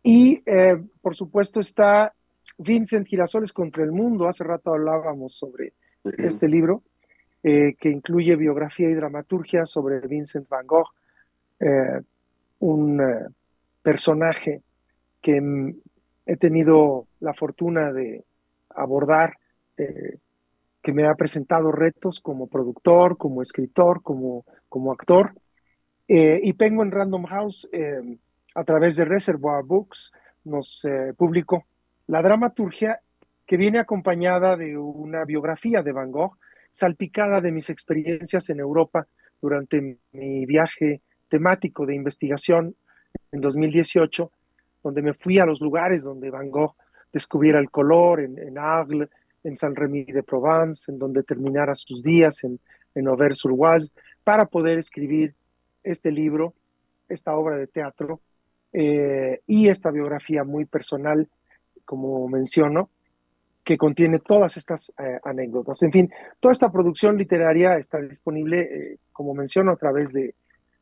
y 0.03 0.41
eh, 0.45 0.81
por 1.01 1.15
supuesto 1.15 1.59
está 1.59 2.13
Vincent 2.57 3.07
Girasoles 3.07 3.53
contra 3.53 3.83
el 3.83 3.91
Mundo. 3.91 4.27
Hace 4.27 4.43
rato 4.43 4.73
hablábamos 4.73 5.33
sobre 5.33 5.73
este 6.17 6.47
libro, 6.47 6.83
eh, 7.43 7.75
que 7.79 7.89
incluye 7.89 8.35
biografía 8.35 8.89
y 8.89 8.95
dramaturgia 8.95 9.65
sobre 9.65 9.99
Vincent 10.01 10.47
Van 10.49 10.65
Gogh, 10.65 10.89
un 12.59 13.01
personaje 13.81 14.61
que 15.21 15.73
he 16.25 16.37
tenido 16.37 17.07
la 17.19 17.33
fortuna 17.33 17.91
de 17.91 18.23
abordar, 18.69 19.37
que 20.81 20.93
me 20.93 21.07
ha 21.07 21.15
presentado 21.15 21.71
retos 21.71 22.19
como 22.19 22.47
productor, 22.47 23.17
como 23.17 23.41
escritor, 23.41 24.01
como, 24.01 24.45
como 24.67 24.91
actor. 24.91 25.33
Eh, 26.07 26.39
y 26.43 26.53
Penguin 26.53 26.91
Random 26.91 27.25
House, 27.25 27.69
eh, 27.71 28.17
a 28.55 28.63
través 28.63 28.95
de 28.95 29.05
Reservoir 29.05 29.63
Books, 29.63 30.11
nos 30.45 30.83
eh, 30.85 31.13
publicó 31.15 31.65
la 32.07 32.21
dramaturgia 32.21 32.99
que 33.45 33.57
viene 33.57 33.79
acompañada 33.79 34.55
de 34.55 34.77
una 34.77 35.25
biografía 35.25 35.83
de 35.83 35.91
Van 35.91 36.11
Gogh, 36.11 36.37
salpicada 36.73 37.41
de 37.41 37.51
mis 37.51 37.69
experiencias 37.69 38.49
en 38.49 38.59
Europa 38.59 39.07
durante 39.41 39.97
mi 40.11 40.45
viaje 40.45 41.01
temático 41.27 41.85
de 41.85 41.95
investigación 41.95 42.75
en 43.31 43.41
2018, 43.41 44.31
donde 44.83 45.01
me 45.01 45.13
fui 45.13 45.39
a 45.39 45.45
los 45.45 45.61
lugares 45.61 46.03
donde 46.03 46.29
Van 46.29 46.49
Gogh 46.49 46.75
descubriera 47.11 47.59
el 47.59 47.69
color, 47.69 48.21
en, 48.21 48.37
en 48.37 48.57
Arles, 48.57 49.09
en 49.43 49.57
Saint-Rémy 49.57 50.05
de 50.05 50.23
Provence, 50.23 50.91
en 50.91 50.99
donde 50.99 51.23
terminara 51.23 51.75
sus 51.75 52.03
días 52.03 52.43
en, 52.43 52.59
en 52.95 53.07
Auvers-sur-Oise, 53.07 53.91
para 54.23 54.45
poder 54.45 54.77
escribir 54.77 55.33
este 55.83 56.11
libro, 56.11 56.53
esta 57.07 57.35
obra 57.35 57.57
de 57.57 57.67
teatro 57.67 58.21
eh, 58.73 59.41
y 59.47 59.67
esta 59.67 59.91
biografía 59.91 60.43
muy 60.43 60.65
personal, 60.65 61.27
como 61.85 62.27
menciono, 62.27 62.89
que 63.63 63.77
contiene 63.77 64.19
todas 64.19 64.57
estas 64.57 64.91
eh, 64.99 65.19
anécdotas. 65.23 65.81
En 65.83 65.91
fin, 65.91 66.11
toda 66.39 66.51
esta 66.51 66.71
producción 66.71 67.17
literaria 67.17 67.77
está 67.77 67.99
disponible, 67.99 68.61
eh, 68.61 68.97
como 69.11 69.33
menciono, 69.33 69.71
a 69.71 69.75
través 69.75 70.13
de, 70.13 70.33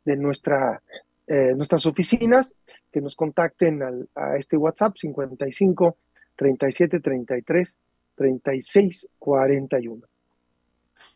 nuestra, 0.05 0.81
nuestras 1.27 1.85
oficinas, 1.85 2.55
que 2.91 3.01
nos 3.01 3.15
contacten 3.15 4.07
a 4.15 4.37
este 4.37 4.57
WhatsApp 4.57 4.95
55 4.97 5.97
37 6.35 6.99
33 6.99 7.79
36 8.15 9.09
41. 9.19 10.07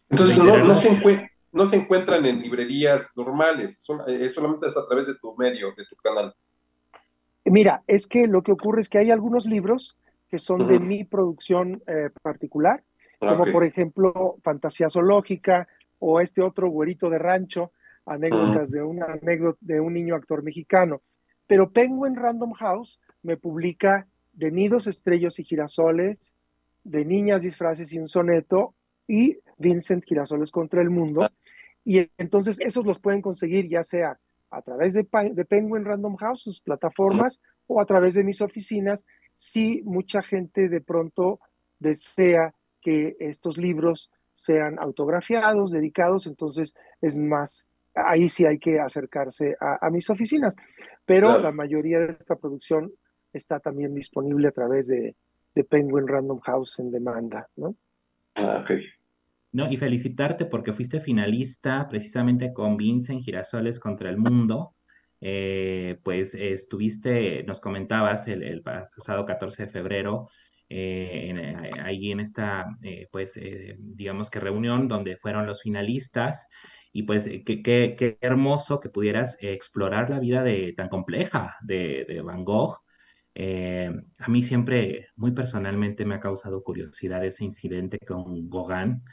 Entonces, 0.10 0.38
no, 0.44 0.58
no 0.58 0.76
se 0.76 0.90
encuentra 0.90 1.32
no 1.52 1.66
se 1.66 1.76
encuentran 1.76 2.26
en 2.26 2.42
librerías 2.42 3.12
normales, 3.16 3.86
eh, 4.08 4.30
solamente 4.30 4.68
es 4.68 4.78
a 4.78 4.86
través 4.86 5.08
de 5.08 5.16
tu 5.16 5.36
medio, 5.36 5.74
de 5.76 5.86
tu 5.86 5.96
canal. 5.98 6.34
Mira, 7.46 7.84
es 7.88 8.08
que 8.08 8.28
lo 8.28 8.42
que 8.42 8.52
ocurre 8.52 8.82
es 8.82 8.90
que 8.90 9.00
hay 9.00 9.12
algunos 9.12 9.46
libros 9.46 9.98
que 10.30 10.40
son 10.40 10.68
de 10.68 10.80
mi 10.80 11.04
producción 11.04 11.84
eh, 11.88 12.10
particular, 12.22 12.84
como 13.20 13.46
por 13.46 13.66
ejemplo 13.66 14.38
Fantasía 14.44 14.90
Zoológica 14.90 15.68
o 16.00 16.22
este 16.22 16.42
otro 16.42 16.70
güerito 16.70 17.10
de 17.10 17.20
rancho, 17.20 17.72
anécdotas 18.06 18.72
de, 18.72 18.82
una 18.82 19.06
anécdota 19.08 19.60
de 19.62 19.80
un 19.80 19.94
niño 19.94 20.16
actor 20.16 20.44
mexicano. 20.44 21.02
Pero 21.52 21.70
Penguin 21.70 22.16
Random 22.16 22.54
House 22.54 23.02
me 23.24 23.36
publica 23.36 24.08
de 24.32 24.52
nidos, 24.52 24.88
estrellas 24.88 25.38
y 25.38 25.44
girasoles, 25.44 26.34
de 26.86 27.04
niñas, 27.04 27.42
disfraces 27.42 27.92
y 27.92 28.00
un 28.00 28.08
soneto, 28.08 28.74
y 29.06 29.38
Vincent 29.58 30.06
Girasoles 30.06 30.50
contra 30.50 30.82
el 30.82 30.90
Mundo. 30.90 31.28
Y 31.84 32.10
entonces 32.18 32.58
esos 32.62 32.86
los 32.86 33.02
pueden 33.02 33.22
conseguir 33.22 33.68
ya 33.68 33.84
sea 33.84 34.18
a 34.50 34.62
través 34.62 34.94
de, 34.94 35.04
Penguin 35.04 35.84
Random 35.84 36.16
House, 36.16 36.44
sus 36.44 36.62
plataformas, 36.62 37.42
o 37.68 37.82
a 37.82 37.86
través 37.86 38.14
de 38.14 38.24
mis 38.24 38.40
oficinas, 38.40 39.06
si 39.36 39.82
mucha 39.84 40.22
gente 40.22 40.70
de 40.70 40.80
pronto 40.80 41.42
desea 41.80 42.56
que 42.80 43.18
estos 43.20 43.58
libros 43.58 44.10
sean 44.36 44.78
autografiados, 44.80 45.72
dedicados, 45.72 46.28
entonces 46.28 46.74
es 47.02 47.18
más, 47.18 47.68
ahí 47.94 48.30
sí 48.30 48.46
hay 48.46 48.60
que 48.60 48.80
acercarse 48.80 49.56
a, 49.60 49.90
mis 49.90 50.10
oficinas. 50.10 50.56
Pero 51.06 51.40
la 51.40 51.52
mayoría 51.52 52.00
de 52.00 52.14
esta 52.14 52.36
producción 52.36 52.92
está 53.34 53.60
también 53.60 53.94
disponible 53.94 54.48
a 54.48 54.52
través 54.52 54.88
de, 54.88 55.16
de 55.56 55.64
Penguin 55.64 56.08
Random 56.08 56.40
House 56.40 56.80
en 56.80 56.92
demanda, 56.92 57.48
¿no? 57.56 57.76
Ah, 58.36 58.60
ok. 58.62 58.72
No, 59.54 59.70
y 59.70 59.76
felicitarte 59.76 60.46
porque 60.46 60.74
fuiste 60.74 61.02
finalista 61.02 61.88
precisamente 61.90 62.54
con 62.54 62.78
Vincent 62.78 63.22
Girasoles 63.22 63.80
contra 63.80 64.10
el 64.10 64.18
mundo. 64.18 64.76
Eh, 65.20 66.00
pues 66.04 66.34
estuviste, 66.34 67.44
nos 67.44 67.60
comentabas 67.60 68.28
el, 68.28 68.64
pasado 68.64 69.26
14 69.26 69.64
de 69.66 69.70
febrero, 69.70 70.30
eh, 70.68 71.32
eh, 71.38 71.72
ahí 71.84 72.12
en 72.12 72.22
esta, 72.22 72.66
pues, 73.12 73.40
digamos 73.78 74.30
que 74.30 74.40
reunión 74.40 74.88
donde 74.88 75.18
fueron 75.18 75.46
los 75.46 75.62
finalistas. 75.62 76.50
Y 76.94 77.04
pues 77.04 77.30
qué, 77.46 77.62
qué, 77.64 78.18
hermoso 78.22 78.80
que 78.80 78.90
pudieras 78.90 79.38
explorar 79.42 80.10
la 80.10 80.20
vida 80.20 80.44
de, 80.44 80.74
tan 80.74 80.90
compleja 80.90 81.56
de, 81.62 82.06
de 82.08 82.22
Van 82.22 82.44
Gogh 82.44 82.80
Eh, 83.36 83.90
a 84.20 84.28
mí 84.30 84.44
siempre, 84.44 85.08
muy 85.16 85.32
personalmente, 85.32 86.06
me 86.06 86.16
ha 86.16 86.20
causado 86.20 86.64
curiosidad 86.64 87.24
ese 87.26 87.46
incidente 87.46 88.00
con 88.00 88.50
Gauguin 88.50 89.04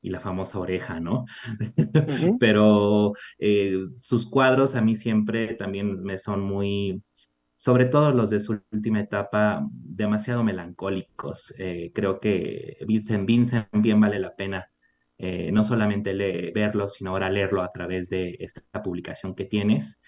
y 0.00 0.10
la 0.10 0.20
famosa 0.20 0.58
oreja, 0.58 1.00
¿no? 1.00 1.24
Pero 2.40 3.12
eh, 3.38 3.80
sus 3.96 4.28
cuadros 4.28 4.74
a 4.74 4.80
mí 4.80 4.96
siempre 4.96 5.54
también 5.54 6.02
me 6.02 6.18
son 6.18 6.40
muy, 6.42 7.02
sobre 7.56 7.86
todo 7.86 8.12
los 8.12 8.30
de 8.30 8.40
su 8.40 8.60
última 8.72 9.00
etapa, 9.00 9.66
demasiado 9.72 10.44
melancólicos. 10.44 11.54
Eh, 11.58 11.92
creo 11.94 12.20
que 12.20 12.78
Vincent, 12.86 13.26
Vincent 13.26 13.68
bien 13.72 14.00
vale 14.00 14.18
la 14.18 14.34
pena 14.36 14.70
eh, 15.18 15.50
no 15.52 15.64
solamente 15.64 16.14
verlo, 16.54 16.88
sino 16.88 17.10
ahora 17.10 17.30
leerlo 17.30 17.62
a 17.62 17.72
través 17.72 18.08
de 18.08 18.36
esta 18.40 18.82
publicación 18.82 19.34
que 19.34 19.44
tienes. 19.44 20.02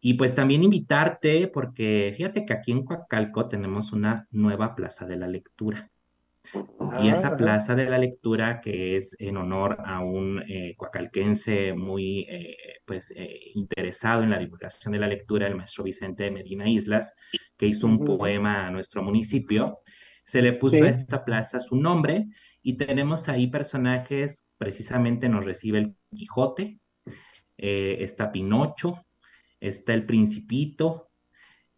Y 0.00 0.14
pues 0.14 0.34
también 0.34 0.64
invitarte, 0.64 1.48
porque 1.48 2.12
fíjate 2.16 2.44
que 2.44 2.54
aquí 2.54 2.72
en 2.72 2.84
Coacalco 2.84 3.48
tenemos 3.48 3.92
una 3.92 4.26
nueva 4.30 4.74
plaza 4.74 5.06
de 5.06 5.16
la 5.16 5.28
lectura. 5.28 5.90
Y 7.02 7.08
esa 7.08 7.28
ah, 7.28 7.36
plaza 7.36 7.74
de 7.74 7.84
la 7.84 7.98
lectura 7.98 8.60
que 8.60 8.96
es 8.96 9.14
en 9.20 9.36
honor 9.36 9.76
a 9.84 10.00
un 10.00 10.42
eh, 10.48 10.74
coacalquense 10.76 11.74
muy 11.74 12.26
eh, 12.28 12.56
pues, 12.84 13.12
eh, 13.16 13.52
interesado 13.54 14.22
en 14.22 14.30
la 14.30 14.38
divulgación 14.38 14.92
de 14.92 14.98
la 14.98 15.06
lectura, 15.06 15.46
el 15.46 15.54
maestro 15.54 15.84
Vicente 15.84 16.30
Medina 16.30 16.68
Islas, 16.68 17.14
que 17.56 17.66
hizo 17.66 17.86
un 17.86 18.04
poema 18.04 18.66
a 18.66 18.70
nuestro 18.70 19.02
municipio, 19.02 19.80
se 20.24 20.42
le 20.42 20.54
puso 20.54 20.82
a 20.82 20.88
esta 20.88 21.24
plaza 21.24 21.60
su 21.60 21.76
nombre 21.76 22.26
y 22.62 22.74
tenemos 22.74 23.28
ahí 23.28 23.46
personajes, 23.46 24.52
precisamente 24.58 25.28
nos 25.28 25.44
recibe 25.44 25.78
el 25.78 25.96
Quijote, 26.14 26.80
está 27.56 28.32
Pinocho, 28.32 29.04
está 29.60 29.94
el 29.94 30.06
Principito, 30.06 31.10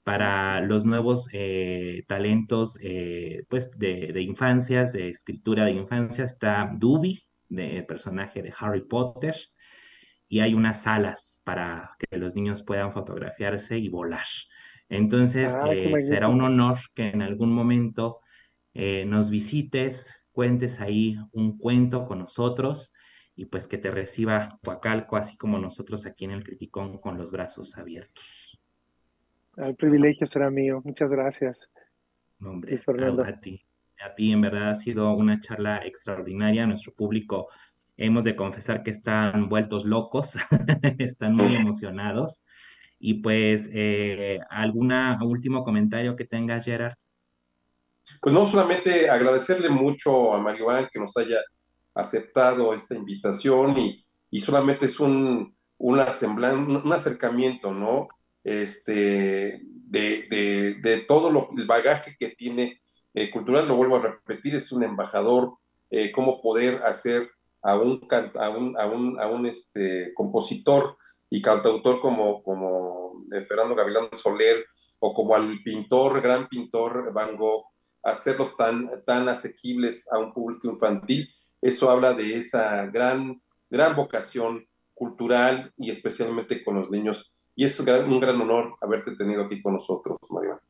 para 0.04 0.60
los 0.60 0.84
nuevos 0.84 1.28
eh, 1.32 2.04
talentos 2.08 2.78
eh, 2.82 3.44
pues 3.48 3.70
de, 3.78 4.20
infancias, 4.20 4.92
de 4.92 5.08
escritura 5.08 5.64
de 5.64 5.72
infancia, 5.72 6.24
está 6.24 6.70
Duby, 6.74 7.22
el 7.50 7.86
personaje 7.86 8.42
de 8.42 8.52
Harry 8.58 8.82
Potter, 8.82 9.34
y 10.28 10.40
hay 10.40 10.54
unas 10.54 10.82
salas 10.82 11.42
para 11.44 11.90
que 11.98 12.16
los 12.16 12.34
niños 12.34 12.62
puedan 12.62 12.90
fotografiarse 12.90 13.78
y 13.78 13.88
volar. 13.88 14.26
Entonces, 14.88 15.56
eh, 15.70 15.94
será 16.00 16.28
un 16.28 16.40
honor 16.40 16.78
que 16.94 17.08
en 17.08 17.22
algún 17.22 17.52
momento 17.52 18.20
nos 18.74 19.28
visites, 19.28 20.21
cuentes 20.32 20.80
ahí 20.80 21.16
un 21.32 21.58
cuento 21.58 22.04
con 22.06 22.18
nosotros 22.18 22.92
y 23.34 23.46
pues 23.46 23.66
que 23.66 23.78
te 23.78 23.90
reciba 23.90 24.48
Coacalco, 24.64 25.16
así 25.16 25.36
como 25.36 25.58
nosotros 25.58 26.06
aquí 26.06 26.24
en 26.24 26.32
el 26.32 26.44
Criticón 26.44 26.98
con 26.98 27.16
los 27.16 27.30
brazos 27.30 27.76
abiertos. 27.78 28.58
El 29.56 29.74
privilegio 29.76 30.26
será 30.26 30.50
mío. 30.50 30.80
Muchas 30.84 31.10
gracias. 31.10 31.58
hombre, 32.40 32.76
a, 33.24 33.40
ti. 33.40 33.62
A 34.04 34.14
ti, 34.14 34.32
en 34.32 34.40
verdad, 34.40 34.70
ha 34.70 34.74
sido 34.74 35.14
una 35.14 35.40
charla 35.40 35.78
extraordinaria. 35.84 36.66
Nuestro 36.66 36.94
público, 36.94 37.48
hemos 37.96 38.24
de 38.24 38.34
confesar 38.36 38.82
que 38.82 38.90
están 38.90 39.48
vueltos 39.48 39.84
locos, 39.84 40.36
están 40.98 41.36
muy 41.36 41.54
emocionados. 41.54 42.44
Y 42.98 43.14
pues, 43.14 43.70
eh, 43.72 44.40
¿algún 44.48 44.92
último 45.22 45.64
comentario 45.64 46.16
que 46.16 46.24
tengas, 46.24 46.64
Gerard? 46.64 46.94
Pues 48.20 48.34
no 48.34 48.44
solamente 48.44 49.08
agradecerle 49.08 49.68
mucho 49.68 50.34
a 50.34 50.38
Mario 50.38 50.66
que 50.90 51.00
nos 51.00 51.16
haya 51.16 51.38
aceptado 51.94 52.74
esta 52.74 52.94
invitación 52.94 53.78
y, 53.78 54.04
y 54.30 54.40
solamente 54.40 54.86
es 54.86 54.98
un, 55.00 55.56
una 55.78 56.08
un 56.52 56.92
acercamiento, 56.92 57.72
¿no? 57.72 58.08
este, 58.44 59.60
de, 59.62 60.78
de, 60.80 60.98
todo 61.06 61.30
lo, 61.30 61.48
el 61.56 61.66
bagaje 61.66 62.16
que 62.18 62.30
tiene 62.30 62.78
eh, 63.14 63.30
cultural, 63.30 63.68
lo 63.68 63.76
vuelvo 63.76 63.96
a 63.96 64.02
repetir, 64.02 64.54
es 64.54 64.72
un 64.72 64.82
embajador, 64.82 65.54
eh, 65.90 66.10
cómo 66.12 66.40
poder 66.40 66.82
hacer 66.84 67.30
a 67.62 67.76
un, 67.76 68.06
a 68.10 68.48
un, 68.48 68.78
a 68.78 68.86
un, 68.86 69.20
a 69.20 69.26
un 69.28 69.46
este, 69.46 70.12
compositor 70.14 70.96
y 71.30 71.40
cantautor 71.40 72.00
como, 72.00 72.42
como 72.42 73.24
eh, 73.32 73.44
Fernando 73.46 73.74
Gavilán 73.74 74.08
Soler 74.12 74.64
o 74.98 75.12
como 75.12 75.34
al 75.34 75.62
pintor, 75.62 76.20
gran 76.20 76.48
pintor 76.48 77.12
Van 77.12 77.36
Gogh, 77.36 77.66
hacerlos 78.02 78.56
tan, 78.56 78.88
tan 79.04 79.28
asequibles 79.28 80.10
a 80.10 80.18
un 80.18 80.32
público 80.32 80.68
infantil, 80.68 81.28
eso 81.60 81.90
habla 81.90 82.12
de 82.14 82.36
esa 82.36 82.86
gran, 82.86 83.40
gran 83.70 83.94
vocación 83.94 84.66
cultural 84.94 85.72
y 85.76 85.90
especialmente 85.90 86.62
con 86.64 86.76
los 86.76 86.90
niños 86.90 87.32
y 87.54 87.64
es 87.64 87.78
un 87.78 88.20
gran 88.20 88.40
honor 88.40 88.74
haberte 88.80 89.14
tenido 89.16 89.44
aquí 89.44 89.60
con 89.60 89.74
nosotros, 89.74 90.18
Mario. 90.30 90.60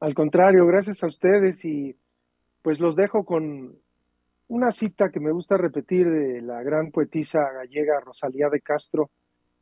Al 0.00 0.14
contrario, 0.14 0.66
gracias 0.66 1.02
a 1.02 1.06
ustedes 1.06 1.64
y 1.64 1.96
pues 2.62 2.80
los 2.80 2.96
dejo 2.96 3.24
con 3.24 3.76
una 4.48 4.72
cita 4.72 5.10
que 5.10 5.20
me 5.20 5.32
gusta 5.32 5.56
repetir 5.56 6.08
de 6.08 6.40
la 6.40 6.62
gran 6.62 6.90
poetisa 6.90 7.40
gallega 7.52 8.00
Rosalía 8.00 8.48
de 8.48 8.60
Castro, 8.60 9.10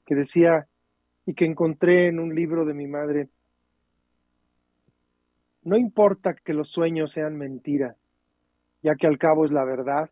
que 0.04 0.14
decía 0.14 0.68
y 1.26 1.34
que 1.34 1.44
encontré 1.44 2.08
en 2.08 2.18
un 2.18 2.34
libro 2.34 2.64
de 2.64 2.74
mi 2.74 2.86
madre, 2.86 3.28
no 5.64 5.76
importa 5.76 6.34
que 6.34 6.54
los 6.54 6.68
sueños 6.68 7.12
sean 7.12 7.36
mentira, 7.36 7.96
ya 8.82 8.94
que 8.96 9.06
al 9.06 9.18
cabo 9.18 9.44
es 9.44 9.52
la 9.52 9.64
verdad, 9.64 10.10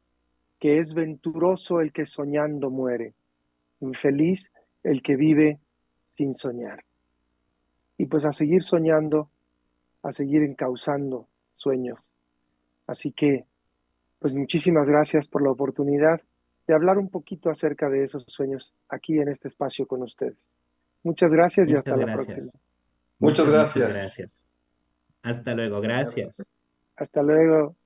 que 0.58 0.78
es 0.78 0.94
venturoso 0.94 1.80
el 1.80 1.92
que 1.92 2.06
soñando 2.06 2.70
muere, 2.70 3.14
infeliz 3.80 4.52
el 4.82 5.02
que 5.02 5.16
vive 5.16 5.58
sin 6.06 6.34
soñar. 6.34 6.84
Y 7.96 8.06
pues 8.06 8.24
a 8.24 8.32
seguir 8.32 8.62
soñando, 8.62 9.30
a 10.02 10.12
seguir 10.12 10.42
encauzando 10.42 11.26
sueños. 11.56 12.10
Así 12.86 13.12
que, 13.12 13.46
pues 14.18 14.34
muchísimas 14.34 14.88
gracias 14.88 15.28
por 15.28 15.42
la 15.42 15.50
oportunidad 15.50 16.20
de 16.66 16.74
hablar 16.74 16.98
un 16.98 17.08
poquito 17.08 17.50
acerca 17.50 17.88
de 17.88 18.04
esos 18.04 18.24
sueños 18.26 18.72
aquí 18.88 19.18
en 19.18 19.28
este 19.28 19.48
espacio 19.48 19.86
con 19.86 20.02
ustedes. 20.02 20.56
Muchas 21.02 21.32
gracias 21.32 21.70
y 21.70 21.76
hasta 21.76 21.96
la 21.96 22.12
próxima. 22.14 22.50
Muchas 23.18 23.48
gracias. 23.48 23.86
Muchas 23.86 23.96
gracias. 23.96 24.50
Hasta 25.22 25.54
luego, 25.54 25.80
gracias. 25.80 26.50
Hasta 26.96 27.22
luego. 27.22 27.76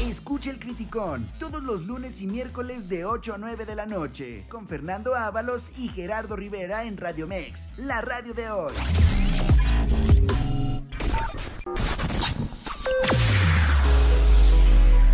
Escucha 0.00 0.50
el 0.50 0.58
Criticón 0.58 1.28
todos 1.38 1.62
los 1.62 1.86
lunes 1.86 2.20
y 2.22 2.26
miércoles 2.26 2.88
de 2.88 3.04
8 3.04 3.34
a 3.34 3.38
9 3.38 3.66
de 3.66 3.74
la 3.74 3.86
noche 3.86 4.44
con 4.48 4.66
Fernando 4.66 5.14
Ábalos 5.14 5.78
y 5.78 5.88
Gerardo 5.88 6.36
Rivera 6.36 6.84
en 6.84 6.96
Radio 6.96 7.26
Mex, 7.26 7.68
la 7.76 8.00
radio 8.00 8.34
de 8.34 8.50
hoy. 8.50 8.72